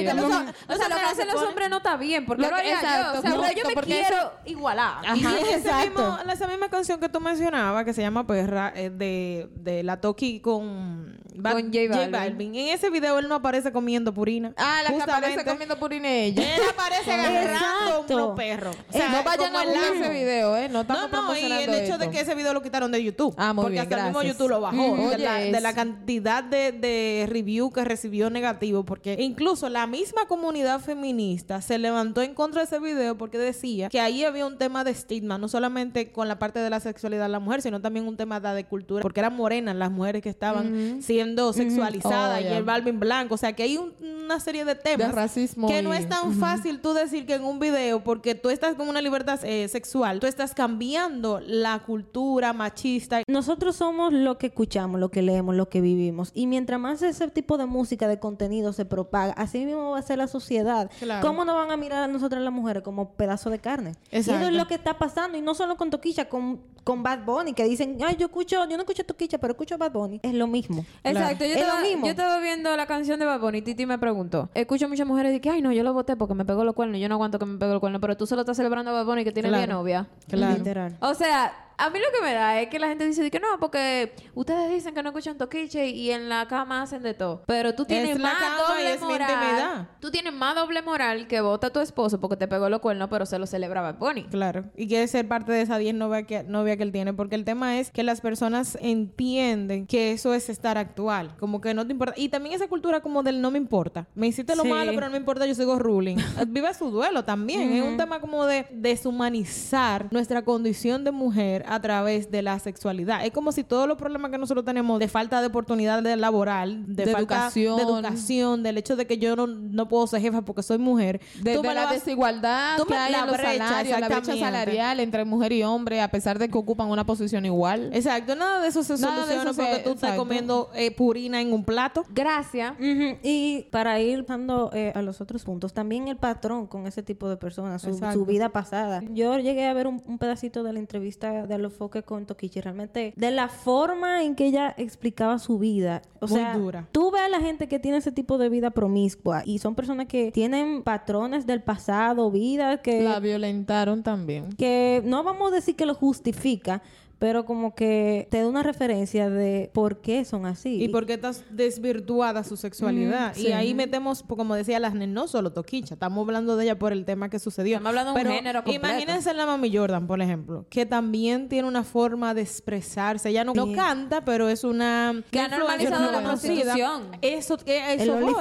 lo 0.90 0.96
que 0.96 1.02
hacen 1.12 1.28
los 1.28 1.42
hombres 1.44 1.70
no 1.70 1.78
está 1.78 1.96
bien, 1.98 2.26
porque 2.26 2.44
Lo- 2.44 2.50
lo 2.50 2.56
haría 2.56 2.74
exacto, 2.76 3.14
yo. 3.14 3.20
O 3.20 3.22
sea, 3.22 3.32
justo, 3.32 3.54
yo 3.62 3.68
me 3.68 3.74
porque 3.74 3.90
quiero 4.02 4.32
igualar. 4.46 4.98
Y 5.16 5.20
ese 5.26 5.56
exacto. 5.58 6.02
mismo- 6.18 6.32
esa 6.32 6.48
misma 6.48 6.70
canción 6.70 7.00
que 7.00 7.10
tú 7.10 7.20
mencionabas, 7.20 7.86
que 7.86 7.94
se 7.94 8.02
llama 8.02 8.26
Perra, 8.28 8.72
eh, 8.76 8.90
de, 8.90 9.50
de 9.56 9.84
la 9.84 9.91
Toki 10.00 10.40
con, 10.40 11.18
Bad- 11.36 11.54
Con 11.54 11.74
J 11.74 12.08
Balvin. 12.10 12.56
En 12.56 12.68
ese 12.70 12.90
video 12.90 13.20
él 13.20 13.28
no 13.28 13.36
aparece 13.36 13.72
comiendo 13.72 14.14
purina. 14.14 14.54
Ah, 14.58 14.82
la 14.84 14.96
que 14.96 15.02
aparece 15.02 15.44
comiendo 15.44 15.78
purina 15.78 16.10
ella. 16.10 16.56
Él 16.56 16.62
aparece 16.70 17.12
agarrando 17.12 18.06
unos 18.08 18.36
perros. 18.38 18.76
O 18.90 18.94
sea, 18.94 19.10
no 19.10 19.24
vayan 19.24 19.56
a 19.56 19.62
amo. 19.62 19.72
ese 19.72 20.10
video, 20.10 20.56
¿eh? 20.58 20.70
No 20.70 20.84
No, 20.84 21.06
estamos 21.06 21.12
no, 21.12 21.38
y 21.38 21.52
el 21.52 21.74
hecho 21.74 21.98
de 21.98 22.10
que 22.10 22.22
ese 22.22 22.36
video 22.36 22.54
lo 22.54 22.62
quitaron 22.62 22.92
de 22.92 23.04
YouTube. 23.04 23.34
Ah, 23.38 23.54
muy 23.54 23.64
porque 23.64 23.72
bien, 23.74 23.84
hasta 23.84 23.96
el 23.98 24.04
mismo 24.04 24.20
gracias. 24.20 24.38
YouTube 24.38 24.50
lo 24.50 24.62
bajó. 24.62 24.76
Mm, 24.96 25.10
de, 25.10 25.18
la, 25.18 25.36
de 25.38 25.62
la 25.62 25.74
cantidad 25.74 26.44
de, 26.44 26.72
de 26.72 27.26
review 27.30 27.72
que 27.72 27.84
recibió 27.84 28.30
negativo. 28.30 28.84
Porque 28.84 29.18
incluso 29.20 29.70
la 29.70 29.88
misma 29.88 30.26
comunidad 30.28 30.80
feminista 30.80 31.62
se 31.62 31.78
levantó 31.78 32.22
en 32.22 32.34
contra 32.34 32.62
de 32.62 32.66
ese 32.66 32.80
video 32.80 33.18
porque 33.18 33.38
decía 33.38 33.90
que 33.90 34.00
ahí 34.00 34.24
había 34.24 34.46
un 34.46 34.58
tema 34.58 34.84
de 34.84 34.92
estigma, 34.92 35.38
no 35.38 35.48
solamente 35.48 36.12
con 36.12 36.28
la 36.28 36.40
parte 36.40 36.60
de 36.60 36.70
la 36.70 36.80
sexualidad 36.80 37.24
de 37.24 37.30
la 37.30 37.40
mujer, 37.40 37.62
sino 37.62 37.82
también 37.82 38.08
un 38.08 38.18
tema 38.18 38.40
de, 38.40 38.66
cultura. 38.66 39.02
Porque 39.02 39.20
eran 39.20 39.36
morenas 39.36 39.76
las 39.82 39.92
mujeres 39.92 40.22
que 40.22 40.30
estaban 40.30 41.02
siendo 41.02 41.52
sexualizadas 41.54 42.42
Oh, 42.42 42.44
y 42.44 42.48
el 42.48 42.64
Balvin 42.64 43.00
blanco. 43.00 43.36
O 43.36 43.38
sea, 43.38 43.54
que 43.54 43.64
hay 43.64 43.78
un- 43.78 43.94
una 44.26 44.40
serie 44.40 44.64
de 44.64 44.76
temas 44.76 45.08
De 45.08 45.12
racismo 45.14 45.68
que 45.68 45.80
y- 45.80 45.82
no 45.84 45.94
es 45.94 46.08
tan 46.08 46.34
fácil 46.34 46.80
tú 46.80 46.94
decir 46.94 47.26
que 47.26 47.34
en 47.36 47.44
un 47.44 47.60
video, 47.60 48.04
porque 48.04 48.34
tú 48.36 48.50
estás 48.50 48.76
con 48.76 48.88
una 48.88 49.02
libertad 49.02 49.40
eh, 49.44 49.68
sexual, 49.68 50.20
tú 50.20 50.28
estás 50.28 50.54
cambiando 50.54 51.40
la 51.46 51.80
cultura 51.80 52.54
machista. 52.54 53.24
Nosotros 53.28 53.76
somos 53.76 54.14
lo 54.14 54.38
que 54.38 54.48
escuchamos, 54.48 55.00
lo 55.00 55.10
que 55.10 55.22
leemos, 55.22 55.56
lo 55.56 55.68
que 55.70 55.82
vivimos. 55.82 56.32
Y 56.34 56.48
mientras 56.48 56.80
más 56.80 57.02
ese 57.02 57.28
tipo 57.30 57.58
de 57.58 57.66
música, 57.66 58.08
de 58.08 58.20
contenido 58.20 58.72
se 58.74 58.86
propaga, 58.86 59.34
así 59.34 59.66
mismo 59.66 59.92
va 59.92 60.00
a 60.00 60.02
ser 60.02 60.18
la 60.18 60.28
sociedad. 60.28 60.90
Claro. 61.00 61.26
¿Cómo 61.28 61.44
nos 61.46 61.56
van 61.56 61.72
a 61.72 61.78
mirar 61.78 62.04
a 62.04 62.08
nosotras 62.08 62.42
las 62.42 62.54
mujeres 62.54 62.84
como 62.84 63.12
pedazo 63.14 63.50
de 63.50 63.60
carne? 63.60 63.92
Y 64.12 64.18
eso 64.18 64.32
Exacto. 64.32 64.48
es 64.50 64.54
lo 64.54 64.68
que 64.68 64.76
está 64.76 64.98
pasando. 64.98 65.38
Y 65.38 65.42
no 65.42 65.54
solo 65.56 65.76
con 65.78 65.90
Toquilla, 65.90 66.30
con, 66.30 66.62
con 66.84 67.04
Bad 67.04 67.26
Bunny, 67.26 67.54
que 67.54 67.64
dicen, 67.66 67.98
ay, 68.06 68.16
yo 68.18 68.28
escucho, 68.28 68.64
yo 68.70 68.78
no 68.78 68.84
escucho 68.84 69.04
Toquilla, 69.04 69.38
pero 69.40 69.52
escucho 69.52 69.71
Bad 69.78 69.92
Bunny. 69.92 70.20
Es 70.24 70.34
lo 70.34 70.48
mismo. 70.48 70.86
Exacto, 71.04 71.46
yo 71.46 71.52
Es 71.52 71.56
lo 71.58 71.62
estaba, 71.64 71.82
mismo. 71.82 72.06
yo 72.06 72.12
estaba 72.12 72.40
viendo 72.40 72.76
la 72.78 72.86
canción 72.88 73.20
de 73.20 73.26
Bad 73.26 73.40
Bunny 73.40 73.60
y 73.60 73.62
Titi 73.62 73.86
me 73.86 73.98
preguntó. 73.98 74.50
Escucho 74.54 74.88
muchas 74.90 75.08
mujeres 75.08 75.32
de 75.32 75.42
que, 75.42 75.50
ay, 75.50 75.62
no, 75.62 75.72
yo 75.72 75.84
lo 75.84 75.94
voté 75.94 76.16
porque 76.16 76.34
me 76.34 76.46
pegó 76.46 76.64
los 76.64 76.76
cuernos. 76.76 77.00
Yo 77.00 77.08
no 77.10 77.16
aguanto 77.16 77.40
que 77.40 77.46
me 77.46 77.58
pegó 77.58 77.72
los 77.74 77.80
cuernos, 77.80 78.02
pero 78.02 78.16
tú 78.18 78.26
solo 78.28 78.42
estás 78.42 78.58
celebrando 78.58 78.92
a 78.92 78.94
Bad 78.94 79.06
Bunny 79.06 79.24
que 79.24 79.32
tiene 79.32 79.50
Claro. 79.50 79.74
novia. 79.74 80.08
Literal. 80.30 80.98
O 81.02 81.14
sea, 81.14 81.54
a 81.86 81.90
mí 81.90 82.00
lo 82.00 82.06
que 82.18 82.24
me 82.24 82.34
da 82.34 82.62
es 82.62 82.70
que 82.70 82.80
la 82.80 82.88
gente 82.88 83.06
dice 83.06 83.30
que 83.32 83.40
no, 83.40 83.48
porque 83.60 84.14
ustedes 84.36 84.72
dicen 84.72 84.94
que 84.94 85.02
no 85.04 85.10
escuchan 85.10 85.38
toquiche 85.38 85.88
y 85.90 86.12
en 86.12 86.30
la 86.30 86.48
cama 86.48 86.82
hacen 86.84 87.02
de 87.04 87.14
todo. 87.14 87.44
Pero 87.48 87.74
tú 87.76 87.86
tienes 87.86 88.12
Es 88.12 88.20
más 88.20 88.36
doble 88.68 88.98
moral. 89.00 89.90
Tú 90.00 90.12
tienes 90.12 90.34
más 90.34 90.56
doble 90.56 90.82
moral 90.82 91.28
que 91.28 91.42
vota 91.42 91.68
a 91.68 91.70
tu 91.72 91.80
esposo 91.80 92.20
porque 92.22 92.38
te 92.38 92.48
pegó 92.48 92.70
los 92.70 92.80
cuernos, 92.82 93.08
pero 93.10 93.26
se 93.26 93.40
lo 93.40 93.46
celebra 93.48 93.82
Bad 93.82 93.98
Bunny. 93.98 94.24
Claro, 94.26 94.66
y 94.76 94.88
quiere 94.88 95.08
ser 95.08 95.28
parte 95.28 95.52
de 95.52 95.62
esa 95.62 95.78
10 95.78 95.96
novia 95.96 96.24
que, 96.24 96.44
novia 96.44 96.78
que 96.78 96.84
él 96.84 96.92
tiene, 96.92 97.14
porque 97.14 97.36
el 97.36 97.46
tema 97.46 97.80
es 97.80 97.92
que 97.92 98.04
las 98.04 98.22
personas 98.22 98.78
entienden 98.82 99.88
que 99.88 100.12
eso 100.12 100.34
es 100.34 100.50
estar 100.50 100.78
actual, 100.78 101.36
como 101.38 101.62
que 101.62 101.74
no 101.74 101.86
te 101.86 101.92
importa. 101.94 102.14
Y 102.18 102.30
también 102.30 102.56
esa 102.56 102.68
cultura 102.68 103.02
como 103.02 103.24
del 103.24 103.42
no 103.42 103.52
me 103.52 103.58
importa. 103.58 104.08
Me 104.16 104.28
hiciste 104.28 104.56
lo 104.56 104.64
Sí. 104.64 104.70
malo, 104.70 104.92
pero 104.94 105.08
no 105.08 105.12
me 105.12 105.18
importa, 105.18 105.46
yo 105.46 105.56
sigo 105.56 105.80
ruling. 105.80 106.18
Vive 106.48 106.74
su 106.74 106.92
duelo 106.92 107.24
también. 107.24 107.72
Es 107.72 107.84
un 107.84 107.98
tema 107.98 108.20
como 108.20 108.46
de 108.46 108.66
deshumanizar 108.72 110.08
nuestra 110.12 110.44
condición 110.44 111.04
de 111.04 111.12
mujer 111.12 111.64
a 111.74 111.82
través 111.82 112.30
de 112.32 112.42
la 112.42 112.60
sexualidad. 112.60 113.26
Es 113.26 113.32
como 113.32 113.52
si 113.52 113.64
todos 113.64 113.88
los 113.88 113.98
problemas 113.98 114.30
que 114.32 114.38
nosotros 114.38 114.66
tenemos 114.66 115.00
de 115.00 115.08
falta 115.08 115.40
de 115.42 115.48
oportunidad 115.48 116.04
de 116.04 116.16
laboral, 116.18 116.84
de, 116.86 117.06
De 117.06 117.12
falta 117.14 117.36
educación. 117.36 117.78
de 117.78 117.84
educación, 117.84 118.64
del 118.64 118.78
hecho 118.78 118.96
de 118.96 119.08
que 119.08 119.18
yo 119.18 119.36
no, 119.36 119.48
no 119.48 119.88
puedo 119.88 120.06
ser 120.08 120.22
jefa 120.22 120.42
porque 120.42 120.64
soy 120.64 120.78
mujer. 120.78 121.22
De, 121.42 121.56
tú 121.56 121.62
de 121.62 121.68
me 121.70 121.74
la 121.74 121.86
vas- 121.86 121.94
desigualdad 121.94 122.78
tú 122.78 122.86
que 122.86 122.94
hay 122.96 123.12
la 123.12 123.20
en 123.20 123.28
los 123.28 123.38
brecha, 123.38 123.68
salarios, 123.68 124.00
la 124.00 124.08
brecha 124.10 124.36
salarial 124.38 125.00
entre 125.00 125.26
mujer 125.26 125.52
y 125.54 125.64
hombre, 125.64 126.02
a 126.02 126.10
pesar 126.10 126.40
de 126.40 126.50
que 126.50 126.58
ocupan 126.58 126.90
una 126.90 127.06
posición 127.06 127.46
igual. 127.46 127.90
Exacto, 127.94 128.36
nada 128.36 128.62
de 128.62 128.68
eso 128.68 128.84
se 128.84 128.98
Nada 128.98 129.16
soluciona 129.16 129.44
eso 129.44 129.54
se- 129.54 129.62
porque 129.62 129.84
tú 129.84 129.90
estás 129.92 130.18
comiendo 130.18 130.70
eh, 130.76 130.92
purina 130.92 131.40
en 131.42 131.54
un 131.54 131.64
plato. 131.64 132.04
Gracias. 132.10 132.74
Ujú, 132.74 133.18
Y 133.24 133.68
para 133.72 134.00
ir 134.00 134.26
dando 134.26 134.70
eh, 134.74 134.92
a 134.96 135.02
los 135.02 135.22
otros 135.22 135.44
puntos, 135.44 135.74
también 135.74 136.08
el 136.08 136.18
patrón 136.18 136.68
con 136.68 136.86
ese 136.88 137.02
tipo 137.02 137.30
de 137.30 137.38
personas, 137.38 137.82
su, 137.82 137.98
su 138.12 138.26
vida 138.26 138.50
pasada. 138.50 139.02
Yo 139.12 139.38
llegué 139.40 139.68
a 139.68 139.74
ver 139.74 139.88
un, 139.88 140.02
un 140.06 140.18
pedacito 140.18 140.64
de 140.64 140.74
la 140.74 140.80
entrevista 140.80 141.48
de 141.52 141.56
Alofoque 141.56 142.04
con 142.04 142.26
Toquichi, 142.26 142.62
realmente 142.62 143.14
de 143.16 143.32
la 143.32 143.48
forma 143.50 144.24
en 144.24 144.36
que 144.36 144.46
ella 144.48 144.74
explicaba 144.78 145.38
su 145.40 145.60
vida. 145.60 146.02
O 146.20 146.28
Muy 146.28 146.40
sea, 146.40 146.58
dura. 146.58 146.88
tú 146.92 147.12
ves 147.12 147.22
a 147.22 147.30
la 147.30 147.40
gente 147.40 147.68
que 147.68 147.80
tiene 147.80 147.98
ese 147.98 148.12
tipo 148.12 148.38
de 148.38 148.50
vida 148.50 148.72
promiscua 148.72 149.44
y 149.46 149.60
son 149.60 149.76
personas 149.76 150.08
que 150.08 150.32
tienen 150.32 150.84
patrones 150.84 151.46
del 151.46 151.62
pasado, 151.62 152.32
vida 152.32 152.82
que 152.82 153.02
La 153.04 153.20
violentaron 153.20 154.04
también. 154.04 154.50
que 154.54 155.02
no 155.06 155.24
vamos 155.24 155.52
a 155.52 155.56
decir 155.56 155.76
que 155.76 155.86
lo 155.86 155.94
justifica, 155.96 156.82
pero 157.22 157.46
como 157.46 157.76
que 157.76 158.28
te 158.32 158.42
da 158.42 158.48
una 158.48 158.64
referencia 158.64 159.30
de 159.30 159.70
por 159.76 160.02
qué 160.02 160.26
son 160.26 160.48
así. 160.48 160.82
Y 160.84 160.88
por 160.90 161.06
qué 161.06 161.14
está 161.14 161.32
desvirtuada 161.52 162.44
su 162.44 162.58
sexualidad. 162.58 163.36
Mm, 163.38 163.40
Y 163.40 163.52
ahí 163.52 163.76
metemos, 163.76 164.24
pues, 164.24 164.40
como 164.40 164.56
decía 164.56 164.80
las 164.80 164.96
no 164.96 165.28
solo 165.28 165.54
Toquicha, 165.54 165.94
estamos 165.94 166.24
hablando 166.26 166.56
de 166.56 166.64
ella 166.64 166.80
por 166.80 166.92
el 166.92 167.06
tema 167.06 167.30
que 167.30 167.38
sucedió. 167.38 167.78
Estamos 167.78 167.90
hablando 167.90 168.14
de 168.16 168.28
un 168.28 168.36
género 168.36 168.64
completo. 168.64 168.88
Imagínense 168.88 169.36
la 169.36 169.46
Mami 169.46 169.78
Jordan, 169.78 170.08
por 170.08 170.20
ejemplo, 170.20 170.66
que 170.72 170.88
también 170.88 171.48
tiene 171.48 171.68
una 171.68 171.84
forma 171.84 172.34
de 172.34 172.42
expresarse. 172.42 173.30
Ella 173.30 173.44
no, 173.44 173.72
canta, 173.72 174.26
pero 174.26 174.50
es 174.50 174.64
una... 174.64 175.24
Que 175.30 175.42
ha 175.42 175.48
normalizado 175.48 176.12
la 176.12 176.24
prostitución. 176.24 177.04
Eso, 177.22 177.56
que- 177.58 177.94
eso 177.94 178.18
El. 178.18 178.36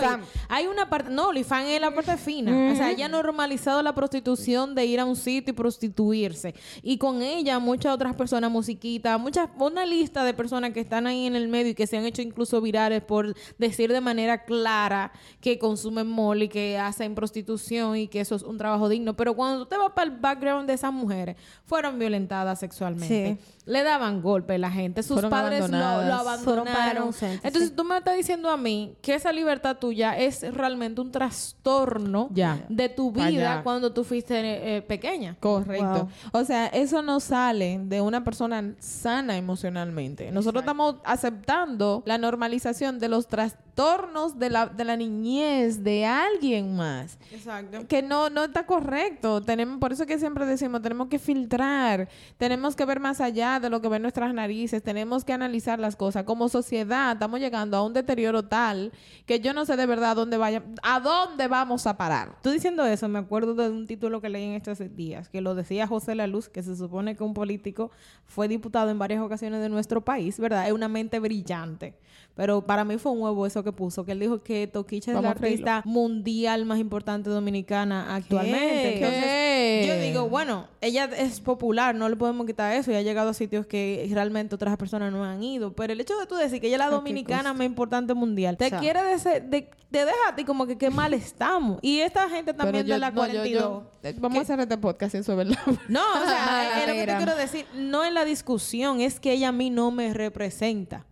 Hay 0.48 0.66
una 0.68 0.88
parte... 0.88 1.10
No, 1.10 1.28
OnlyFans 1.28 1.68
es 1.68 1.82
la 1.82 1.94
parte 1.94 2.16
fina. 2.16 2.72
O 2.72 2.74
sea, 2.76 2.90
ella 2.92 3.04
ha 3.04 3.08
normalizado 3.10 3.82
la 3.82 3.94
prostitución 3.94 4.74
de 4.74 4.86
ir 4.86 5.00
a 5.00 5.04
un 5.04 5.16
sitio 5.16 5.52
y 5.52 5.54
prostituirse. 5.54 6.54
Y 6.82 6.96
con 6.96 7.20
ella 7.20 7.58
muchas 7.58 7.94
otras 7.94 8.16
personas, 8.16 8.50
musiquita, 8.70 9.18
muchas, 9.18 9.48
una 9.58 9.84
lista 9.84 10.22
de 10.22 10.32
personas 10.32 10.72
que 10.72 10.78
están 10.80 11.06
ahí 11.08 11.26
en 11.26 11.34
el 11.34 11.48
medio 11.48 11.72
y 11.72 11.74
que 11.74 11.86
se 11.88 11.96
han 11.98 12.04
hecho 12.06 12.22
incluso 12.22 12.60
virales 12.60 13.02
por 13.02 13.34
decir 13.58 13.92
de 13.92 14.00
manera 14.00 14.44
clara 14.44 15.10
que 15.40 15.58
consumen 15.58 16.06
mol 16.06 16.42
y 16.42 16.48
que 16.48 16.78
hacen 16.78 17.16
prostitución 17.16 17.96
y 17.96 18.06
que 18.06 18.20
eso 18.20 18.36
es 18.36 18.42
un 18.42 18.58
trabajo 18.58 18.88
digno. 18.88 19.14
Pero 19.16 19.34
cuando 19.34 19.64
tú 19.64 19.70
te 19.70 19.76
vas 19.76 19.90
para 19.90 20.10
el 20.10 20.18
background 20.18 20.68
de 20.68 20.74
esas 20.74 20.92
mujeres, 20.92 21.36
fueron 21.64 21.98
violentadas 21.98 22.60
sexualmente. 22.60 23.38
Le 23.66 23.82
daban 23.82 24.22
golpe 24.22 24.54
a 24.54 24.58
la 24.58 24.70
gente. 24.70 25.02
Sus 25.02 25.14
Fueron 25.14 25.30
padres 25.30 25.68
lo, 25.68 25.78
lo. 25.78 26.38
Fueron 26.38 26.66
abandonaron. 26.68 27.10
Entonces 27.42 27.68
sí. 27.68 27.74
tú 27.76 27.84
me 27.84 27.98
estás 27.98 28.16
diciendo 28.16 28.50
a 28.50 28.56
mí 28.56 28.94
que 29.02 29.14
esa 29.14 29.32
libertad 29.32 29.76
tuya 29.76 30.16
es 30.16 30.42
realmente 30.54 31.00
un 31.00 31.10
trastorno 31.12 32.28
Ya. 32.32 32.64
de 32.68 32.88
tu 32.88 33.12
vida 33.12 33.26
allá. 33.26 33.62
cuando 33.62 33.92
tú 33.92 34.02
fuiste 34.02 34.76
eh, 34.76 34.82
pequeña. 34.82 35.36
Correcto. 35.40 36.08
O 36.32 36.44
sea, 36.44 36.66
eso 36.68 37.02
no 37.02 37.20
sale 37.20 37.80
de 37.84 38.00
una 38.00 38.24
persona 38.24 38.59
sana 38.78 39.36
emocionalmente. 39.36 40.30
Nosotros 40.30 40.62
estamos 40.62 40.96
aceptando 41.04 42.02
la 42.06 42.18
normalización 42.18 42.98
de 42.98 43.08
los 43.08 43.26
trastornos 43.28 44.38
de 44.38 44.50
la, 44.50 44.66
de 44.66 44.84
la 44.84 44.96
niñez 44.96 45.82
de 45.82 46.04
alguien 46.04 46.76
más. 46.76 47.18
Exacto. 47.32 47.86
Que 47.88 48.02
no, 48.02 48.28
no 48.28 48.44
está 48.44 48.66
correcto. 48.66 49.40
Tenemos, 49.40 49.78
por 49.78 49.92
eso 49.92 50.06
que 50.06 50.18
siempre 50.18 50.44
decimos, 50.44 50.82
tenemos 50.82 51.08
que 51.08 51.18
filtrar, 51.18 52.08
tenemos 52.36 52.76
que 52.76 52.84
ver 52.84 53.00
más 53.00 53.20
allá 53.20 53.58
de 53.58 53.70
lo 53.70 53.80
que 53.80 53.88
ven 53.88 54.02
nuestras 54.02 54.34
narices, 54.34 54.82
tenemos 54.82 55.24
que 55.24 55.32
analizar 55.32 55.78
las 55.78 55.96
cosas. 55.96 56.24
Como 56.24 56.48
sociedad 56.48 57.12
estamos 57.12 57.40
llegando 57.40 57.76
a 57.76 57.82
un 57.82 57.92
deterioro 57.92 58.44
tal 58.44 58.92
que 59.24 59.40
yo 59.40 59.54
no 59.54 59.64
sé 59.64 59.76
de 59.76 59.86
verdad 59.86 60.10
a 60.10 60.14
dónde 60.14 60.36
vaya, 60.36 60.62
a 60.82 61.00
dónde 61.00 61.48
vamos 61.48 61.86
a 61.86 61.96
parar. 61.96 62.36
Tú 62.42 62.50
diciendo 62.50 62.84
eso, 62.84 63.08
me 63.08 63.18
acuerdo 63.18 63.54
de 63.54 63.70
un 63.70 63.86
título 63.86 64.20
que 64.20 64.28
leí 64.28 64.44
en 64.44 64.52
estos 64.52 64.78
días, 64.94 65.28
que 65.28 65.40
lo 65.40 65.54
decía 65.54 65.86
José 65.86 66.14
La 66.14 66.26
Luz, 66.26 66.48
que 66.48 66.62
se 66.62 66.76
supone 66.76 67.16
que 67.16 67.24
un 67.24 67.32
político 67.32 67.90
fue 68.26 68.48
diputado 68.50 68.90
en 68.90 68.98
varias 68.98 69.22
ocasiones 69.22 69.62
de 69.62 69.70
nuestro 69.70 70.02
país, 70.02 70.38
¿verdad? 70.38 70.66
Es 70.66 70.72
una 70.72 70.88
mente 70.88 71.18
brillante. 71.18 71.94
Pero 72.40 72.62
para 72.62 72.84
mí 72.84 72.96
fue 72.96 73.12
un 73.12 73.20
huevo 73.20 73.44
eso 73.44 73.62
que 73.62 73.70
puso, 73.70 74.02
que 74.06 74.12
él 74.12 74.18
dijo 74.18 74.42
que 74.42 74.66
Toquicha 74.66 75.12
es 75.12 75.22
la 75.22 75.28
artista 75.32 75.82
mundial 75.84 76.64
más 76.64 76.78
importante 76.78 77.28
dominicana 77.28 78.14
actualmente. 78.14 78.58
¿Qué? 78.60 78.94
Entonces, 78.94 79.24
¿Qué? 79.24 79.84
yo 79.86 80.00
digo, 80.00 80.30
bueno, 80.30 80.66
ella 80.80 81.04
es 81.18 81.38
popular, 81.38 81.94
no 81.94 82.08
le 82.08 82.16
podemos 82.16 82.46
quitar 82.46 82.72
eso 82.72 82.90
y 82.92 82.94
ha 82.94 83.02
llegado 83.02 83.28
a 83.28 83.34
sitios 83.34 83.66
que 83.66 84.08
realmente 84.10 84.54
otras 84.54 84.74
personas 84.78 85.12
no 85.12 85.22
han 85.22 85.42
ido. 85.42 85.74
Pero 85.74 85.92
el 85.92 86.00
hecho 86.00 86.18
de 86.18 86.24
tú 86.24 86.34
decir 86.34 86.62
que 86.62 86.68
ella 86.68 86.76
es 86.76 86.78
la 86.78 86.88
dominicana 86.88 87.52
más 87.52 87.66
importante 87.66 88.14
mundial, 88.14 88.56
te 88.56 88.70
sea. 88.70 88.78
quiere 88.78 89.02
decir, 89.02 89.42
de, 89.42 89.68
te 89.90 90.06
deja 90.06 90.28
a 90.30 90.34
ti 90.34 90.44
como 90.44 90.66
que 90.66 90.78
qué 90.78 90.88
mal 90.88 91.12
estamos. 91.12 91.78
Y 91.82 91.98
esta 91.98 92.26
gente 92.30 92.54
también 92.54 92.86
de 92.86 92.96
la 92.96 93.10
no, 93.10 93.16
yo- 93.16 93.32
42. 93.32 93.62
yo- 93.62 93.82
eh, 94.02 94.16
vamos 94.18 94.38
a 94.38 94.40
hacer 94.40 94.60
este 94.60 94.78
podcast, 94.78 95.14
eso 95.14 95.32
es 95.32 95.36
verdad. 95.36 95.58
No, 95.88 96.00
o 96.00 96.26
sea, 96.26 96.80
es 96.80 96.88
lo 96.88 96.94
que 96.94 97.06
te 97.06 97.16
quiero 97.18 97.36
decir. 97.36 97.66
No 97.76 98.02
en 98.02 98.14
la 98.14 98.24
discusión, 98.24 99.02
es 99.02 99.20
que 99.20 99.32
ella 99.32 99.48
a 99.48 99.52
mí 99.52 99.68
no 99.68 99.90
me 99.90 100.14
representa. 100.14 101.04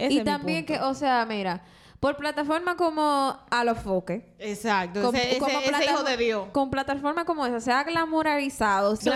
Ese 0.00 0.14
y 0.14 0.18
es 0.18 0.24
mi 0.24 0.30
también 0.30 0.66
que, 0.66 0.80
o 0.80 0.94
sea, 0.94 1.24
mira, 1.26 1.62
por 2.00 2.16
plataforma 2.16 2.76
como 2.76 3.36
Alofoque, 3.50 4.24
Exacto, 4.38 5.02
con- 5.02 5.14
ese, 5.16 5.38
como 5.38 5.50
ese- 5.50 5.58
ese 5.60 5.68
plata- 5.68 5.84
hijo 5.84 6.02
de 6.02 6.16
Dios. 6.16 6.48
Con 6.52 6.70
plataforma 6.70 7.24
como 7.26 7.44
esa, 7.44 7.60
se 7.60 7.70
ha 7.72 7.82
glamorizado. 7.84 8.96
se 8.96 9.10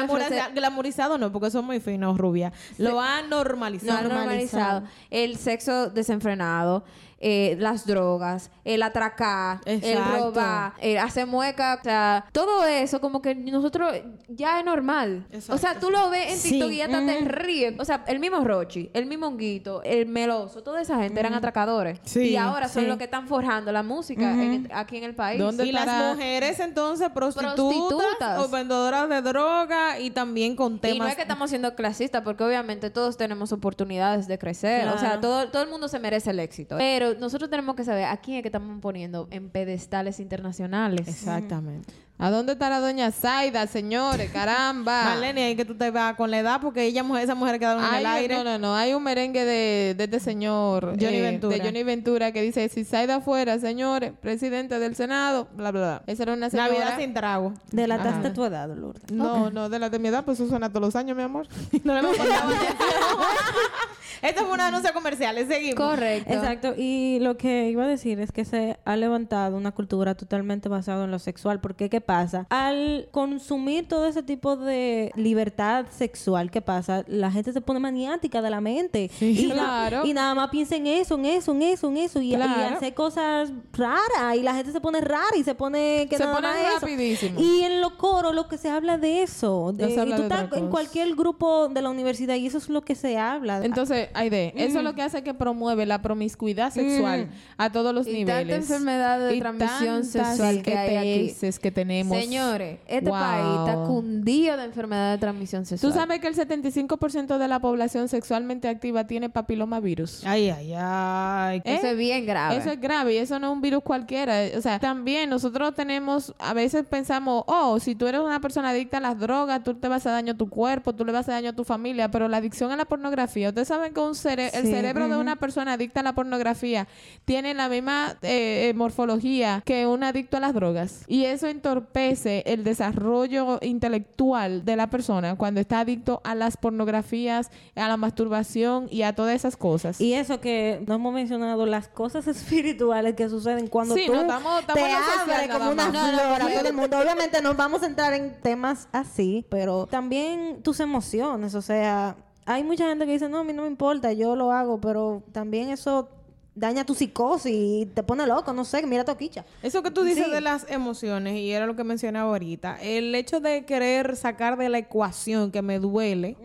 glamorizado 0.54 1.16
no, 1.18 1.32
porque 1.32 1.50
son 1.50 1.64
muy 1.64 1.80
finos, 1.80 2.18
rubia. 2.18 2.52
Lo 2.78 3.00
ha 3.00 3.22
normalizado. 3.22 4.02
no, 4.08 4.14
normalizado. 4.14 4.82
El 5.10 5.36
sexo 5.38 5.88
desenfrenado, 5.90 6.84
eh, 7.20 7.56
las 7.58 7.86
drogas, 7.86 8.50
el 8.64 8.82
atracar, 8.82 9.60
el 9.66 9.80
robar, 10.04 10.72
el 10.80 10.98
hacer 10.98 11.26
mueca, 11.26 11.78
o 11.80 11.84
sea, 11.84 12.24
todo 12.32 12.64
eso 12.66 13.00
como 13.00 13.22
que 13.22 13.34
nosotros 13.34 13.92
ya 14.28 14.58
es 14.58 14.64
normal. 14.64 15.26
Exacto, 15.30 15.54
o 15.54 15.58
sea, 15.58 15.78
tú 15.80 15.90
lo 15.90 16.10
ves 16.10 16.32
en 16.32 16.38
Sí. 16.38 16.50
TikTok 16.50 16.70
y 16.70 16.76
ya 16.76 16.88
te 16.88 17.18
ríes. 17.20 17.74
O 17.78 17.84
sea, 17.84 18.04
el 18.06 18.18
mismo 18.20 18.40
Rochi, 18.44 18.90
el 18.94 19.06
mismo 19.06 19.26
Honguito, 19.28 19.82
el 19.84 20.06
Meloso, 20.06 20.62
toda 20.62 20.80
esa 20.82 20.98
gente 20.98 21.20
eran 21.20 21.34
atracadores. 21.34 22.00
Sí, 22.04 22.30
y 22.30 22.36
ahora 22.36 22.68
son 22.68 22.82
sí. 22.84 22.88
los 22.88 22.98
que 22.98 23.04
están 23.04 23.26
forjando 23.28 23.72
la 23.72 23.82
música 23.82 24.30
en- 24.32 24.68
aquí 24.74 24.96
en 24.98 25.04
el 25.04 25.14
país. 25.14 25.38
¿Dónde 25.40 25.64
Y 25.66 25.72
las 25.72 25.86
mujeres 26.14 26.60
entonces 26.60 27.08
prostitutas, 27.10 27.54
Prostitutas. 27.54 28.38
o 28.40 28.48
vendedoras 28.48 29.08
de 29.08 29.22
droga 29.22 29.98
y 29.98 30.10
también 30.10 30.56
con 30.56 30.78
temas. 30.78 30.96
Y 30.96 30.98
no 31.00 31.06
es 31.06 31.14
que 31.16 31.22
estamos 31.22 31.50
siendo 31.50 31.74
clasistas, 31.74 32.22
porque 32.22 32.44
obviamente 32.44 32.90
todos 32.90 33.16
tenemos 33.16 33.52
oportunidades 33.52 34.26
de 34.26 34.38
crecer. 34.38 34.88
O 34.88 34.98
sea, 34.98 35.20
todo, 35.20 35.48
todo 35.48 35.62
el 35.62 35.68
mundo 35.70 35.88
se 35.88 35.98
merece 35.98 36.30
el 36.30 36.40
éxito. 36.40 36.76
Pero 36.78 37.13
nosotros 37.18 37.50
tenemos 37.50 37.74
que 37.76 37.84
saber 37.84 38.04
a 38.04 38.16
quién 38.16 38.38
es 38.38 38.42
que 38.42 38.48
estamos 38.48 38.80
poniendo 38.80 39.28
en 39.30 39.50
pedestales 39.50 40.20
internacionales. 40.20 41.06
Exactamente. 41.08 41.92
¿A 42.16 42.30
dónde 42.30 42.52
está 42.52 42.70
la 42.70 42.78
doña 42.78 43.10
Zaida, 43.10 43.66
señores? 43.66 44.30
Caramba. 44.30 45.04
Marlene, 45.04 45.46
ahí 45.46 45.56
que 45.56 45.64
tú 45.64 45.74
te 45.74 45.90
vas 45.90 46.14
con 46.14 46.30
la 46.30 46.38
edad 46.38 46.60
porque 46.60 46.84
ella 46.84 47.02
mujer, 47.02 47.24
esa 47.24 47.34
mujer 47.34 47.58
quedaron 47.58 47.84
en 47.84 47.94
el 47.94 48.06
aire. 48.06 48.36
No, 48.36 48.44
no, 48.44 48.58
no. 48.58 48.76
Hay 48.76 48.94
un 48.94 49.02
merengue 49.02 49.44
de, 49.44 49.94
de 49.96 50.04
este 50.04 50.20
señor. 50.20 50.96
Johnny 51.00 51.16
eh, 51.16 51.22
Ventura. 51.22 51.56
De 51.56 51.64
Johnny 51.64 51.82
Ventura 51.82 52.30
que 52.30 52.40
dice, 52.42 52.68
si 52.68 52.84
Zaida 52.84 53.20
fuera, 53.20 53.58
señores, 53.58 54.12
presidente 54.20 54.78
del 54.78 54.94
Senado, 54.94 55.48
bla, 55.54 55.72
bla, 55.72 55.80
bla. 55.80 56.02
Esa 56.06 56.22
era 56.22 56.34
una 56.34 56.50
señora... 56.50 56.68
Navidad 56.68 56.98
sin 56.98 57.14
trago. 57.14 57.52
Delataste 57.72 58.30
tu 58.30 58.44
edad, 58.44 58.68
Lourdes. 58.68 59.10
No, 59.10 59.50
no, 59.50 59.68
de 59.68 59.80
la 59.80 59.90
de 59.90 59.98
mi 59.98 60.08
edad, 60.08 60.24
pues 60.24 60.38
eso 60.38 60.48
suena 60.48 60.68
todos 60.68 60.82
los 60.82 60.96
años, 60.96 61.16
mi 61.16 61.22
amor. 61.22 61.48
No 61.84 61.92
le 61.92 61.98
hemos 61.98 62.16
contado 62.16 62.50
Esto 64.22 64.44
fue 64.44 64.54
una 64.54 64.68
anuncia 64.68 64.92
comercial. 64.94 65.36
Seguimos. 65.46 65.74
Correcto. 65.74 66.32
Exacto, 66.32 66.74
y 66.76 67.18
lo 67.20 67.36
que 67.36 67.68
iba 67.68 67.84
a 67.84 67.86
decir 67.86 68.20
es 68.20 68.32
que 68.32 68.46
se 68.46 68.78
ha 68.84 68.96
levantado 68.96 69.56
una 69.56 69.72
cultura 69.72 70.14
totalmente 70.14 70.70
basada 70.70 71.04
en 71.04 71.10
lo 71.10 71.18
sexual, 71.18 71.60
porque 71.60 71.90
¿qué 71.90 72.00
pasa? 72.04 72.46
Al 72.50 73.08
consumir 73.10 73.88
todo 73.88 74.06
ese 74.06 74.22
tipo 74.22 74.56
de 74.56 75.10
libertad 75.16 75.86
sexual, 75.90 76.50
¿qué 76.50 76.60
pasa? 76.60 77.04
La 77.08 77.30
gente 77.30 77.52
se 77.52 77.60
pone 77.60 77.80
maniática 77.80 78.40
de 78.42 78.50
la 78.50 78.60
mente. 78.60 79.10
y, 79.20 79.46
na- 79.48 79.54
claro. 79.54 80.06
y 80.06 80.12
nada 80.12 80.34
más 80.34 80.50
piensa 80.50 80.76
en 80.76 80.86
eso, 80.86 81.14
en 81.16 81.24
eso, 81.26 81.52
en 81.52 81.62
eso, 81.62 81.88
en 81.88 81.96
eso, 81.96 82.20
y, 82.20 82.32
y 82.32 82.36
Claro. 82.36 82.76
hace 82.76 82.92
cosas 82.94 83.50
raras, 83.72 84.36
y 84.36 84.42
la 84.42 84.54
gente 84.54 84.70
se 84.72 84.80
pone 84.80 85.00
rara 85.00 85.36
y 85.36 85.42
se 85.44 85.54
pone 85.54 86.06
que 86.10 86.16
Se 86.16 86.24
nada 86.24 86.34
pone 86.36 86.48
más 86.48 86.56
eso. 86.58 86.80
rapidísimo. 86.80 87.40
Y 87.40 87.62
en 87.62 87.80
lo 87.80 87.96
coro 87.96 88.32
lo 88.32 88.48
que 88.48 88.58
se 88.58 88.68
habla 88.68 88.98
de 88.98 89.22
eso. 89.22 89.72
De- 89.74 89.90
y 89.90 89.94
tú 89.96 90.04
de 90.04 90.22
estás 90.22 90.52
en 90.52 90.68
cualquier 90.68 91.14
grupo 91.14 91.68
de 91.68 91.80
la 91.82 91.90
universidad 91.90 92.34
y 92.36 92.46
eso 92.46 92.58
es 92.58 92.68
lo 92.68 92.82
que 92.82 92.94
se 92.94 93.16
habla. 93.18 93.64
Entonces, 93.64 94.08
Aide, 94.14 94.52
eso 94.56 94.78
es 94.78 94.84
lo 94.84 94.94
que 94.94 95.02
hace 95.02 95.22
que 95.22 95.34
promueve 95.34 95.86
la 95.86 96.02
promiscuidad 96.02 96.72
sexual 96.72 97.28
a 97.56 97.70
todos 97.72 97.94
los 97.94 98.06
Y 98.06 98.12
niveles. 98.12 98.36
tanta 98.36 98.54
enfermedad 98.56 99.20
de 99.20 99.36
Y 99.36 99.40
transmisión 99.40 100.04
sexual 100.04 100.62
que 100.62 100.76
hay 100.76 100.96
aquí. 101.30 101.36
Que 101.62 101.70
tenemos. 101.70 101.93
Señores, 102.02 102.78
este 102.86 103.10
Wow. 103.10 103.18
país 103.18 103.46
está 103.60 103.84
cundido 103.86 104.56
de 104.56 104.64
enfermedad 104.64 105.12
de 105.12 105.18
transmisión 105.18 105.64
sexual. 105.66 105.92
Tú 105.92 105.98
sabes 105.98 106.20
que 106.20 106.26
el 106.28 106.34
75% 106.34 107.38
de 107.38 107.48
la 107.48 107.60
población 107.60 108.08
sexualmente 108.08 108.68
activa 108.68 109.06
tiene 109.06 109.30
papilomavirus. 109.30 110.24
Ay, 110.26 110.50
ay, 110.50 110.72
ay. 110.76 111.58
¿Eh? 111.64 111.76
Eso 111.76 111.86
es 111.88 111.96
bien 111.96 112.26
grave. 112.26 112.56
Eso 112.56 112.70
es 112.70 112.80
grave 112.80 113.14
y 113.14 113.16
eso 113.18 113.38
no 113.38 113.48
es 113.48 113.52
un 113.52 113.60
virus 113.60 113.82
cualquiera. 113.82 114.34
O 114.56 114.60
sea, 114.60 114.78
también 114.78 115.30
nosotros 115.30 115.74
tenemos, 115.74 116.34
a 116.38 116.52
veces 116.54 116.84
pensamos, 116.88 117.44
oh, 117.46 117.78
si 117.78 117.94
tú 117.94 118.06
eres 118.06 118.20
una 118.20 118.40
persona 118.40 118.70
adicta 118.70 118.98
a 118.98 119.00
las 119.00 119.18
drogas, 119.18 119.62
tú 119.62 119.74
te 119.74 119.88
vas 119.88 119.94
a 119.94 120.10
hacer 120.10 120.12
daño 120.12 120.32
a 120.32 120.36
tu 120.36 120.48
cuerpo, 120.48 120.94
tú 120.94 121.04
le 121.04 121.12
vas 121.12 121.18
a 121.18 121.20
hacer 121.20 121.34
daño 121.34 121.50
a 121.50 121.56
tu 121.56 121.64
familia, 121.64 122.10
pero 122.10 122.28
la 122.28 122.38
adicción 122.38 122.70
a 122.72 122.76
la 122.76 122.84
pornografía, 122.84 123.48
ustedes 123.48 123.68
saben 123.68 123.92
que 123.94 124.00
un 124.00 124.14
cere- 124.14 124.50
el 124.54 124.66
cerebro 124.66 125.08
de 125.08 125.16
una 125.16 125.36
persona 125.36 125.74
adicta 125.74 126.00
a 126.00 126.02
la 126.02 126.14
pornografía 126.14 126.86
tiene 127.24 127.54
la 127.54 127.68
misma 127.68 128.16
eh, 128.22 128.68
eh, 128.70 128.74
morfología 128.74 129.62
que 129.64 129.86
un 129.86 130.02
adicto 130.04 130.36
a 130.36 130.40
las 130.40 130.54
drogas. 130.54 131.04
Y 131.06 131.24
eso 131.24 131.46
entorpece 131.46 131.83
el 131.92 132.64
desarrollo 132.64 133.58
intelectual 133.62 134.64
de 134.64 134.76
la 134.76 134.88
persona 134.90 135.36
cuando 135.36 135.60
está 135.60 135.80
adicto 135.80 136.20
a 136.24 136.34
las 136.34 136.56
pornografías, 136.56 137.50
a 137.76 137.88
la 137.88 137.96
masturbación 137.96 138.86
y 138.90 139.02
a 139.02 139.14
todas 139.14 139.34
esas 139.34 139.56
cosas. 139.56 140.00
Y 140.00 140.14
eso 140.14 140.40
que 140.40 140.82
no 140.86 140.94
hemos 140.94 141.12
mencionado, 141.14 141.66
las 141.66 141.88
cosas 141.88 142.26
espirituales 142.28 143.14
que 143.14 143.28
suceden 143.28 143.68
cuando 143.68 143.94
Sí, 143.94 144.04
tú 144.06 144.14
no, 144.14 144.22
estamos- 144.22 144.60
estamos 144.60 144.82
te 144.82 144.92
abres 144.92 145.48
como 145.56 145.70
una. 145.70 145.88
No, 145.88 145.92
no, 146.12 146.18
flor 146.18 146.22
a 146.32 146.38
no. 146.38 146.50
todo 146.58 146.68
el 146.68 146.74
mundo. 146.74 146.98
Obviamente 146.98 147.42
nos 147.42 147.56
vamos 147.56 147.82
a 147.82 147.86
entrar 147.86 148.12
en 148.14 148.40
temas 148.40 148.88
así, 148.92 149.46
pero 149.50 149.86
también 149.86 150.62
tus 150.62 150.80
emociones, 150.80 151.54
o 151.54 151.62
sea, 151.62 152.16
hay 152.46 152.62
mucha 152.62 152.86
gente 152.88 153.06
que 153.06 153.12
dice, 153.12 153.28
no, 153.28 153.38
a 153.38 153.44
mí 153.44 153.52
no 153.52 153.62
me 153.62 153.68
importa, 153.68 154.12
yo 154.12 154.36
lo 154.36 154.52
hago, 154.52 154.80
pero 154.80 155.22
también 155.32 155.70
eso 155.70 156.08
daña 156.54 156.84
tu 156.84 156.94
psicosis 156.94 157.52
y 157.52 157.86
te 157.94 158.02
pone 158.02 158.26
loco, 158.26 158.52
no 158.52 158.64
sé, 158.64 158.86
mira 158.86 159.04
toquicha. 159.04 159.44
Eso 159.62 159.82
que 159.82 159.90
tú 159.90 160.02
dices 160.04 160.26
Sí. 160.26 160.30
de 160.30 160.40
las 160.40 160.70
emociones, 160.70 161.36
y 161.36 161.50
era 161.50 161.66
lo 161.66 161.74
que 161.76 161.84
mencionaba 161.84 162.28
ahorita, 162.30 162.78
el 162.80 163.14
hecho 163.14 163.40
de 163.40 163.64
querer 163.64 164.14
sacar 164.16 164.56
de 164.56 164.68
la 164.68 164.78
ecuación 164.78 165.50
que 165.50 165.62
me 165.62 165.78
duele, 165.78 166.36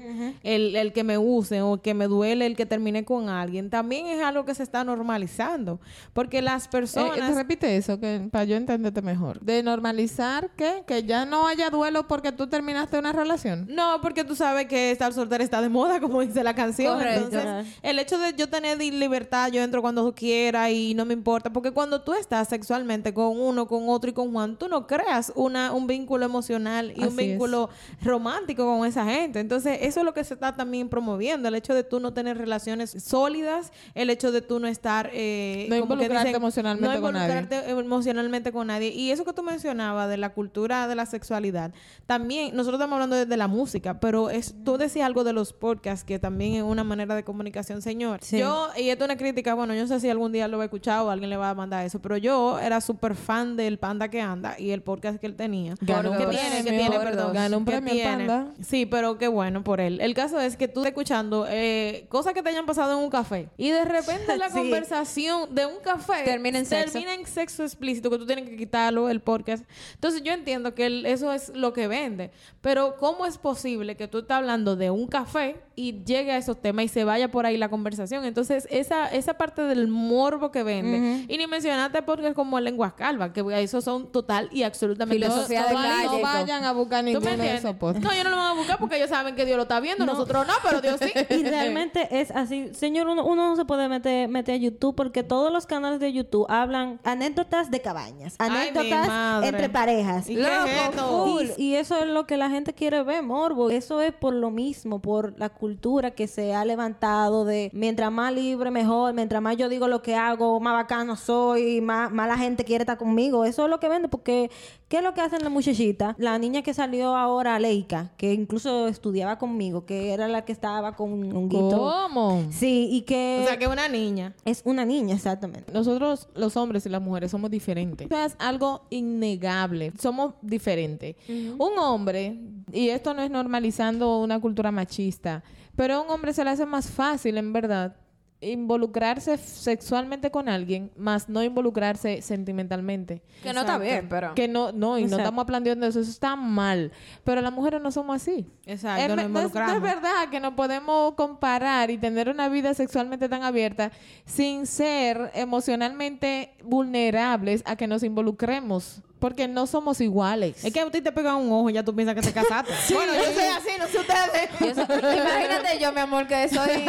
el, 0.43 0.75
el 0.75 0.93
que 0.93 1.03
me 1.03 1.17
use 1.17 1.61
o 1.61 1.81
que 1.81 1.93
me 1.93 2.07
duele 2.07 2.45
el 2.45 2.55
que 2.55 2.65
termine 2.65 3.05
con 3.05 3.29
alguien, 3.29 3.69
también 3.69 4.07
es 4.07 4.21
algo 4.23 4.45
que 4.45 4.55
se 4.55 4.63
está 4.63 4.83
normalizando. 4.83 5.79
Porque 6.13 6.41
las 6.41 6.65
Eh, 6.65 6.69
personas... 6.71 7.15
te 7.17 7.35
repite 7.35 7.77
eso, 7.77 7.99
que 7.99 8.27
para 8.31 8.45
yo 8.45 8.55
entenderte 8.55 9.01
mejor. 9.01 9.39
De 9.41 9.61
normalizar 9.63 10.49
que 10.55 10.83
que 10.87 11.03
ya 11.03 11.25
no 11.25 11.47
haya 11.47 11.69
duelo 11.69 12.07
porque 12.07 12.31
tú 12.31 12.47
terminaste 12.47 12.97
una 12.97 13.11
relación. 13.11 13.67
No, 13.69 13.99
porque 14.01 14.23
tú 14.23 14.35
sabes 14.35 14.67
que 14.67 14.91
estar 14.91 15.13
soltera 15.13 15.43
está 15.43 15.61
de 15.61 15.69
moda, 15.69 15.99
como 16.01 16.21
dice 16.21 16.43
la 16.43 16.53
canción. 16.55 16.97
Correcto. 16.97 17.37
Entonces, 17.37 17.75
el 17.83 17.99
hecho 17.99 18.17
de 18.17 18.33
yo 18.33 18.49
tener 18.49 18.77
libertad, 18.79 19.51
yo 19.51 19.61
entro 19.61 19.81
cuando 19.81 19.98
quiera 20.15 20.71
y 20.71 20.93
no 20.93 21.05
me 21.05 21.13
importa. 21.13 21.51
Porque 21.51 21.71
cuando 21.71 22.01
tú 22.01 22.13
estás 22.13 22.47
sexualmente 22.47 23.13
con 23.13 23.39
uno, 23.39 23.67
con 23.67 23.89
otro 23.89 24.09
y 24.09 24.13
con 24.13 24.31
Juan, 24.31 24.57
tú 24.57 24.67
no 24.67 24.87
creas 24.87 25.31
una, 25.35 25.71
un 25.73 25.87
vínculo 25.87 26.25
emocional 26.25 26.93
y 26.95 27.03
un 27.03 27.15
vínculo 27.15 27.69
romántico 28.01 28.65
con 28.65 28.87
esa 28.87 29.05
gente. 29.05 29.39
Entonces, 29.39 29.79
eso 29.81 29.99
es 29.99 30.05
lo 30.05 30.13
que 30.13 30.23
se 30.23 30.33
está 30.33 30.55
también 30.55 30.89
promoviendo. 30.89 31.47
El 31.47 31.55
hecho 31.55 31.73
de 31.73 31.83
tú 31.83 31.99
no 31.99 32.13
tener 32.13 32.37
relaciones 32.37 32.91
sólidas, 32.91 33.71
el 33.95 34.09
hecho 34.09 34.31
de 34.31 34.41
tú 34.41 34.59
no 34.59 34.67
estar... 34.67 35.09
eh, 35.13 35.67
No 35.69 35.79
como 35.81 35.97
que 35.97 36.03
involucrarte 36.05 36.35
emocionalmente 36.37 36.95
no 36.95 37.01
con 37.01 37.13
nadie. 37.13 37.27
involucrarte 37.37 37.69
emocionalmente 37.71 38.51
con 38.51 38.67
nadie. 38.67 38.89
Y 38.89 39.11
eso 39.11 39.25
que 39.25 39.33
tú 39.33 39.43
mencionabas 39.43 40.09
de 40.09 40.17
la 40.17 40.33
cultura 40.33 40.87
de 40.87 40.95
la 40.95 41.05
sexualidad, 41.05 41.71
también 42.05 42.55
nosotros 42.55 42.79
estamos 42.79 42.93
hablando 42.95 43.15
de, 43.15 43.25
de 43.25 43.37
la 43.37 43.47
música, 43.47 43.99
pero 43.99 44.29
es, 44.29 44.55
tú 44.63 44.77
decías 44.77 45.05
algo 45.05 45.23
de 45.23 45.33
los 45.33 45.53
podcasts, 45.53 46.03
que 46.03 46.19
también 46.19 46.53
es 46.55 46.63
una 46.63 46.83
manera 46.83 47.15
de 47.15 47.23
comunicación, 47.23 47.81
señor. 47.81 48.19
Sí. 48.21 48.39
Yo, 48.39 48.69
y 48.77 48.89
esto 48.89 49.03
es 49.05 49.07
una 49.09 49.17
crítica, 49.17 49.53
bueno, 49.53 49.73
yo 49.73 49.87
sé 49.89 49.99
si 49.99 50.09
algún 50.09 50.31
día 50.31 50.47
lo 50.47 50.57
va 50.57 50.63
a 50.63 50.67
escuchar 50.67 51.01
o 51.01 51.09
alguien 51.09 51.29
le 51.29 51.35
va 51.35 51.49
a 51.49 51.53
mandar 51.53 51.85
eso, 51.85 51.99
pero 51.99 52.15
yo 52.15 52.57
era 52.59 52.79
súper 52.79 53.15
fan 53.15 53.57
del 53.57 53.77
Panda 53.77 54.07
que 54.07 54.21
anda 54.21 54.55
y 54.57 54.71
el 54.71 54.81
podcast 54.81 55.19
que 55.19 55.27
él 55.27 55.35
tenía. 55.35 55.75
Ganó 55.81 56.15
que 56.17 56.23
un 56.25 56.29
tiene, 56.31 56.57
que 56.57 56.63
premio. 56.63 56.89
tiene, 56.89 56.99
perdón. 57.05 57.33
Ganó 57.33 57.57
un 57.57 57.65
premio. 57.65 58.03
Panda. 58.03 58.47
Sí, 58.65 58.85
pero 58.85 59.17
qué 59.17 59.27
bueno 59.27 59.63
por 59.63 59.81
él. 59.81 59.99
El 59.99 60.13
caso 60.13 60.39
es 60.39 60.55
que 60.55 60.67
tú 60.69 60.79
estás 60.79 60.91
escuchando 60.91 61.45
eh, 61.49 62.05
cosas 62.07 62.33
que 62.33 62.41
te 62.41 62.49
hayan 62.49 62.65
pasado 62.65 62.97
en 62.97 63.03
un 63.03 63.09
café 63.09 63.49
y 63.57 63.69
de 63.71 63.83
repente 63.83 64.37
la 64.37 64.49
Sí. 64.49 64.55
conversación 64.59 65.53
de 65.53 65.65
un 65.65 65.79
café 65.83 66.23
Termina 66.23 66.59
en 66.59 66.65
sexo. 66.65 66.93
termina 66.93 67.13
en 67.13 67.25
sexo 67.25 67.63
explícito 67.63 68.09
que 68.09 68.17
tú 68.17 68.25
tienes 68.25 68.47
que 68.49 68.55
quitarlo 68.55 69.09
el 69.09 69.19
podcast. 69.19 69.63
Entonces 69.95 70.21
yo 70.23 70.31
entiendo 70.33 70.73
que 70.75 70.85
el- 70.85 71.05
eso 71.05 71.31
es 71.33 71.49
lo 71.55 71.73
que 71.73 71.87
vende, 71.87 72.31
pero 72.61 72.95
¿cómo 72.97 73.25
es 73.25 73.37
posible 73.37 73.95
que 73.95 74.07
tú 74.07 74.19
estás 74.19 74.37
hablando 74.37 74.75
de 74.75 74.89
un 74.91 75.07
café 75.07 75.57
y 75.75 76.03
llegue 76.03 76.31
a 76.31 76.37
esos 76.37 76.61
temas 76.61 76.85
y 76.85 76.87
se 76.89 77.03
vaya 77.03 77.31
por 77.31 77.45
ahí 77.45 77.57
la 77.57 77.69
conversación? 77.69 78.25
Entonces 78.25 78.67
esa 78.69 79.07
esa 79.07 79.35
parte 79.35 79.61
del 79.79 79.87
morbo 79.87 80.51
que 80.51 80.63
vende 80.63 81.25
y 81.27 81.37
ni 81.37 81.47
mencionaste 81.47 82.01
podcasts 82.03 82.35
como 82.35 82.59
Lenguas 82.59 82.93
Calvas, 82.93 83.31
que 83.31 83.43
esos 83.63 83.83
son 83.83 84.11
total 84.11 84.49
y 84.51 84.63
absolutamente 84.63 85.25
Filosofía 85.25 85.61
no, 85.61 85.67
de 85.69 85.73
no- 85.73 85.81
calle. 85.81 86.17
no 86.17 86.21
vayan 86.21 86.63
a 86.65 86.71
buscar 86.73 86.99
¿Tú 86.99 87.05
me 87.05 87.11
ninguno 87.13 87.37
de 87.43 87.55
esos. 87.55 87.75
No, 88.01 88.13
yo 88.13 88.23
no 88.23 88.29
lo 88.31 88.35
voy 88.35 88.45
a 88.45 88.53
buscar 88.53 88.77
porque 88.79 88.97
ellos 88.97 89.09
saben 89.09 89.35
que 89.35 89.45
Dios 89.45 89.57
lo 89.57 89.63
está 89.63 89.79
viendo, 89.79 90.05
nosotros 90.05 90.45
no, 90.47 90.53
pero 90.63 90.81
Dios 90.81 90.99
sí. 91.01 91.11
Y 91.33 91.43
realmente 91.43 92.07
es 92.11 92.31
así. 92.31 92.69
Señor, 92.73 93.07
uno, 93.07 93.23
uno 93.25 93.49
no 93.49 93.55
se 93.55 93.65
puede 93.65 93.87
meter, 93.87 94.27
meter 94.27 94.55
a 94.55 94.57
YouTube 94.57 94.95
porque 94.95 95.23
todos 95.23 95.51
los 95.51 95.65
canales 95.65 95.99
de 95.99 96.11
YouTube 96.11 96.45
hablan 96.49 96.99
anécdotas 97.03 97.71
de 97.71 97.81
cabañas, 97.81 98.35
anécdotas 98.39 99.43
entre 99.43 99.69
parejas. 99.69 100.29
¿Y 100.29 100.35
qué 100.35 100.41
es? 100.41 101.57
Y, 101.57 101.63
y 101.63 101.75
eso 101.75 101.97
es 101.97 102.07
lo 102.07 102.25
que 102.25 102.37
la 102.37 102.49
gente 102.49 102.73
quiere 102.73 103.03
ver, 103.03 103.23
morbo. 103.23 103.69
Eso 103.69 104.01
es 104.01 104.13
por 104.13 104.33
lo 104.33 104.51
mismo, 104.51 104.99
por 104.99 105.37
la 105.37 105.49
cultura 105.49 106.11
que 106.11 106.27
se 106.27 106.53
ha 106.53 106.65
levantado 106.65 107.45
de 107.45 107.69
mientras 107.73 108.11
más 108.11 108.33
libre, 108.33 108.71
mejor. 108.71 109.13
Mientras 109.13 109.41
más 109.41 109.55
yo 109.57 109.68
digo 109.69 109.87
lo 109.87 110.01
que 110.01 110.15
hago, 110.15 110.59
más 110.59 110.73
bacano 110.73 111.15
soy, 111.15 111.81
más, 111.81 112.11
más 112.11 112.27
la 112.27 112.37
gente 112.37 112.63
quiere 112.63 112.83
estar 112.83 112.97
conmigo. 112.97 113.45
Eso 113.45 113.63
es 113.65 113.69
lo 113.69 113.79
que 113.79 113.87
vende 113.87 114.09
porque 114.09 114.49
¿qué 114.89 114.97
es 114.97 115.03
lo 115.03 115.13
que 115.13 115.21
hacen 115.21 115.43
la 115.43 115.49
muchachita? 115.49 116.15
La 116.17 116.37
niña 116.37 116.61
que 116.63 116.73
salió 116.73 117.15
ahora, 117.15 117.57
Leica, 117.59 118.11
que 118.17 118.33
incluso 118.33 118.87
estudiaba 118.87 119.37
conmigo, 119.37 119.85
que 119.85 120.11
era 120.11 120.27
la 120.27 120.43
que 120.43 120.51
estaba 120.51 120.95
con 120.95 121.11
un 121.11 121.47
guito. 121.47 121.77
¿Cómo? 121.77 122.43
Sí, 122.49 122.89
y 122.91 123.01
que 123.03 123.41
O 123.43 123.47
sea, 123.47 123.57
que 123.57 123.67
una 123.67 123.87
niña. 123.87 124.33
es 124.45 124.61
una 124.65 124.83
niña, 124.83 125.15
exactamente. 125.15 125.71
Nosotros, 125.71 126.27
los 126.35 126.57
hombres 126.57 126.85
y 126.85 126.89
las 126.89 127.01
mujeres, 127.01 127.31
somos 127.31 127.51
diferentes. 127.51 128.07
Eso 128.09 128.23
es 128.25 128.35
algo 128.39 128.81
innegable. 128.89 129.93
Somos 129.99 130.33
diferentes. 130.41 131.15
Un 131.27 131.77
hombre, 131.77 132.39
y 132.71 132.89
esto 132.89 133.13
no 133.13 133.21
es 133.21 133.29
normalizando 133.29 134.19
una 134.19 134.39
cultura 134.39 134.71
machista, 134.71 135.43
pero 135.75 135.95
a 135.95 136.01
un 136.01 136.09
hombre 136.09 136.33
se 136.33 136.43
le 136.43 136.49
hace 136.49 136.65
más 136.65 136.89
fácil, 136.89 137.37
en 137.37 137.53
verdad, 137.53 137.95
involucrarse 138.41 139.37
sexualmente 139.37 140.31
con 140.31 140.47
alguien, 140.47 140.91
más 140.95 141.27
no 141.27 141.43
involucrarse 141.43 142.21
sentimentalmente. 142.21 143.21
Que 143.43 143.51
no 143.53 143.61
está 143.61 143.77
bien, 143.77 144.07
pero... 144.09 144.33
Que 144.33 144.47
no, 144.47 144.71
no, 144.71 144.97
y 144.97 145.01
no 145.01 145.07
Exacto. 145.07 145.23
estamos 145.23 145.43
aplaudiendo 145.43 145.85
eso, 145.85 145.99
eso 145.99 146.09
está 146.09 146.35
mal. 146.35 146.91
Pero 147.23 147.41
las 147.41 147.51
mujeres 147.51 147.81
no 147.81 147.91
somos 147.91 148.15
así. 148.15 148.47
Exacto, 148.65 149.01
Es, 149.03 149.09
nos 149.09 149.17
me- 149.17 149.27
no 149.29 149.39
es- 149.41 149.53
no 149.53 149.73
es 149.75 149.81
verdad 149.81 150.29
que 150.31 150.39
no 150.39 150.55
podemos 150.55 151.15
comparar 151.15 151.91
y 151.91 151.97
tener 151.97 152.29
una 152.29 152.47
vida 152.49 152.73
sexualmente 152.73 153.27
tan 153.27 153.43
abierta 153.43 153.91
sin 154.25 154.65
ser 154.65 155.31
emocionalmente 155.33 156.53
vulnerables 156.63 157.61
a 157.65 157.75
que 157.75 157.87
nos 157.87 158.03
involucremos. 158.03 159.01
Porque 159.19 159.47
no 159.49 159.67
somos 159.67 159.99
iguales. 159.99 160.63
Es 160.63 160.71
que 160.71 160.79
a 160.79 160.89
ti 160.89 161.01
te 161.01 161.11
pega 161.11 161.35
un 161.35 161.51
ojo 161.51 161.69
y 161.69 161.73
ya 161.73 161.83
tú 161.83 161.93
piensas 161.93 162.15
que 162.15 162.21
te 162.21 162.31
casaste. 162.31 162.71
bueno, 162.93 163.13
yo 163.13 163.23
soy 163.33 163.43
así, 163.43 163.69
no 163.77 163.87
sé 163.87 163.97
ustedes. 163.99 164.49
Yo 164.59 164.73
soy- 164.85 164.99
imagínate 165.17 165.79
yo, 165.79 165.91
mi 165.91 165.99
amor, 165.99 166.25
que 166.27 166.47
soy 166.47 166.67
de 166.69 166.85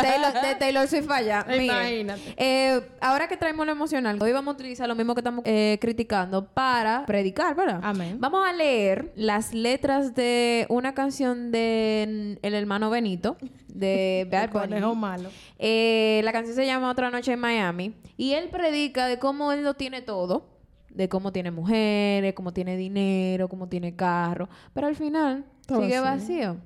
Taylor, 0.00 0.32
de 0.42 0.54
Taylor 0.58 0.88
Swift 0.88 1.10
allá. 1.10 1.44
Miren, 1.46 1.64
Imagínate. 1.64 2.34
eh, 2.38 2.80
ahora 3.00 3.28
que 3.28 3.36
traemos 3.36 3.66
lo 3.66 3.72
emocional, 3.72 4.20
hoy 4.22 4.32
vamos 4.32 4.52
a 4.52 4.54
utilizar 4.54 4.88
lo 4.88 4.94
mismo 4.94 5.14
que 5.14 5.20
estamos 5.20 5.42
eh, 5.46 5.78
criticando 5.80 6.46
para 6.46 7.04
predicar, 7.06 7.54
¿verdad? 7.54 7.80
Amén. 7.82 8.16
Vamos 8.20 8.42
a 8.48 8.52
leer 8.52 9.12
las 9.14 9.52
letras 9.52 10.14
de 10.14 10.66
una 10.70 10.94
canción 10.94 11.50
de 11.52 12.38
El 12.42 12.54
Hermano 12.54 12.88
Benito, 12.88 13.36
de 13.68 14.26
Bad 14.32 14.44
El 14.44 14.48
Bunny. 14.50 14.62
conejo 14.68 14.94
malo. 14.94 15.28
Eh, 15.58 16.22
la 16.24 16.32
canción 16.32 16.56
se 16.56 16.64
llama 16.64 16.90
Otra 16.90 17.10
Noche 17.10 17.32
en 17.32 17.40
Miami. 17.40 17.94
Y 18.16 18.32
él 18.32 18.48
predica 18.48 19.06
de 19.08 19.18
cómo 19.18 19.52
él 19.52 19.62
lo 19.62 19.74
tiene 19.74 20.00
todo. 20.00 20.53
De 20.94 21.08
cómo 21.08 21.32
tiene 21.32 21.50
mujeres, 21.50 22.32
cómo 22.34 22.52
tiene 22.52 22.76
dinero, 22.76 23.48
cómo 23.48 23.68
tiene 23.68 23.94
carro. 23.94 24.48
Pero 24.72 24.86
al 24.86 24.96
final 24.96 25.44
Todo 25.66 25.82
sigue 25.82 26.00
vacío. 26.00 26.54
vacío. 26.54 26.56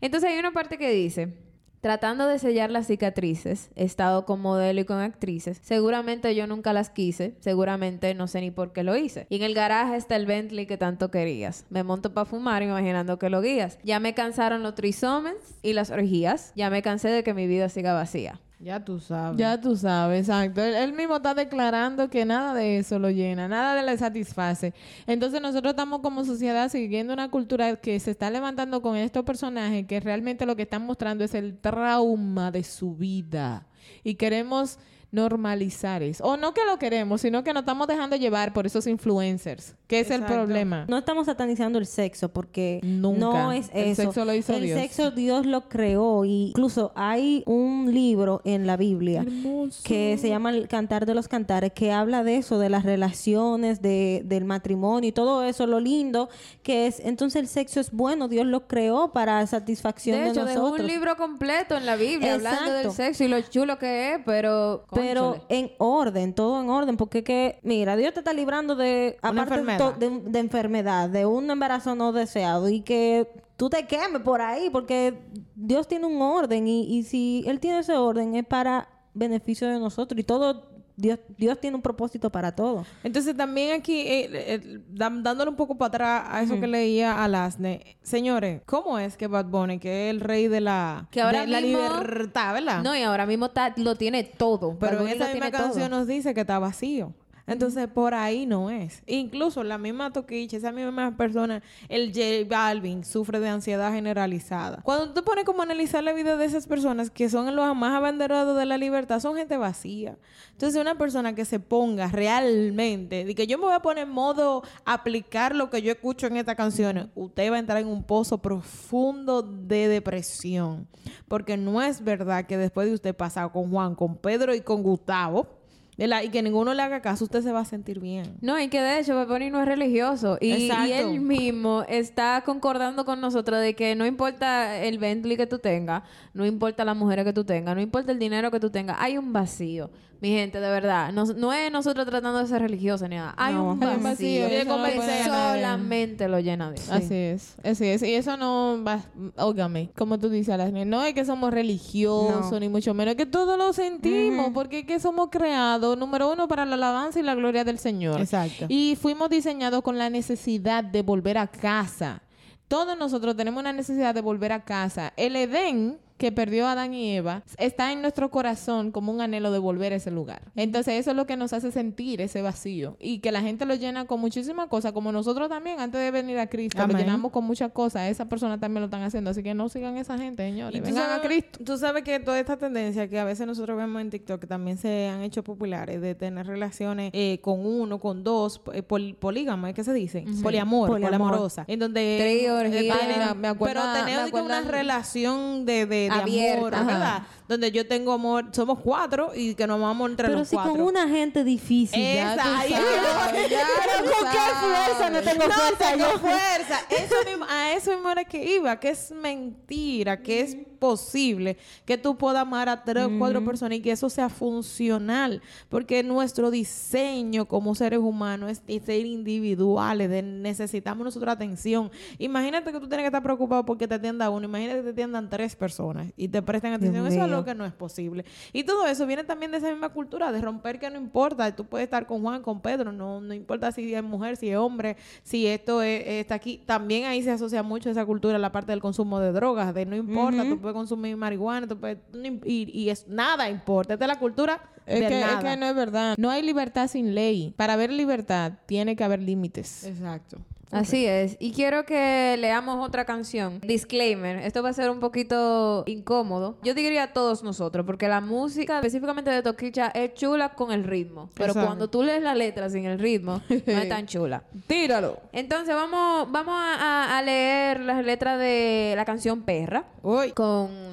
Entonces 0.00 0.30
hay 0.30 0.38
una 0.38 0.52
parte 0.52 0.78
que 0.78 0.90
dice... 0.90 1.44
Tratando 1.84 2.26
de 2.26 2.38
sellar 2.38 2.70
las 2.70 2.86
cicatrices, 2.86 3.68
he 3.76 3.84
estado 3.84 4.24
con 4.24 4.40
modelo 4.40 4.80
y 4.80 4.86
con 4.86 5.00
actrices. 5.00 5.60
Seguramente 5.62 6.34
yo 6.34 6.46
nunca 6.46 6.72
las 6.72 6.88
quise. 6.88 7.34
Seguramente 7.40 8.14
no 8.14 8.26
sé 8.26 8.40
ni 8.40 8.50
por 8.50 8.72
qué 8.72 8.82
lo 8.82 8.96
hice. 8.96 9.26
Y 9.28 9.36
en 9.36 9.42
el 9.42 9.52
garaje 9.52 9.94
está 9.96 10.16
el 10.16 10.24
Bentley 10.24 10.64
que 10.64 10.78
tanto 10.78 11.10
querías. 11.10 11.66
Me 11.68 11.82
monto 11.82 12.14
para 12.14 12.24
fumar 12.24 12.62
imaginando 12.62 13.18
que 13.18 13.28
lo 13.28 13.42
guías. 13.42 13.78
Ya 13.84 14.00
me 14.00 14.14
cansaron 14.14 14.62
los 14.62 14.74
trisomens 14.74 15.58
y 15.60 15.74
las 15.74 15.90
orgías. 15.90 16.54
Ya 16.56 16.70
me 16.70 16.80
cansé 16.80 17.08
de 17.10 17.22
que 17.22 17.34
mi 17.34 17.46
vida 17.46 17.68
siga 17.68 17.92
vacía. 17.92 18.40
Ya 18.64 18.82
tú 18.82 18.98
sabes. 18.98 19.36
Ya 19.36 19.60
tú 19.60 19.76
sabes, 19.76 20.20
exacto. 20.20 20.62
Él, 20.62 20.94
mismo 20.94 21.16
está 21.16 21.34
declarando 21.34 22.08
que 22.08 22.24
nada 22.24 22.54
de 22.54 22.78
eso 22.78 22.98
lo 22.98 23.10
llena, 23.10 23.46
nada 23.46 23.74
de 23.74 23.82
le 23.82 23.98
satisface. 23.98 24.72
Entonces 25.06 25.42
nosotros 25.42 25.72
estamos 25.72 26.00
como 26.00 26.24
sociedad 26.24 26.70
siguiendo 26.70 27.12
una 27.12 27.30
cultura 27.30 27.76
que 27.76 28.00
se 28.00 28.12
está 28.12 28.30
levantando 28.30 28.80
con 28.80 28.96
estos 28.96 29.22
personajes 29.22 29.86
que 29.86 30.00
realmente 30.00 30.46
lo 30.46 30.56
que 30.56 30.62
están 30.62 30.86
mostrando 30.86 31.24
es 31.24 31.34
el 31.34 31.58
trauma 31.58 32.50
de 32.50 32.64
su 32.64 32.94
vida. 32.94 33.66
Y 34.02 34.14
queremos 34.14 34.78
normalizar 35.14 36.02
eso. 36.02 36.24
O 36.24 36.36
no 36.36 36.52
que 36.52 36.60
lo 36.64 36.78
queremos, 36.78 37.20
sino 37.20 37.42
que 37.44 37.52
nos 37.52 37.62
estamos 37.62 37.86
dejando 37.86 38.16
llevar 38.16 38.52
por 38.52 38.66
esos 38.66 38.86
influencers, 38.86 39.74
que 39.86 40.00
es 40.00 40.10
Exacto. 40.10 40.32
el 40.34 40.40
problema. 40.40 40.84
No 40.88 40.98
estamos 40.98 41.26
satanizando 41.26 41.78
el 41.78 41.86
sexo 41.86 42.28
porque 42.30 42.80
Nunca. 42.82 43.20
no 43.20 43.52
es 43.52 43.70
El 43.72 43.88
eso. 43.92 44.02
sexo 44.02 44.24
lo 44.24 44.34
hizo 44.34 44.52
el 44.54 44.62
Dios. 44.62 44.80
sexo 44.80 45.10
Dios 45.10 45.46
lo 45.46 45.68
creó 45.68 46.24
y 46.24 46.48
incluso 46.50 46.92
hay 46.94 47.42
un 47.46 47.92
libro 47.92 48.40
en 48.44 48.66
la 48.66 48.76
Biblia 48.76 49.22
Hermoso. 49.22 49.82
que 49.84 50.18
se 50.18 50.28
llama 50.28 50.50
El 50.50 50.68
Cantar 50.68 51.06
de 51.06 51.14
los 51.14 51.28
Cantares 51.28 51.72
que 51.72 51.92
habla 51.92 52.24
de 52.24 52.36
eso, 52.36 52.58
de 52.58 52.68
las 52.68 52.84
relaciones, 52.84 53.80
de, 53.80 54.22
del 54.24 54.44
matrimonio 54.44 55.08
y 55.08 55.12
todo 55.12 55.42
eso, 55.44 55.66
lo 55.66 55.80
lindo 55.80 56.28
que 56.62 56.86
es. 56.86 57.00
Entonces 57.00 57.40
el 57.40 57.48
sexo 57.48 57.80
es 57.80 57.90
bueno, 57.92 58.28
Dios 58.28 58.46
lo 58.46 58.66
creó 58.66 59.12
para 59.12 59.46
satisfacción 59.46 60.18
de, 60.18 60.24
De 60.24 60.30
hecho, 60.30 60.44
nosotros. 60.44 60.80
un 60.80 60.86
libro 60.86 61.16
completo 61.16 61.76
en 61.76 61.86
la 61.86 61.96
Biblia 61.96 62.34
hablando 62.34 62.72
del 62.72 62.90
sexo 62.90 63.24
y 63.24 63.28
lo 63.28 63.40
chulo 63.42 63.78
que 63.78 64.14
es, 64.14 64.20
pero... 64.24 64.84
Pero 64.92 65.03
cónchale. 65.12 65.44
en 65.48 65.72
orden, 65.78 66.34
todo 66.34 66.60
en 66.60 66.70
orden, 66.70 66.96
porque 66.96 67.22
que, 67.24 67.58
mira, 67.62 67.96
Dios 67.96 68.14
te 68.14 68.20
está 68.20 68.32
librando 68.32 68.76
de, 68.76 69.18
Una 69.22 69.42
aparte 69.42 69.54
enfermedad. 69.60 69.94
de, 69.94 70.20
de 70.20 70.38
enfermedad, 70.38 71.08
de 71.10 71.26
un 71.26 71.50
embarazo 71.50 71.94
no 71.94 72.12
deseado 72.12 72.68
y 72.68 72.80
que 72.80 73.28
tú 73.56 73.68
te 73.68 73.86
quemes 73.86 74.22
por 74.22 74.40
ahí, 74.40 74.70
porque 74.70 75.14
Dios 75.54 75.86
tiene 75.88 76.06
un 76.06 76.20
orden 76.20 76.66
y, 76.68 76.84
y 76.84 77.02
si 77.04 77.44
Él 77.46 77.60
tiene 77.60 77.80
ese 77.80 77.96
orden 77.96 78.34
es 78.34 78.46
para 78.46 78.88
beneficio 79.14 79.68
de 79.68 79.78
nosotros 79.78 80.18
y 80.18 80.24
todo 80.24 80.73
Dios, 80.96 81.18
Dios 81.36 81.58
tiene 81.60 81.76
un 81.76 81.82
propósito 81.82 82.30
para 82.30 82.54
todo. 82.54 82.84
Entonces 83.02 83.36
también 83.36 83.80
aquí, 83.80 84.00
eh, 84.00 84.28
eh, 84.32 84.80
dándole 84.88 85.50
un 85.50 85.56
poco 85.56 85.76
para 85.76 85.88
atrás 85.88 86.24
a 86.30 86.42
eso 86.42 86.60
que 86.60 86.66
leía 86.66 87.22
Alasne, 87.24 87.96
señores, 88.02 88.62
¿cómo 88.66 88.98
es 88.98 89.16
que 89.16 89.26
Bad 89.26 89.46
Bunny, 89.46 89.78
que 89.78 90.08
es 90.08 90.14
el 90.14 90.20
rey 90.20 90.48
de 90.48 90.60
la, 90.60 91.08
Que 91.10 91.20
ahora 91.20 91.40
de 91.40 91.46
la 91.48 91.60
libertad, 91.60 92.54
¿verdad? 92.54 92.82
No, 92.82 92.96
y 92.96 93.02
ahora 93.02 93.26
mismo 93.26 93.50
lo 93.76 93.96
tiene 93.96 94.24
todo. 94.24 94.76
Pero 94.78 95.02
en 95.02 95.08
esa 95.08 95.28
misma 95.32 95.50
todo. 95.50 95.62
canción 95.62 95.90
nos 95.90 96.06
dice 96.06 96.32
que 96.32 96.42
está 96.42 96.58
vacío. 96.58 97.12
Entonces, 97.46 97.88
por 97.88 98.14
ahí 98.14 98.46
no 98.46 98.70
es. 98.70 99.02
Incluso 99.06 99.62
la 99.62 99.76
misma 99.76 100.12
Toquicha, 100.12 100.56
esa 100.56 100.72
misma 100.72 101.16
persona, 101.16 101.62
el 101.88 102.08
J 102.08 102.48
Balvin, 102.48 103.04
sufre 103.04 103.38
de 103.40 103.48
ansiedad 103.48 103.92
generalizada. 103.92 104.80
Cuando 104.82 105.08
tú 105.08 105.14
te 105.14 105.22
pones 105.22 105.44
como 105.44 105.60
a 105.60 105.64
analizar 105.64 106.02
la 106.02 106.12
vida 106.12 106.36
de 106.36 106.46
esas 106.46 106.66
personas 106.66 107.10
que 107.10 107.28
son 107.28 107.54
los 107.54 107.76
más 107.76 107.94
abanderados 107.94 108.56
de 108.56 108.64
la 108.64 108.78
libertad, 108.78 109.20
son 109.20 109.36
gente 109.36 109.56
vacía. 109.56 110.16
Entonces, 110.52 110.80
una 110.80 110.96
persona 110.96 111.34
que 111.34 111.44
se 111.44 111.60
ponga 111.60 112.08
realmente, 112.08 113.24
de 113.24 113.34
que 113.34 113.46
yo 113.46 113.58
me 113.58 113.64
voy 113.64 113.74
a 113.74 113.80
poner 113.80 114.04
en 114.04 114.10
modo 114.10 114.62
aplicar 114.84 115.54
lo 115.54 115.68
que 115.68 115.82
yo 115.82 115.92
escucho 115.92 116.26
en 116.26 116.36
estas 116.36 116.56
canciones, 116.56 117.08
usted 117.14 117.50
va 117.50 117.56
a 117.56 117.58
entrar 117.58 117.78
en 117.78 117.88
un 117.88 118.02
pozo 118.02 118.38
profundo 118.38 119.42
de 119.42 119.88
depresión. 119.88 120.88
Porque 121.28 121.56
no 121.56 121.82
es 121.82 122.02
verdad 122.02 122.46
que 122.46 122.56
después 122.56 122.88
de 122.88 122.94
usted 122.94 123.14
pasar 123.14 123.52
con 123.52 123.70
Juan, 123.70 123.94
con 123.94 124.16
Pedro 124.16 124.54
y 124.54 124.60
con 124.60 124.82
Gustavo, 124.82 125.63
¿verdad? 125.96 126.22
y 126.22 126.28
que 126.28 126.42
ninguno 126.42 126.74
le 126.74 126.82
haga 126.82 127.00
caso, 127.00 127.24
usted 127.24 127.42
se 127.42 127.52
va 127.52 127.60
a 127.60 127.64
sentir 127.64 128.00
bien. 128.00 128.36
No, 128.40 128.58
y 128.60 128.68
que 128.68 128.80
de 128.80 129.00
hecho 129.00 129.14
Bad 129.14 129.28
Bunny 129.28 129.50
no 129.50 129.60
es 129.60 129.66
religioso. 129.66 130.38
Y, 130.40 130.70
y 130.70 130.92
él 130.92 131.20
mismo 131.20 131.84
está 131.88 132.42
concordando 132.44 133.04
con 133.04 133.20
nosotros 133.20 133.60
de 133.60 133.74
que 133.74 133.94
no 133.94 134.06
importa 134.06 134.78
el 134.78 134.98
Bentley 134.98 135.36
que 135.36 135.46
tú 135.46 135.58
tengas, 135.58 136.02
no 136.32 136.44
importa 136.46 136.84
las 136.84 136.96
mujeres 136.96 137.24
que 137.24 137.32
tú 137.32 137.44
tengas, 137.44 137.74
no 137.74 137.80
importa 137.80 138.12
el 138.12 138.18
dinero 138.18 138.50
que 138.50 138.60
tú 138.60 138.70
tengas, 138.70 138.96
hay 139.00 139.18
un 139.18 139.32
vacío. 139.32 139.90
Mi 140.24 140.30
gente, 140.30 140.58
de 140.58 140.70
verdad. 140.70 141.12
No, 141.12 141.26
no 141.26 141.52
es 141.52 141.70
nosotros 141.70 142.06
tratando 142.06 142.38
de 142.38 142.46
ser 142.46 142.62
religiosos 142.62 143.06
ni 143.10 143.16
nada. 143.16 143.34
Hay 143.36 143.52
No, 143.52 143.72
un 143.72 143.78
vacío, 144.02 144.02
vacío, 144.02 144.48
que 144.48 144.64
no 144.64 144.78
solamente 145.26 146.28
lo 146.28 146.40
llena 146.40 146.70
Dios. 146.72 146.88
Así 146.90 147.14
es, 147.14 147.56
así 147.62 147.84
es. 147.88 148.02
Y 148.02 148.14
eso 148.14 148.38
no 148.38 148.82
va, 148.82 149.00
óigame, 149.36 149.90
como 149.94 150.18
tú 150.18 150.30
dices, 150.30 150.58
no 150.86 151.04
es 151.04 151.12
que 151.12 151.26
somos 151.26 151.52
religiosos, 151.52 152.50
No. 152.52 152.58
ni 152.60 152.70
mucho 152.70 152.94
menos, 152.94 153.12
es 153.12 153.16
que 153.18 153.26
todos 153.26 153.58
lo 153.58 153.74
sentimos, 153.74 154.50
porque 154.54 154.78
es 154.78 154.86
que 154.86 154.98
somos 154.98 155.28
creados, 155.30 155.98
número 155.98 156.32
uno, 156.32 156.48
para 156.48 156.64
la 156.64 156.76
alabanza 156.76 157.20
y 157.20 157.22
la 157.22 157.34
gloria 157.34 157.62
del 157.62 157.78
Señor. 157.78 158.18
Exacto. 158.18 158.64
Y 158.70 158.96
fuimos 158.96 159.28
diseñados 159.28 159.82
con 159.82 159.98
la 159.98 160.08
necesidad 160.08 160.82
de 160.84 161.02
volver 161.02 161.36
a 161.36 161.46
casa. 161.48 162.22
Todos 162.66 162.96
nosotros 162.96 163.36
tenemos 163.36 163.60
una 163.60 163.74
necesidad 163.74 164.14
de 164.14 164.22
volver 164.22 164.52
a 164.52 164.64
casa. 164.64 165.12
El 165.18 165.36
Edén 165.36 165.98
que 166.16 166.30
perdió 166.30 166.66
Adán 166.68 166.94
y 166.94 167.16
Eva 167.16 167.42
está 167.58 167.90
en 167.92 168.00
nuestro 168.00 168.30
corazón 168.30 168.92
como 168.92 169.10
un 169.12 169.20
anhelo 169.20 169.50
de 169.50 169.58
volver 169.58 169.92
a 169.92 169.96
ese 169.96 170.10
lugar. 170.10 170.42
Entonces 170.54 170.94
eso 171.00 171.10
es 171.10 171.16
lo 171.16 171.26
que 171.26 171.36
nos 171.36 171.52
hace 171.52 171.72
sentir 171.72 172.20
ese 172.20 172.40
vacío 172.40 172.96
y 173.00 173.18
que 173.18 173.32
la 173.32 173.40
gente 173.42 173.66
lo 173.66 173.74
llena 173.74 174.06
con 174.06 174.20
muchísimas 174.20 174.68
cosas, 174.68 174.92
como 174.92 175.10
nosotros 175.10 175.48
también 175.48 175.80
antes 175.80 176.00
de 176.00 176.10
venir 176.10 176.38
a 176.38 176.46
Cristo 176.46 176.78
lo 176.78 176.84
Amén. 176.84 176.98
llenamos 176.98 177.32
con 177.32 177.44
muchas 177.44 177.72
cosas. 177.72 178.08
Esas 178.10 178.28
personas 178.28 178.60
también 178.60 178.82
lo 178.82 178.86
están 178.86 179.02
haciendo, 179.02 179.30
así 179.30 179.42
que 179.42 179.54
no 179.54 179.68
sigan 179.68 179.96
esa 179.96 180.16
gente, 180.16 180.44
señores. 180.44 180.76
Y 180.76 180.80
tú 180.80 180.86
Vengan 180.86 181.02
a 181.04 181.14
sabes, 181.16 181.26
Cristo. 181.26 181.58
tú 181.64 181.78
sabes 181.78 182.04
que 182.04 182.20
toda 182.20 182.38
esta 182.38 182.56
tendencia 182.56 183.08
que 183.08 183.18
a 183.18 183.24
veces 183.24 183.46
nosotros 183.46 183.76
vemos 183.76 184.00
en 184.00 184.10
TikTok 184.10 184.40
que 184.40 184.46
también 184.46 184.78
se 184.78 185.08
han 185.08 185.22
hecho 185.22 185.42
populares 185.42 186.00
de 186.00 186.14
tener 186.14 186.46
relaciones 186.46 187.10
eh, 187.12 187.38
con 187.42 187.66
uno, 187.66 187.98
con 187.98 188.22
dos, 188.22 188.60
eh, 188.72 188.82
pol- 188.82 189.16
polígamo, 189.18 189.66
¿es 189.66 189.74
que 189.74 189.82
se 189.84 189.92
dice? 189.92 190.24
Poliamor, 190.42 190.88
Poliamor. 190.88 191.18
poliamorosa. 191.18 191.64
En 191.66 191.80
donde 191.80 192.18
Trío, 192.20 192.60
eh, 192.60 193.34
Me- 193.36 193.48
acuerdo- 193.48 193.80
pero 193.82 193.92
tener 194.04 194.32
me 194.32 194.40
una 194.42 194.60
relación 194.60 195.64
de, 195.66 195.86
de, 195.86 196.03
de 196.08 196.50
amor, 196.56 196.74
ajá. 196.74 196.84
¿verdad? 196.84 197.22
Donde 197.48 197.70
yo 197.72 197.86
tengo 197.86 198.12
amor, 198.12 198.46
somos 198.52 198.78
cuatro 198.80 199.32
y 199.34 199.54
que 199.54 199.66
nos 199.66 199.80
vamos 199.80 200.08
entre 200.10 200.28
Pero 200.28 200.38
los 200.40 200.48
si 200.48 200.56
cuatro. 200.56 200.72
con 200.72 200.80
una 200.82 201.06
gente 201.08 201.44
difícil. 201.44 202.00
Esa, 202.00 202.58
ahí 202.60 202.70
sabes, 202.72 203.50
ya 203.50 203.66
Pero 203.84 204.10
con 204.12 204.30
qué 204.30 204.38
sabes. 204.38 204.58
fuerza 204.96 205.10
no 205.10 205.20
tengo 205.22 205.46
No 205.46 205.52
fuerza, 205.54 205.90
tengo 205.90 206.12
yo 206.12 206.18
fuerza. 206.18 206.80
Eso 206.88 207.14
mismo, 207.28 207.46
a 207.48 207.72
eso 207.72 207.90
mismo 207.92 208.10
era 208.10 208.24
que 208.24 208.44
iba, 208.56 208.80
que 208.80 208.88
es 208.90 209.10
mentira, 209.12 210.22
que 210.22 210.40
es 210.40 210.56
posible 210.74 211.56
que 211.84 211.96
tú 211.98 212.16
puedas 212.16 212.42
amar 212.42 212.68
a 212.68 212.84
tres 212.84 213.04
o 213.04 213.18
cuatro 213.18 213.40
personas 213.44 213.78
y 213.78 213.82
que 213.82 213.90
eso 213.92 214.08
sea 214.10 214.28
funcional, 214.28 215.40
porque 215.68 216.02
nuestro 216.02 216.50
diseño 216.50 217.46
como 217.46 217.74
seres 217.74 217.98
humanos 218.00 218.50
es, 218.50 218.62
es 218.66 218.82
ser 218.84 219.04
individuales, 219.06 220.10
de 220.10 220.22
necesitamos 220.22 221.04
nosotros 221.04 221.32
atención. 221.32 221.90
Imagínate 222.18 222.72
que 222.72 222.80
tú 222.80 222.88
tienes 222.88 223.04
que 223.04 223.08
estar 223.08 223.22
preocupado 223.22 223.64
porque 223.64 223.86
te 223.88 223.94
atienda 223.94 224.30
uno, 224.30 224.46
imagínate 224.46 224.78
que 224.78 224.84
te 224.84 224.90
atiendan 224.90 225.28
tres 225.30 225.56
personas 225.56 226.08
y 226.16 226.28
te 226.28 226.42
presten 226.42 226.72
atención, 226.72 227.06
eso 227.06 227.16
es 227.16 227.22
algo 227.22 227.44
que 227.44 227.54
no 227.54 227.64
es 227.64 227.72
posible. 227.72 228.24
Y 228.52 228.64
todo 228.64 228.86
eso 228.86 229.06
viene 229.06 229.24
también 229.24 229.50
de 229.50 229.58
esa 229.58 229.70
misma 229.70 229.88
cultura, 229.90 230.32
de 230.32 230.40
romper 230.40 230.78
que 230.78 230.90
no 230.90 230.98
importa, 230.98 231.54
tú 231.54 231.64
puedes 231.64 231.84
estar 231.84 232.06
con 232.06 232.22
Juan, 232.22 232.42
con 232.42 232.60
Pedro, 232.60 232.92
no, 232.92 233.20
no 233.20 233.34
importa 233.34 233.70
si 233.72 233.94
es 233.94 234.02
mujer, 234.02 234.36
si 234.36 234.48
es 234.50 234.56
hombre, 234.56 234.96
si 235.22 235.46
esto 235.46 235.82
es- 235.82 236.04
está 236.06 236.34
aquí. 236.34 236.60
También 236.66 237.04
ahí 237.04 237.22
se 237.22 237.30
asocia 237.30 237.62
mucho 237.62 237.90
esa 237.90 238.04
cultura, 238.04 238.38
la 238.38 238.52
parte 238.52 238.72
del 238.72 238.80
consumo 238.80 239.20
de 239.20 239.32
drogas, 239.32 239.74
de 239.74 239.86
no 239.86 239.96
importa, 239.96 240.42
tú 240.48 240.58
puedes 240.64 240.74
consumir 240.76 241.16
marihuana, 241.16 241.66
tú 241.68 241.78
puedes, 241.78 241.98
y, 242.44 242.70
y 242.78 242.90
es 242.90 243.06
nada 243.08 243.48
importa. 243.48 243.94
Esta 243.94 244.04
es 244.06 244.08
la 244.08 244.18
cultura 244.18 244.60
Es 244.86 245.00
de 245.00 245.06
que, 245.08 245.20
es 245.20 245.26
nada. 245.26 245.40
que 245.40 245.56
no 245.56 245.66
es 245.66 245.74
verdad. 245.76 246.14
No 246.18 246.30
hay 246.30 246.42
libertad 246.42 246.88
sin 246.88 247.14
ley. 247.14 247.54
Para 247.56 247.74
haber 247.74 247.92
libertad 247.92 248.52
tiene 248.66 248.96
que 248.96 249.04
haber 249.04 249.20
límites. 249.20 249.84
Exacto. 249.84 250.38
Así 250.70 251.06
es. 251.06 251.36
Y 251.38 251.52
quiero 251.52 251.84
que 251.86 252.36
leamos 252.36 252.84
otra 252.84 253.04
canción. 253.04 253.60
Disclaimer. 253.60 254.38
Esto 254.38 254.60
va 254.60 254.70
a 254.70 254.72
ser 254.72 254.90
un 254.90 254.98
poquito 254.98 255.84
incómodo. 255.86 256.58
Yo 256.64 256.74
diría 256.74 257.04
a 257.04 257.12
todos 257.12 257.44
nosotros, 257.44 257.86
porque 257.86 258.08
la 258.08 258.20
música, 258.20 258.76
específicamente 258.78 259.30
de 259.30 259.40
Toquicha, 259.42 259.88
es 259.94 260.14
chula 260.14 260.54
con 260.56 260.72
el 260.72 260.82
ritmo. 260.82 261.30
Pero 261.34 261.50
Exacto. 261.50 261.66
cuando 261.68 261.88
tú 261.90 262.02
lees 262.02 262.24
la 262.24 262.34
letra 262.34 262.68
sin 262.70 262.86
el 262.86 262.98
ritmo, 262.98 263.40
no 263.48 263.56
es 263.78 263.88
tan 263.88 264.06
chula. 264.06 264.42
Tíralo. 264.66 265.20
Entonces 265.32 265.76
vamos, 265.76 266.32
vamos 266.32 266.56
a, 266.58 266.74
a- 267.14 267.18
a 267.18 267.22
leer 267.22 267.78
las 267.78 268.04
letras 268.04 268.40
de 268.40 268.94
la 268.96 269.04
canción 269.04 269.42
Perra 269.42 269.84
Uy. 270.02 270.32
con 270.32 270.44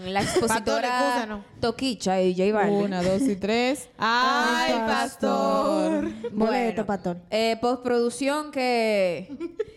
la 0.06 0.19
Pastor, 0.21 0.43
expositora. 0.43 1.43
Toquicha 1.60 2.21
y 2.21 2.34
J 2.36 2.54
Balvin. 2.58 2.76
Una, 2.86 3.02
dos 3.04 3.21
y 3.21 3.36
tres. 3.36 3.89
Ay, 3.97 4.74
pastor. 4.88 6.10
Boleto, 6.32 6.86
patón. 6.86 7.21
Eh, 7.30 7.58
postproducción 7.62 8.52
que... 8.56 9.30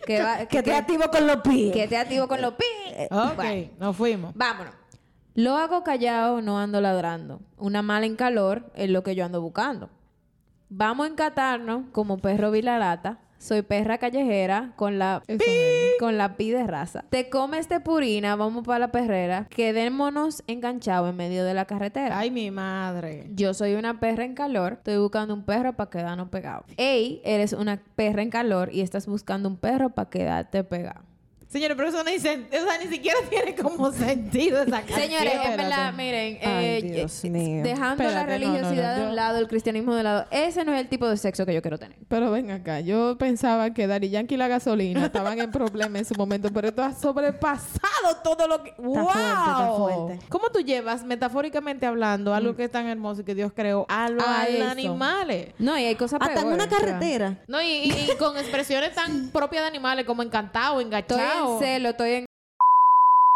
Que, 0.05 0.21
va- 0.21 0.45
Que 0.45 0.61
te 0.63 0.73
activo 0.73 1.09
con 1.11 1.25
los 1.27 1.37
pies. 1.37 1.73
que 1.73 1.87
te 1.87 1.97
activo 1.97 2.27
con 2.27 2.41
los 2.41 2.53
pi. 2.53 2.65
Ok, 3.11 3.35
Bueno. 3.35 3.69
nos 3.79 3.95
fuimos. 3.97 4.33
Vámonos. 4.35 4.73
Lo 5.33 5.57
hago 5.57 5.83
callado, 5.83 6.41
no 6.41 6.59
ando 6.59 6.79
ladrando. 6.79 7.41
Una 7.57 7.81
mala 7.81 8.05
en 8.05 8.15
calor 8.15 8.71
es 8.75 8.89
lo 8.89 9.03
que 9.03 9.15
yo 9.15 9.25
ando 9.25 9.41
buscando. 9.41 9.89
Vamos 10.69 11.05
a 11.07 11.09
encatarnos 11.09 11.83
como 11.91 12.17
perro 12.19 12.51
vilarata. 12.51 13.19
Soy 13.37 13.61
perra 13.61 13.97
callejera 13.97 14.73
con 14.75 14.97
la 14.97 15.21
pi, 15.27 15.35
con 15.99 16.17
la 16.17 16.35
pi 16.35 16.51
de 16.51 16.65
raza. 16.65 17.05
Te 17.09 17.29
come 17.29 17.59
este 17.59 17.79
purina, 17.79 18.35
vamos 18.35 18.65
para 18.65 18.79
la 18.79 18.91
perrera. 18.91 19.47
Quedémonos 19.49 20.43
enganchados 20.47 21.09
en 21.09 21.17
medio 21.17 21.43
de 21.43 21.53
la 21.53 21.65
carretera. 21.65 22.17
Ay, 22.17 22.31
mi 22.31 22.49
madre. 22.51 23.27
Yo 23.33 23.53
soy 23.53 23.75
una 23.75 23.99
perra 23.99 24.25
en 24.25 24.33
calor, 24.33 24.73
estoy 24.73 24.97
buscando 24.97 25.33
un 25.33 25.43
perro 25.43 25.73
para 25.73 25.89
quedarnos 25.89 26.29
pegados. 26.29 26.65
Ey, 26.77 27.21
eres 27.23 27.53
una 27.53 27.81
perra 27.95 28.21
en 28.21 28.29
calor 28.29 28.69
y 28.73 28.81
estás 28.81 29.07
buscando 29.07 29.49
un 29.49 29.57
perro 29.57 29.89
para 29.89 30.09
quedarte 30.09 30.63
pegado. 30.63 31.14
Señores, 31.55 31.77
pero 31.77 31.87
eso 31.87 32.03
ni, 32.03 32.15
sen- 32.17 32.47
o 32.49 32.65
sea, 32.69 32.77
ni 32.83 32.87
siquiera 32.93 33.17
tiene 33.29 33.55
como 33.55 33.89
sentido 33.93 34.61
esa 34.61 34.71
canción. 34.81 34.99
Señores, 34.99 35.33
en 35.35 35.39
espérate. 35.39 35.63
verdad, 35.63 35.93
miren, 35.93 36.37
Ay, 36.43 36.65
eh, 36.65 36.81
Dios 36.81 37.23
eh, 37.23 37.29
mío. 37.29 37.63
dejando 37.63 38.03
la 38.03 38.09
Espérate, 38.09 38.39
no, 38.39 38.45
no, 38.47 38.53
religiosidad 38.57 38.89
no, 38.91 38.95
de 38.99 39.03
yo- 39.05 39.09
un 39.11 39.15
lado, 39.15 39.37
el 39.39 39.47
cristianismo 39.47 39.95
de 39.95 40.03
lado, 40.03 40.25
ese 40.31 40.65
no 40.65 40.73
es 40.73 40.81
el 40.81 40.89
tipo 40.89 41.07
de 41.07 41.15
sexo 41.15 41.45
que 41.45 41.53
yo 41.53 41.61
quiero 41.61 41.77
tener. 41.77 41.97
Pero 42.09 42.29
ven 42.31 42.51
acá, 42.51 42.81
yo 42.81 43.17
pensaba 43.17 43.73
que 43.73 43.87
Dari 43.87 44.09
Yankee 44.09 44.35
y 44.35 44.37
la 44.37 44.49
gasolina 44.49 45.05
estaban 45.05 45.39
en 45.39 45.49
problema 45.49 45.97
en 45.97 46.03
su 46.03 46.13
momento, 46.15 46.49
pero 46.53 46.67
esto 46.67 46.83
ha 46.83 46.91
sobrepasado 46.93 48.17
todo 48.23 48.47
lo 48.47 48.61
que... 48.61 48.73
¡Wow! 48.77 48.95
fuerte, 49.05 49.19
está 49.21 49.73
fuerte. 49.77 50.19
¿Cómo 50.29 50.49
tú 50.49 50.59
llevas, 50.59 51.03
metafóricamente 51.05 51.85
hablando, 51.85 52.33
algo 52.33 52.55
que 52.55 52.65
es 52.65 52.71
tan 52.71 52.87
hermoso 52.87 53.21
y 53.21 53.23
que 53.23 53.35
Dios 53.35 53.51
creó 53.55 53.85
a 53.87 54.09
los 54.09 54.27
A 54.27 54.47
eso. 54.47 54.69
animales? 54.69 55.49
No, 55.57 55.77
y 55.77 55.85
hay 55.85 55.95
cosas 55.95 56.19
Hasta 56.21 56.33
en 56.41 56.47
peores, 56.49 56.55
una 56.55 56.65
o 56.65 56.69
sea, 56.69 56.77
carretera. 56.79 57.37
No, 57.47 57.61
y, 57.61 57.65
y- 57.67 58.07
y 58.11 58.15
con 58.17 58.35
expresiones 58.37 58.93
tan 58.93 59.29
propias 59.33 59.63
de 59.63 59.67
animales 59.69 60.05
como 60.05 60.21
encantado, 60.23 60.81
Estoy 60.81 60.85
engachado. 60.85 61.44
En 61.53 61.59
celo, 61.59 61.89
estoy 61.89 62.11
en... 62.11 62.25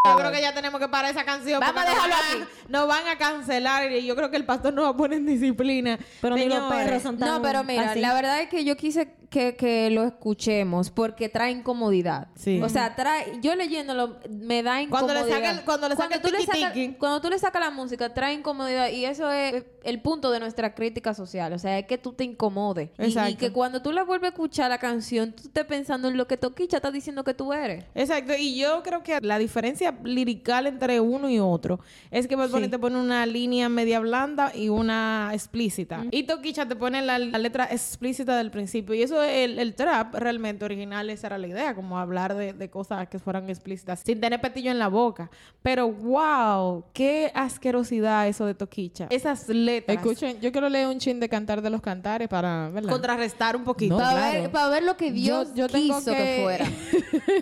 Yo 0.08 0.16
creo 0.16 0.32
que 0.32 0.40
ya 0.40 0.54
tenemos 0.54 0.80
que 0.80 0.88
parar 0.88 1.10
esa 1.10 1.24
canción. 1.24 1.60
Vamos 1.60 1.76
a 1.76 1.84
nos 1.84 1.94
dejarlo 1.94 2.14
van 2.38 2.48
Nos 2.68 2.88
van 2.88 3.08
a 3.08 3.18
cancelar 3.18 3.92
y 3.92 4.06
yo 4.06 4.16
creo 4.16 4.30
que 4.30 4.38
el 4.38 4.46
pastor 4.46 4.72
nos 4.72 4.86
va 4.86 4.88
a 4.90 4.96
poner 4.96 5.18
en 5.18 5.26
disciplina. 5.26 5.98
Pero 6.22 6.36
ni 6.36 6.46
los 6.46 6.54
Señores, 6.54 6.84
perros 6.86 7.02
son 7.02 7.18
tan 7.18 7.28
No, 7.28 7.42
pero 7.42 7.64
mira, 7.64 7.90
así. 7.90 8.00
la 8.00 8.14
verdad 8.14 8.40
es 8.40 8.48
que 8.48 8.64
yo 8.64 8.76
quise 8.78 9.14
que, 9.30 9.54
que 9.56 9.88
lo 9.90 10.04
escuchemos 10.04 10.90
porque 10.90 11.28
trae 11.28 11.52
incomodidad. 11.52 12.28
Sí. 12.34 12.60
O 12.60 12.68
sea, 12.68 12.96
trae, 12.96 13.38
yo 13.40 13.54
leyéndolo 13.54 14.16
me 14.28 14.62
da 14.62 14.84
Cuando 14.88 15.14
le 15.14 15.20
incomodidad. 15.20 15.38
saca 15.46 15.58
el- 15.60 15.64
cuando 15.64 15.88
le 15.88 15.96
saca 15.96 16.14
el 16.16 16.20
tú 16.20 16.28
le 16.30 16.96
cuando 16.98 17.20
tú 17.20 17.30
le 17.30 17.38
sacas 17.38 17.62
la 17.62 17.70
música, 17.70 18.12
trae 18.12 18.34
incomodidad. 18.34 18.90
Y 18.90 19.04
eso 19.04 19.30
es 19.30 19.64
el 19.84 20.02
punto 20.02 20.30
de 20.32 20.40
nuestra 20.40 20.74
crítica 20.74 21.14
social. 21.14 21.52
O 21.52 21.58
sea, 21.58 21.78
es 21.78 21.86
que 21.86 21.96
tú 21.96 22.12
te 22.12 22.24
incomodes. 22.24 22.90
Y- 22.98 23.36
que 23.36 23.52
cuando 23.52 23.80
tú 23.80 23.92
le 23.92 24.02
vuelves 24.02 24.30
a 24.30 24.32
escuchar 24.32 24.68
la 24.70 24.78
canción, 24.78 25.32
tú 25.32 25.44
estés 25.44 25.64
pensando 25.64 26.08
en 26.08 26.16
lo 26.16 26.26
que 26.26 26.36
Toquicha 26.36 26.78
está 26.78 26.90
diciendo 26.90 27.22
que 27.22 27.32
tú 27.32 27.52
eres. 27.52 27.84
Exacto, 27.94 28.32
y 28.36 28.56
yo 28.58 28.82
creo 28.82 29.02
que 29.04 29.20
la 29.20 29.38
diferencia 29.38 29.94
lirical 30.02 30.66
entre 30.66 30.98
uno 31.00 31.30
y 31.30 31.38
otro 31.38 31.78
es 32.10 32.26
que 32.26 32.34
Bad 32.34 32.50
Bunny 32.50 32.68
te 32.68 32.78
pone 32.78 32.98
una 32.98 33.24
línea 33.26 33.68
media 33.68 34.00
blanda 34.00 34.50
y 34.54 34.68
una 34.70 35.30
explícita. 35.32 36.04
Y 36.10 36.24
Toquicha 36.24 36.66
te 36.66 36.74
pone 36.76 37.00
la, 37.02 37.18
la 37.20 37.38
letra 37.38 37.64
explícita 37.70 38.36
del 38.36 38.50
principio. 38.50 38.94
Y 38.94 39.02
eso, 39.02 39.19
el, 39.22 39.58
el 39.58 39.74
trap 39.74 40.14
realmente 40.14 40.64
original, 40.64 41.10
esa 41.10 41.28
era 41.28 41.38
la 41.38 41.46
idea, 41.46 41.74
como 41.74 41.98
hablar 41.98 42.34
de, 42.34 42.52
de 42.52 42.70
cosas 42.70 43.08
que 43.08 43.18
fueran 43.18 43.48
explícitas, 43.48 44.00
sin 44.00 44.20
tener 44.20 44.40
petillo 44.40 44.70
en 44.70 44.78
la 44.78 44.88
boca. 44.88 45.30
Pero 45.62 45.90
wow, 45.90 46.84
qué 46.92 47.30
asquerosidad 47.34 48.28
eso 48.28 48.46
de 48.46 48.54
Toquicha. 48.54 49.06
Esas 49.10 49.48
letras. 49.48 49.96
Escuchen, 49.96 50.40
yo 50.40 50.52
quiero 50.52 50.68
leer 50.68 50.88
un 50.88 50.98
chin 50.98 51.20
de 51.20 51.28
cantar 51.28 51.62
de 51.62 51.70
los 51.70 51.80
cantares 51.80 52.28
para, 52.28 52.68
¿verdad? 52.70 52.90
Contrarrestar 52.90 53.56
un 53.56 53.64
poquito. 53.64 53.94
No, 53.94 54.00
para, 54.00 54.12
claro. 54.12 54.42
ver, 54.42 54.50
para 54.50 54.68
ver 54.68 54.82
lo 54.82 54.96
que 54.96 55.12
Dios 55.12 55.48
yo, 55.50 55.66
yo 55.66 55.68
tengo 55.68 55.98
quiso 55.98 56.12
que... 56.12 56.40
fuera. 56.42 56.66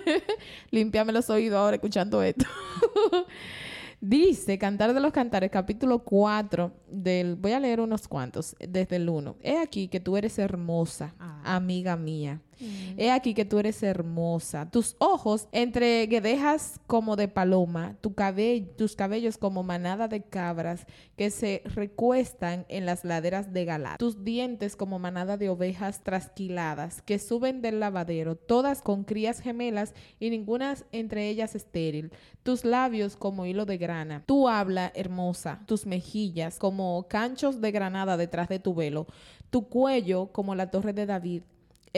Limpiarme 0.71 1.13
los 1.13 1.29
oídos 1.31 1.59
ahora 1.59 1.77
escuchando 1.77 2.23
esto. 2.23 2.45
Dice, 4.01 4.59
Cantar 4.59 4.95
de 4.95 5.01
los 5.01 5.13
Cantares, 5.13 5.51
capítulo 5.51 6.05
4 6.05 6.73
del... 6.89 7.35
Voy 7.35 7.53
a 7.53 7.59
leer 7.59 7.81
unos 7.81 8.07
cuantos, 8.07 8.55
desde 8.61 8.97
el 8.97 9.09
1. 9.09 9.37
He 9.43 9.59
aquí 9.59 9.89
que 9.89 9.99
tú 9.99 10.17
eres 10.17 10.39
hermosa, 10.39 11.17
amiga 11.43 11.97
mía. 11.97 12.41
He 12.97 13.11
aquí 13.11 13.35
que 13.35 13.45
tú 13.45 13.59
eres 13.59 13.83
hermosa. 13.83 14.71
Tus 14.71 14.97
ojos 14.99 15.49
entre 15.53 16.07
guedejas 16.07 16.81
como 16.87 17.17
de 17.17 17.29
paloma, 17.29 17.97
tu 18.01 18.15
tus 18.77 18.97
cabellos 18.97 19.39
como 19.39 19.63
manada 19.63 20.09
de 20.09 20.23
cabras 20.23 20.87
que 21.17 21.31
se 21.31 21.63
recuestan 21.65 22.67
en 22.69 22.87
las 22.87 23.05
laderas 23.05 23.53
de 23.53 23.65
Galat. 23.65 23.99
Tus 23.99 24.25
dientes 24.25 24.77
como 24.77 24.99
manada 24.99 25.37
de 25.37 25.49
ovejas 25.49 26.03
trasquiladas 26.03 27.03
que 27.03 27.19
suben 27.19 27.63
del 27.63 27.81
lavadero, 27.81 28.37
todas 28.37 28.83
con 28.83 29.05
crías 29.05 29.41
gemelas 29.41 29.95
y 30.19 30.31
ninguna 30.31 30.77
entre 30.93 31.29
ellas 31.29 31.55
estéril. 31.55 32.13
Tus 32.43 32.65
labios 32.65 33.17
como 33.17 33.47
hilo 33.47 33.67
de 33.67 33.79
grana. 33.79 34.25
Tu 34.27 34.49
habla 34.49 34.93
hermosa, 34.95 35.63
tus 35.67 35.87
mejillas 35.87 36.59
como 36.59 37.07
canchos 37.09 37.61
de 37.61 37.71
granada 37.71 38.17
detrás 38.17 38.49
de 38.49 38.59
tu 38.59 38.75
velo. 38.75 39.07
Tu 39.51 39.69
cuello 39.69 40.33
como 40.33 40.55
la 40.55 40.71
torre 40.71 40.93
de 40.93 41.07
David 41.07 41.43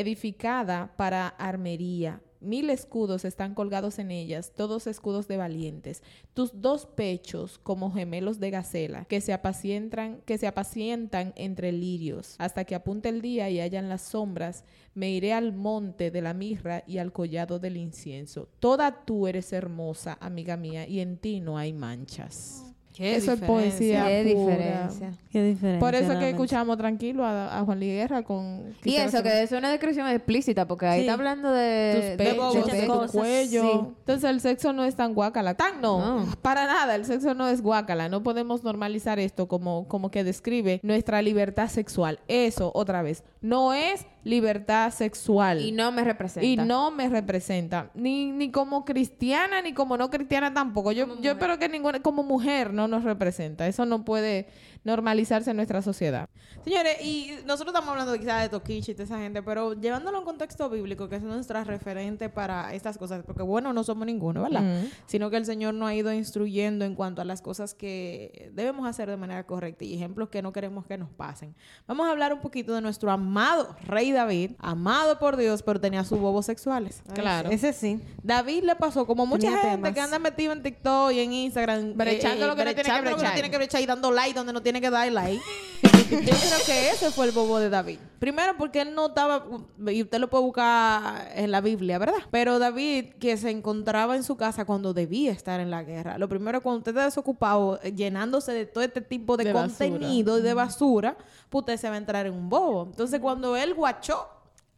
edificada 0.01 0.95
para 0.97 1.29
armería. 1.29 2.21
Mil 2.41 2.71
escudos 2.71 3.27
están 3.27 3.55
colgados 3.55 3.99
en 3.99 4.11
ellas, 4.11 4.53
todos 4.57 4.87
escudos 4.87 5.29
de 5.29 5.37
valientes. 5.37 6.03
Tus 6.33 6.63
dos 6.63 6.87
pechos 6.87 7.59
como 7.59 7.93
gemelos 7.93 8.41
de 8.41 8.51
gacela, 8.51 9.05
que 9.05 9.21
se 9.21 9.35
apacientan, 9.35 10.23
que 10.25 10.39
se 10.39 10.47
apacientan 10.47 11.35
entre 11.37 11.71
lirios, 11.71 12.37
hasta 12.39 12.65
que 12.65 12.75
apunte 12.75 13.11
el 13.11 13.21
día 13.21 13.51
y 13.51 13.61
hayan 13.61 13.91
las 13.91 14.01
sombras, 14.01 14.65
me 14.95 15.11
iré 15.11 15.35
al 15.35 15.53
monte 15.53 16.11
de 16.11 16.23
la 16.23 16.33
mirra 16.33 16.83
y 16.87 16.97
al 16.97 17.13
collado 17.13 17.59
del 17.59 17.77
incienso. 17.77 18.49
Toda 18.59 19.05
tú 19.05 19.27
eres 19.27 19.53
hermosa, 19.53 20.17
amiga 20.19 20.57
mía, 20.57 20.89
y 20.89 21.01
en 21.01 21.19
ti 21.19 21.41
no 21.41 21.59
hay 21.59 21.75
manchas. 21.75 22.70
Qué 23.01 23.17
Eso 23.17 23.33
es 23.33 23.41
poesía 23.41 24.05
Qué 24.07 24.35
pura. 24.35 24.55
diferencia. 24.57 25.13
Qué 25.33 25.43
diferencia. 25.43 25.81
Por 25.81 25.95
eso 25.95 26.03
es 26.03 26.09
que 26.09 26.15
realmente. 26.17 26.31
escuchamos 26.31 26.77
tranquilo 26.77 27.25
a, 27.25 27.59
a 27.59 27.65
Juan 27.65 27.79
Luis 27.79 27.93
Guerra 27.93 28.23
con... 28.23 28.75
Y 28.85 28.97
eso, 28.97 29.23
que 29.23 29.43
es 29.43 29.53
una 29.53 29.71
descripción 29.71 30.07
explícita, 30.09 30.67
porque 30.67 30.85
ahí 30.87 31.01
Sí. 31.01 31.07
está 31.07 31.15
hablando 31.15 31.51
de... 31.51 32.17
tus 32.17 32.27
pechos, 32.27 32.55
de- 32.67 32.73
de, 32.73 32.81
de 32.83 32.87
tu 32.87 33.07
cuello. 33.13 33.63
Sí. 33.63 33.71
Entonces 34.01 34.31
el 34.31 34.41
sexo 34.41 34.73
no 34.75 34.85
es 34.85 34.97
tan 34.97 35.15
guácala. 35.15 35.55
Tan 35.55 35.81
no. 35.81 36.25
No. 36.27 36.37
Para 36.43 36.67
nada, 36.67 36.95
el 36.95 37.05
sexo 37.07 37.33
no 37.33 37.49
es 37.49 37.63
guácala. 37.63 38.09
No 38.11 38.23
podemos 38.23 38.65
normalizar 38.65 39.19
esto 39.19 39.49
como, 39.49 39.89
como 39.89 40.11
que 40.11 40.23
describe 40.23 40.81
nuestra 40.83 41.23
libertad 41.23 41.69
sexual. 41.69 42.19
Eso, 42.29 42.71
otra 42.75 43.01
vez, 43.01 43.25
no 43.41 43.73
es 43.73 44.05
libertad 44.25 44.93
sexual. 44.93 45.61
Y 45.61 45.73
no 45.73 45.93
me 45.93 46.05
representa. 46.05 46.47
Y 46.47 46.57
no 46.57 46.91
me 46.91 47.09
representa. 47.09 47.91
Ni, 47.95 48.31
ni 48.33 48.51
como 48.51 48.85
cristiana, 48.85 49.63
ni 49.63 49.73
como 49.73 49.97
no 49.97 50.11
cristiana 50.11 50.53
tampoco. 50.53 50.93
Yo, 50.93 51.21
yo 51.21 51.33
espero 51.33 51.59
que 51.59 51.69
ninguna, 51.69 52.01
como 52.01 52.23
mujer 52.23 52.73
no 52.73 52.89
nos 52.89 53.05
representa. 53.05 53.67
Eso 53.67 53.87
no 53.87 54.05
puede 54.05 54.49
normalizarse 54.85 55.51
en 55.51 55.57
nuestra 55.57 55.83
sociedad. 55.83 56.29
Señores, 56.65 57.01
y 57.03 57.33
nosotros 57.47 57.69
estamos 57.75 57.91
hablando 57.91 58.19
quizás 58.19 58.43
de 58.43 58.49
Toquicha 58.49 58.93
y 58.93 58.95
de 58.95 59.05
esa 59.05 59.19
gente, 59.19 59.43
pero 59.43 59.75
llevándolo 59.75 60.19
a 60.19 60.21
un 60.21 60.27
contexto 60.27 60.69
bíblico, 60.69 61.09
que 61.09 61.17
es 61.17 61.23
nuestra 61.23 61.65
referente 61.65 62.29
para 62.29 62.75
estas 62.75 62.99
cosas, 62.99 63.23
porque 63.25 63.43
bueno, 63.43 63.73
no 63.73 63.85
somos 63.85 64.07
ninguno, 64.07 64.43
¿verdad? 64.43 64.85
Sino 65.07 65.31
que 65.31 65.37
el 65.37 65.47
Señor 65.47 65.75
nos 65.75 65.89
ha 65.89 65.95
ido 65.95 66.13
instruyendo 66.13 66.85
en 66.85 66.95
cuanto 66.95 67.23
a 67.23 67.25
las 67.25 67.43
cosas 67.43 67.75
que 67.75 68.51
debemos 68.55 68.87
hacer 68.89 69.09
de 69.09 69.17
manera 69.17 69.47
correcta 69.47 69.85
y 69.85 69.95
ejemplos 69.95 70.29
que 70.29 70.43
no 70.43 70.53
queremos 70.53 70.87
que 70.87 70.99
nos 70.99 71.11
pasen. 71.11 71.55
Vamos 71.87 72.07
a 72.07 72.11
hablar 72.11 72.33
un 72.33 72.41
poquito 72.41 72.75
de 72.75 72.81
nuestro 72.81 73.11
amado 73.11 73.77
rey 73.87 74.13
David, 74.13 74.53
amado 74.59 75.19
por 75.19 75.37
Dios, 75.37 75.63
pero 75.63 75.81
tenía 75.81 76.05
sus 76.05 76.19
bobos 76.19 76.47
sexuales. 76.47 77.03
Claro. 77.15 77.51
Ese 77.51 77.73
sí. 77.73 78.01
David 78.23 78.65
le 78.65 78.77
pasó 78.77 79.07
como 79.07 79.27
mucha 79.27 79.49
Tenía 79.49 79.59
gente 79.59 79.77
temas. 79.77 79.93
que 79.93 80.01
anda 80.01 80.19
metido 80.19 80.53
en 80.53 80.63
TikTok 80.63 81.13
y 81.13 81.21
en 81.21 81.33
Instagram. 81.33 81.97
Brechando 81.97 82.47
lo 82.47 82.55
que 82.57 82.65
no 82.65 82.75
tiene 82.75 82.75
que 82.75 82.83
brechando 82.83 83.11
brechar. 83.17 83.35
tiene 83.35 83.51
que 83.51 83.57
brechar 83.57 83.81
y 83.81 83.87
dando 83.87 84.11
like 84.11 84.35
donde 84.35 84.53
no 84.53 84.63
tiene 84.63 84.70
que 84.79 84.91
dar 84.91 85.11
like. 85.11 85.43
Yo 86.11 86.19
creo 86.19 86.59
que 86.67 86.91
ese 86.91 87.11
fue 87.13 87.27
el 87.27 87.33
bobo 87.33 87.59
de 87.59 87.71
David. 87.71 87.99
Primero 88.19 88.57
porque 88.59 88.81
él 88.81 88.95
no 88.95 89.07
estaba, 89.07 89.47
y 89.87 90.03
usted 90.03 90.19
lo 90.19 90.29
puede 90.29 90.45
buscar 90.45 91.31
en 91.35 91.51
la 91.51 91.61
Biblia, 91.61 91.99
¿verdad? 91.99 92.19
Pero 92.31 92.59
David, 92.59 93.15
que 93.21 93.37
se 93.37 93.51
encontraba 93.51 94.17
en 94.17 94.25
su 94.25 94.37
casa 94.37 94.65
cuando 94.65 94.93
debía 94.93 95.31
estar 95.33 95.61
en 95.61 95.71
la 95.71 95.85
guerra. 95.85 96.19
Lo 96.19 96.29
primero, 96.29 96.61
cuando 96.61 96.79
usted 96.79 96.91
está 96.91 97.05
desocupado, 97.05 97.81
llenándose 97.83 98.53
de 98.53 98.67
todo 98.67 98.83
este 98.83 99.01
tipo 99.01 99.37
de, 99.37 99.45
De 99.45 99.53
basura. 99.53 99.89
contenido 99.89 100.39
y 100.39 100.43
de 100.43 100.53
basura, 100.55 101.17
pues 101.49 101.63
usted 101.63 101.77
se 101.77 101.89
va 101.89 101.95
a 101.95 101.99
entrar 101.99 102.27
en 102.27 102.35
un 102.35 102.49
bobo. 102.51 102.87
Entonces, 102.91 103.21
cuando 103.21 103.57
él 103.57 103.73
guachó 103.75 104.27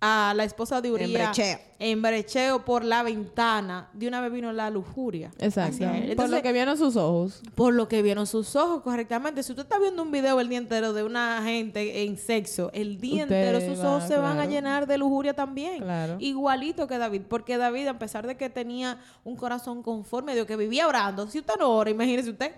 a 0.04 0.34
la 0.34 0.42
esposa 0.42 0.80
de 0.80 0.90
Uriah 0.90 1.32
en 1.78 2.02
brecheo 2.02 2.64
por 2.64 2.84
la 2.84 3.04
ventana, 3.04 3.88
de 3.92 4.08
una 4.08 4.20
vez 4.20 4.32
vino 4.32 4.52
la 4.52 4.68
lujuria. 4.68 5.30
Exacto. 5.38 5.86
Por 6.16 6.28
lo 6.28 6.42
que 6.42 6.52
vieron 6.52 6.76
sus 6.76 6.96
ojos. 6.96 7.40
por 7.54 7.72
lo 7.72 7.86
que 7.86 8.02
vieron 8.02 8.26
sus 8.26 8.56
ojos 8.56 8.82
correctamente. 8.82 9.44
Si 9.44 9.52
usted 9.52 9.62
está 9.62 9.78
viendo 9.78 10.02
un 10.02 10.10
video 10.10 10.40
el 10.40 10.48
día 10.48 10.58
entero 10.58 10.92
de 10.92 11.04
una 11.04 11.40
gente 11.44 12.02
en 12.02 12.18
sexo, 12.18 12.70
el 12.74 13.00
día 13.00 13.22
Usted 13.22 13.36
entero 13.36 13.74
sus 13.74 13.84
va, 13.84 13.96
ojos 13.96 14.08
se 14.08 14.16
van 14.18 14.40
a 14.40 14.46
llenar 14.46 14.88
de 14.88 14.98
lujuria 14.98 15.34
también. 15.34 15.82
Claro. 15.82 16.16
Igualito 16.18 16.88
que 16.88 16.98
David, 16.98 17.22
porque 17.28 17.56
David, 17.56 17.86
a 17.86 17.98
pesar 18.00 18.26
de 18.26 18.36
que 18.36 18.50
tenía 18.50 18.98
un 19.22 19.36
corazón 19.36 19.84
conforme 19.84 20.34
Dios, 20.34 20.48
que 20.48 20.56
vivía 20.56 20.88
orando, 20.88 21.28
si 21.28 21.38
usted 21.38 21.54
no 21.60 21.70
ora, 21.70 21.90
imagínese 21.90 22.30
usted, 22.30 22.52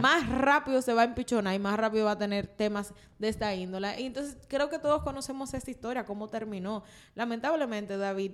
Más 0.00 0.28
rápido 0.28 0.82
se 0.82 0.92
va 0.92 1.02
a 1.02 1.04
empichonar 1.04 1.54
y 1.54 1.58
más 1.58 1.78
rápido 1.78 2.06
va 2.06 2.12
a 2.12 2.18
tener 2.18 2.46
temas 2.46 2.92
de 3.18 3.28
esta 3.28 3.54
índole. 3.54 4.00
Y 4.00 4.06
entonces 4.06 4.36
creo 4.48 4.68
que 4.68 4.78
todos 4.78 5.02
conocemos 5.02 5.54
esta 5.54 5.70
historia, 5.70 6.04
cómo 6.04 6.28
terminó. 6.28 6.84
Lamentablemente, 7.14 7.96
David, 7.96 8.32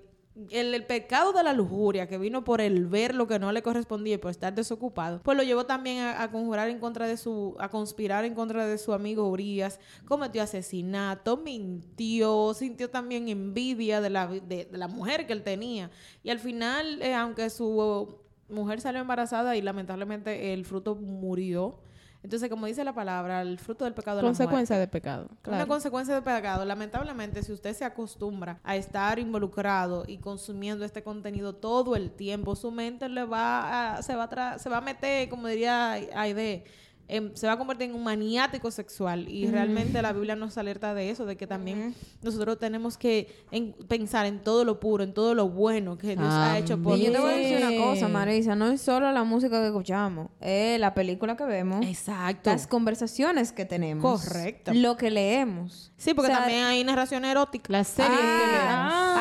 el, 0.51 0.85
pecado 0.85 1.33
de 1.33 1.43
la 1.43 1.53
lujuria 1.53 2.09
que 2.09 2.19
vino 2.19 2.45
por 2.45 2.61
el 2.61 2.87
ver 2.87 3.15
lo 3.15 3.27
que 3.27 3.39
no 3.39 3.53
le 3.53 3.63
correspondía 3.63 4.15
y 4.15 4.19
por 4.19 4.31
estar 4.31 4.55
desocupado, 4.55 5.23
pues 5.23 5.37
lo 5.37 5.43
llevó 5.43 5.65
también 5.65 6.05
a, 6.05 6.31
conjurar 6.31 6.69
en 6.69 6.79
contra 6.79 7.07
de 7.07 7.17
su, 7.17 7.57
a 7.59 7.71
conspirar 7.71 8.25
en 8.25 8.35
contra 8.35 8.67
de 8.67 8.77
su 8.77 8.93
amigo 8.93 9.29
Urias, 9.29 9.81
cometió 10.05 10.43
asesinato, 10.43 11.39
mintió, 11.39 12.53
sintió 12.55 12.91
también 12.91 13.29
envidia 13.29 14.01
de 14.01 14.11
la, 14.11 14.27
de 14.27 14.69
la 14.73 14.89
mujer 14.89 15.27
que 15.27 15.33
él 15.33 15.43
tenía. 15.43 15.91
Y 16.23 16.31
al 16.31 16.39
final, 16.39 17.01
eh, 17.01 17.15
aunque 17.15 17.49
su 17.49 18.26
mujer 18.49 18.81
salió 18.81 19.01
embarazada 19.01 19.57
y 19.57 19.63
lamentablemente 19.63 20.53
el 20.53 20.65
fruto 20.65 20.95
murió. 20.95 21.79
Entonces, 22.23 22.49
como 22.51 22.67
dice 22.67 22.83
la 22.83 22.93
palabra, 22.93 23.43
el 23.43 23.57
fruto 23.59 23.85
del 23.85 23.95
pecado 23.95 24.17
de 24.17 24.23
la 24.25 24.29
Consecuencia 24.29 24.79
de 24.79 24.89
pecado. 24.89 25.29
Claro. 25.43 25.59
Una 25.59 25.67
consecuencia 25.69 26.13
del 26.15 26.25
pecado. 26.25 26.65
Lamentablemente, 26.65 27.43
si 27.45 27.53
usted 27.53 27.73
se 27.73 27.85
acostumbra 27.85 28.59
a 28.65 28.75
estar 28.75 29.21
involucrado 29.21 30.05
y 30.09 30.19
consumiendo 30.19 30.85
este 30.85 31.05
contenido 31.05 31.55
todo 31.55 31.95
el 31.95 32.11
tiempo, 32.11 32.57
su 32.57 32.73
mente 32.73 33.09
le 33.09 33.25
va 33.25 33.97
a, 33.99 34.03
se 34.03 34.17
va 34.17 34.25
a 34.25 34.31
tra- 34.31 34.59
se 34.59 34.69
va 34.69 34.79
a 34.79 34.81
meter, 34.81 35.29
como 35.29 35.47
diría 35.47 35.93
Aide, 35.93 36.65
em, 37.09 37.31
se 37.35 37.47
va 37.47 37.53
a 37.55 37.59
convertir 37.59 37.89
en 37.91 37.95
un 37.95 38.03
maniático 38.05 38.71
sexual 38.71 39.29
y 39.29 39.47
realmente 39.47 40.01
la 40.03 40.13
Biblia 40.13 40.37
nos 40.37 40.59
alerta 40.59 40.95
de 40.95 41.11
eso, 41.11 41.25
de 41.27 41.37
que 41.37 41.47
también 41.47 41.95
nosotros 42.23 42.59
tenemos 42.59 42.97
que 42.99 43.29
en- 43.51 43.73
pensar 43.89 44.27
en 44.27 44.41
todo 44.43 44.65
lo 44.65 44.81
puro, 44.81 45.05
en 45.05 45.15
todo 45.15 45.35
lo 45.35 45.49
bueno 45.49 45.97
que 45.99 46.17
Dios 46.17 46.29
ha 46.33 46.59
hecho 46.59 46.77
por 46.83 46.99
Y 46.99 47.07
yo 47.07 47.13
te 47.13 47.19
voy 47.19 47.33
a 47.33 47.37
decir 47.37 47.57
una 47.59 47.71
nosotros. 47.71 47.95
cosa, 47.95 48.09
Marisa, 48.09 48.57
no 48.57 48.67
es 48.69 48.81
solo 48.81 49.11
la 49.13 49.25
música 49.25 49.61
que 49.61 49.67
escuchamos, 49.67 50.29
es 50.41 50.81
la 50.81 50.95
película 50.95 51.37
que 51.37 51.45
vemos, 51.45 51.85
Exacto. 51.87 52.51
las 52.51 52.67
conversaciones 52.67 53.53
que 53.53 53.65
tenemos, 53.65 54.23
Correcto. 54.25 54.73
lo 54.75 54.97
que 54.97 55.11
leemos. 55.11 55.93
Sí, 55.97 56.13
porque 56.15 56.31
O 56.31 56.35
sea, 56.35 56.45
también 56.45 56.65
hay 56.65 56.83
narración 56.85 57.25
erótica. 57.25 57.73
Las 57.73 57.89
series 57.89 58.11
que 58.19 58.27
Ah, 58.69 58.91
un 58.91 59.15
libro 59.15 59.16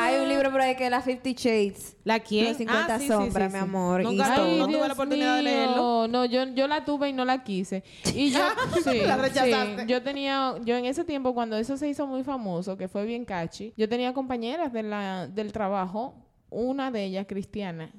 por 0.50 0.60
ahí 0.60 0.76
que 0.76 0.88
la 0.90 1.00
Fifty 1.00 1.34
Shades. 1.34 1.96
¿La 2.04 2.20
quién? 2.20 2.46
Los 2.48 2.56
50 2.58 2.94
Ah, 2.94 2.98
sí, 2.98 3.04
sí, 3.04 3.08
sombras, 3.08 3.50
sí, 3.52 3.56
mi 3.58 3.62
sí. 3.62 3.68
amor. 3.68 4.02
Nunca 4.02 4.32
Y 4.32 4.36
todo. 4.36 4.56
no 4.58 4.66
tuve 4.68 4.86
la 4.88 4.94
oportunidad 4.94 5.36
de 5.36 5.42
mío. 5.42 5.52
leerlo. 5.52 6.08
No, 6.08 6.24
yo, 6.24 6.44
yo 6.54 6.66
la 6.68 6.84
tuve 6.84 7.08
y 7.08 7.12
no 7.12 7.24
la 7.24 7.42
quise. 7.44 7.82
Y 8.14 8.30
yo, 8.32 8.40
sí, 8.84 9.00
La 9.00 9.16
rechazaste. 9.16 9.82
sí. 9.82 9.86
yo 9.86 10.02
tenía, 10.02 10.54
yo 10.64 10.76
en 10.76 10.84
ese 10.86 11.04
tiempo 11.04 11.34
cuando 11.34 11.56
eso 11.56 11.76
se 11.76 11.88
hizo 11.88 12.06
muy 12.06 12.22
famoso, 12.24 12.76
que 12.76 12.88
fue 12.88 13.04
bien 13.04 13.24
catchy, 13.24 13.72
yo 13.76 13.88
tenía 13.88 14.12
compañeras 14.14 14.72
de 14.72 14.82
la, 14.82 15.26
del 15.26 15.52
trabajo, 15.52 16.14
una 16.48 16.90
de 16.90 17.04
ellas 17.04 17.26
cristiana, 17.28 17.90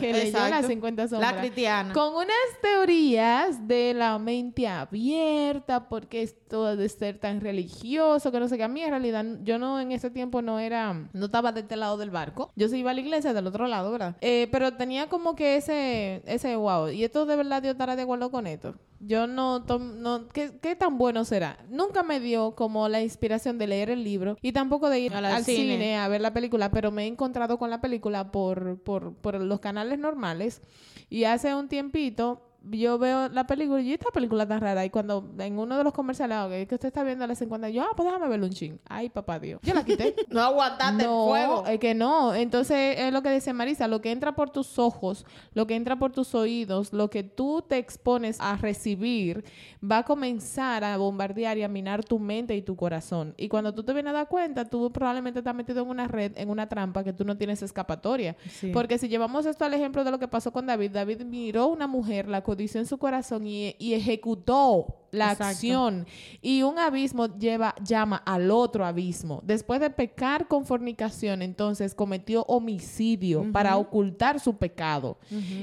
que 0.00 0.12
leyó 0.12 0.26
Exacto. 0.28 0.50
las 0.50 0.66
50 0.68 1.08
sombras. 1.08 1.32
La 1.34 1.40
cristiana. 1.40 1.92
Con 1.92 2.14
unas 2.14 2.30
teorías 2.62 3.66
de 3.66 3.94
la 3.94 4.18
mente 4.18 4.66
abierta, 4.68 5.88
porque 5.88 6.22
esto 6.46 6.76
de 6.76 6.88
ser 6.88 7.18
tan 7.18 7.40
religioso, 7.40 8.30
que 8.30 8.38
no 8.38 8.46
sé 8.46 8.56
qué. 8.56 8.62
A 8.62 8.68
mí 8.68 8.80
en 8.80 8.90
realidad, 8.90 9.24
yo 9.42 9.58
no 9.58 9.80
en 9.80 9.90
ese 9.90 10.10
tiempo 10.10 10.42
no 10.42 10.60
era, 10.60 11.08
no 11.12 11.26
estaba 11.26 11.50
de 11.50 11.60
este 11.62 11.74
lado 11.74 11.96
del 11.96 12.10
barco. 12.10 12.52
Yo 12.54 12.68
sí 12.68 12.78
iba 12.78 12.92
a 12.92 12.94
la 12.94 13.00
iglesia 13.00 13.34
del 13.34 13.48
otro 13.48 13.66
lado, 13.66 13.90
¿verdad? 13.90 14.16
Eh, 14.20 14.48
pero 14.52 14.72
tenía 14.74 15.08
como 15.08 15.34
que 15.34 15.56
ese, 15.56 16.22
ese 16.24 16.54
wow. 16.54 16.90
Y 16.90 17.02
esto 17.02 17.26
de 17.26 17.34
verdad 17.34 17.62
Dios 17.62 17.72
estará 17.72 17.96
de 17.96 18.02
acuerdo 18.02 18.30
con 18.30 18.46
esto. 18.46 18.76
Yo 19.00 19.26
no, 19.26 19.64
tom- 19.64 20.00
no 20.00 20.28
¿qué, 20.28 20.58
qué 20.62 20.76
tan 20.76 20.96
bueno 20.98 21.24
será? 21.24 21.58
Nunca 21.68 22.04
me 22.04 22.20
dio 22.20 22.54
como 22.54 22.88
la 22.88 23.02
inspiración 23.02 23.58
de 23.58 23.66
leer 23.66 23.90
el 23.90 24.04
libro 24.04 24.38
y 24.40 24.52
tampoco 24.52 24.88
de 24.88 25.00
ir 25.00 25.14
al 25.14 25.44
cine. 25.44 25.74
cine 25.74 25.96
a 25.98 26.06
ver 26.08 26.20
la 26.20 26.32
película, 26.32 26.70
pero 26.70 26.92
me 26.92 27.04
he 27.04 27.06
encontrado 27.08 27.58
con 27.58 27.70
la 27.70 27.80
película 27.80 28.30
por, 28.30 28.80
por, 28.84 29.14
por 29.16 29.40
los 29.40 29.58
canales 29.60 29.98
normales 29.98 30.62
y 31.10 31.24
hace 31.24 31.54
un 31.56 31.68
tiempito 31.68 32.40
yo 32.70 32.98
veo 32.98 33.28
la 33.28 33.46
película 33.46 33.80
y 33.80 33.92
esta 33.92 34.10
película 34.10 34.46
tan 34.46 34.60
rara 34.60 34.84
y 34.84 34.90
cuando 34.90 35.28
en 35.38 35.58
uno 35.58 35.78
de 35.78 35.84
los 35.84 35.92
comerciales 35.92 36.66
que 36.66 36.74
usted 36.74 36.88
está 36.88 37.02
viendo 37.02 37.24
a 37.24 37.26
las 37.28 37.38
50 37.38 37.70
yo 37.70 37.82
ah 37.82 37.90
pues 37.96 38.06
déjame 38.06 38.28
verlo 38.28 38.46
un 38.46 38.52
ching 38.52 38.78
ay 38.88 39.08
papá 39.08 39.38
Dios 39.38 39.60
yo 39.62 39.74
la 39.74 39.84
quité 39.84 40.14
No 40.30 40.40
aguantaste 40.40 41.04
no, 41.04 41.36
el 41.36 41.46
fuego. 41.46 41.66
es 41.66 41.78
que 41.78 41.94
no. 41.94 42.34
Entonces, 42.34 42.98
es 42.98 43.12
lo 43.12 43.22
que 43.22 43.30
dice 43.30 43.52
Marisa, 43.52 43.88
lo 43.88 44.00
que 44.00 44.10
entra 44.10 44.34
por 44.34 44.50
tus 44.50 44.78
ojos, 44.78 45.24
lo 45.54 45.66
que 45.66 45.74
entra 45.74 45.96
por 45.96 46.12
tus 46.12 46.34
oídos, 46.34 46.92
lo 46.92 47.10
que 47.10 47.22
tú 47.22 47.62
te 47.66 47.78
expones 47.78 48.38
a 48.40 48.56
recibir, 48.56 49.44
va 49.82 49.98
a 49.98 50.02
comenzar 50.04 50.84
a 50.84 50.96
bombardear 50.96 51.58
y 51.58 51.62
a 51.62 51.68
minar 51.68 52.04
tu 52.04 52.18
mente 52.18 52.54
y 52.56 52.62
tu 52.62 52.76
corazón. 52.76 53.34
Y 53.36 53.48
cuando 53.48 53.72
tú 53.74 53.82
te 53.82 53.92
vienes 53.92 54.10
a 54.10 54.14
dar 54.14 54.28
cuenta, 54.28 54.64
tú 54.64 54.90
probablemente 54.92 55.40
estás 55.40 55.54
metido 55.54 55.82
en 55.82 55.88
una 55.88 56.08
red, 56.08 56.32
en 56.36 56.50
una 56.50 56.68
trampa 56.68 57.04
que 57.04 57.12
tú 57.12 57.24
no 57.24 57.36
tienes 57.36 57.62
escapatoria. 57.62 58.36
Sí. 58.50 58.70
Porque 58.72 58.98
si 58.98 59.08
llevamos 59.08 59.46
esto 59.46 59.64
al 59.64 59.74
ejemplo 59.74 60.04
de 60.04 60.10
lo 60.10 60.18
que 60.18 60.28
pasó 60.28 60.52
con 60.52 60.66
David, 60.66 60.90
David 60.92 61.22
miró 61.22 61.62
a 61.62 61.66
una 61.66 61.86
mujer, 61.86 62.28
la 62.28 62.42
codició 62.56 62.80
en 62.80 62.86
su 62.86 62.98
corazón 62.98 63.46
y, 63.46 63.76
y 63.78 63.94
ejecutó 63.94 65.05
la 65.16 65.32
Exacto. 65.32 65.44
acción. 65.52 66.06
Y 66.42 66.62
un 66.62 66.78
abismo 66.78 67.26
lleva, 67.38 67.74
llama 67.82 68.22
al 68.24 68.50
otro 68.50 68.84
abismo. 68.84 69.40
Después 69.44 69.80
de 69.80 69.90
pecar 69.90 70.46
con 70.48 70.64
fornicación, 70.66 71.42
entonces 71.42 71.94
cometió 71.94 72.44
homicidio 72.48 73.50
para 73.52 73.76
ocultar 73.76 74.40
su 74.40 74.56
pecado. 74.56 75.18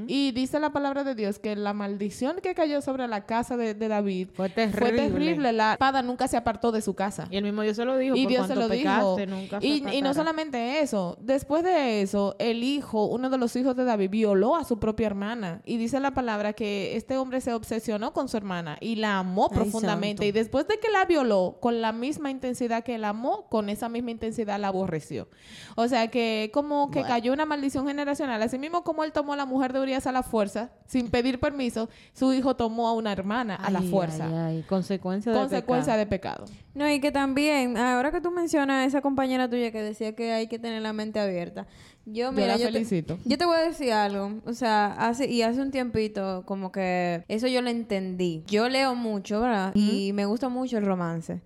Y 0.08 0.32
dice 0.32 0.60
la 0.60 0.72
palabra 0.72 1.04
de 1.04 1.16
Dios 1.16 1.40
que 1.40 1.56
la 1.56 1.74
maldición 1.74 2.38
que 2.42 2.54
cayó 2.54 2.82
sobre 2.82 3.08
la 3.08 3.26
casa 3.26 3.58
de, 3.58 3.74
de 3.74 3.88
David 3.88 4.30
Fue 4.34 4.50
fue 4.50 4.50
terrible. 4.50 4.92
terrible. 5.10 5.54
La 5.54 5.74
espada 5.74 6.02
nunca 6.02 6.28
se 6.28 6.38
apartó 6.38 6.72
de 6.72 6.82
su 6.82 6.94
casa. 6.94 7.28
Y 7.32 7.38
el 7.38 7.44
mismo 7.44 7.62
Dios 7.62 7.76
se 7.78 7.86
lo 7.86 7.98
dijo. 7.98 8.16
Y 8.16 8.24
por 8.24 8.30
Dios 8.32 8.48
se 8.48 8.56
lo 8.56 8.68
dijo. 8.70 9.18
nunca 9.28 9.60
Y, 9.62 9.84
y 9.98 10.02
no 10.02 10.14
solamente 10.14 10.82
eso, 10.82 11.18
después 11.22 11.64
de 11.64 12.02
eso, 12.02 12.36
el 12.40 12.64
hijo, 12.64 13.06
uno 13.06 13.30
de 13.30 13.38
los 13.38 13.56
hijos 13.56 13.76
de 13.76 13.84
David, 13.86 14.10
violó 14.10 14.56
a 14.56 14.64
su 14.64 14.80
propia 14.80 15.08
hermana. 15.08 15.62
Y 15.66 15.78
dice 15.78 16.00
la 16.00 16.12
palabra 16.12 16.54
que 16.54 16.96
este 16.96 17.18
hombre 17.18 17.42
se 17.42 17.54
obsesionó 17.54 18.14
con 18.14 18.28
su 18.28 18.38
hermana 18.38 18.78
y 18.82 18.96
la 18.96 19.20
amó 19.20 19.43
Ay, 19.52 19.56
profundamente. 19.58 20.24
santo. 20.24 20.26
Y 20.26 20.32
después 20.32 20.68
de 20.68 20.80
que 20.80 20.90
la 20.90 21.06
violó, 21.06 21.58
con 21.60 21.82
la 21.82 21.92
misma 21.92 22.32
intensidad 22.32 22.84
que 22.84 22.98
la 22.98 23.10
amó, 23.10 23.48
con 23.50 23.70
esa 23.70 23.90
misma 23.90 24.12
intensidad 24.12 24.60
la 24.60 24.70
aborreció. 24.70 25.28
O 25.76 25.88
sea 25.88 26.10
que 26.10 26.52
como 26.54 26.92
que 26.92 27.04
cayó 27.04 27.34
una 27.34 27.46
maldición 27.46 27.88
generacional. 27.88 28.42
Así 28.42 28.58
mismo 28.58 28.84
como 28.84 29.04
él 29.04 29.12
tomó 29.12 29.34
a 29.34 29.38
la 29.38 29.46
mujer 29.46 29.74
de 29.74 29.80
Urias 29.82 30.08
a 30.08 30.12
la 30.12 30.24
fuerza, 30.24 30.72
sin 30.86 31.10
pedir 31.10 31.40
permiso, 31.40 31.90
su 32.14 32.34
hijo 32.34 32.56
tomó 32.56 32.88
a 32.88 32.94
una 32.94 33.12
hermana 33.12 33.56
a 33.56 33.70
la 33.72 33.82
fuerza. 33.82 34.28
ay, 34.28 34.58
ay, 34.58 34.64
Consecuencia 34.68 35.32
de 35.32 35.38
Consecuencia 35.38 35.94
pecado. 35.94 36.00
de 36.00 36.06
pecado. 36.06 36.46
No, 36.74 36.90
y 36.90 37.00
que 37.00 37.12
también, 37.12 37.78
ahora 37.78 38.12
que 38.12 38.20
tú 38.20 38.32
mencionas 38.32 38.84
a 38.84 38.86
esa 38.86 39.02
compañera 39.02 39.48
tuya 39.50 39.72
que 39.72 39.82
decía 39.82 40.16
que 40.16 40.32
hay 40.34 40.48
que 40.48 40.58
tener 40.58 40.82
la 40.82 40.92
mente 40.94 41.20
abierta, 41.20 41.68
yo, 42.06 42.26
Yo 42.26 42.32
mira, 42.34 42.48
la 42.48 42.58
yo, 42.58 42.66
te, 42.68 42.74
felicito. 42.74 43.18
yo 43.24 43.38
te 43.38 43.46
voy 43.46 43.58
a 43.58 43.62
decir 43.62 43.94
algo, 43.94 44.42
o 44.46 44.54
sea, 44.54 44.88
hace, 44.94 45.30
y 45.30 45.42
hace 45.42 45.62
un 45.62 45.72
tiempito, 45.72 46.44
como 46.46 46.72
que 46.72 47.24
eso 47.28 47.48
yo 47.48 47.62
lo 47.62 47.70
entendí. 47.70 48.44
Yo 48.48 48.68
leo 48.68 48.94
mucho, 48.96 49.40
¿verdad? 49.40 49.72
Y 49.74 50.12
me 50.14 50.26
gusta 50.26 50.50
mucho 50.50 50.78
el 50.78 50.86
romance. 50.86 51.42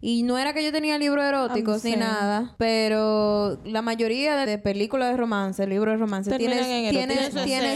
Y 0.00 0.24
no 0.24 0.38
era 0.38 0.52
que 0.52 0.64
yo 0.64 0.72
tenía 0.72 0.98
libros 0.98 1.24
eróticos 1.24 1.84
ni 1.84 1.92
sí. 1.92 1.96
nada, 1.96 2.54
pero 2.58 3.60
la 3.64 3.82
mayoría 3.82 4.36
de, 4.36 4.46
de 4.46 4.58
películas 4.58 5.10
de 5.12 5.16
romance, 5.16 5.66
libros 5.66 5.94
de 5.94 5.98
romance, 5.98 6.30
Terminan 6.30 6.64
tienen, 6.90 7.30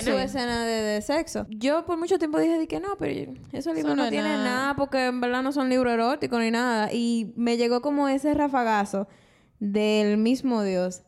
su 0.04 0.12
escena. 0.12 0.64
de, 0.64 0.82
de 0.82 1.02
sexo. 1.02 1.46
Yo 1.48 1.86
por 1.86 1.96
mucho 1.98 2.18
tiempo 2.18 2.38
dije 2.40 2.58
de 2.58 2.66
que 2.66 2.80
no, 2.80 2.96
pero 2.98 3.32
esos 3.52 3.74
libros 3.74 3.96
no 3.96 4.04
no, 4.04 4.10
tienen 4.10 4.32
nada. 4.32 4.44
nada 4.44 4.76
porque 4.76 5.06
en 5.06 5.20
verdad 5.20 5.42
no 5.42 5.52
son 5.52 5.68
libros 5.68 5.92
eróticos 5.92 6.40
ni 6.40 6.50
nada. 6.50 6.92
Y 6.92 7.32
me 7.36 7.56
llegó 7.56 7.80
como 7.80 8.08
ese 8.08 8.34
rafagazo 8.34 9.06
del 9.58 10.18
mismo 10.18 10.62
Dios, 10.62 11.02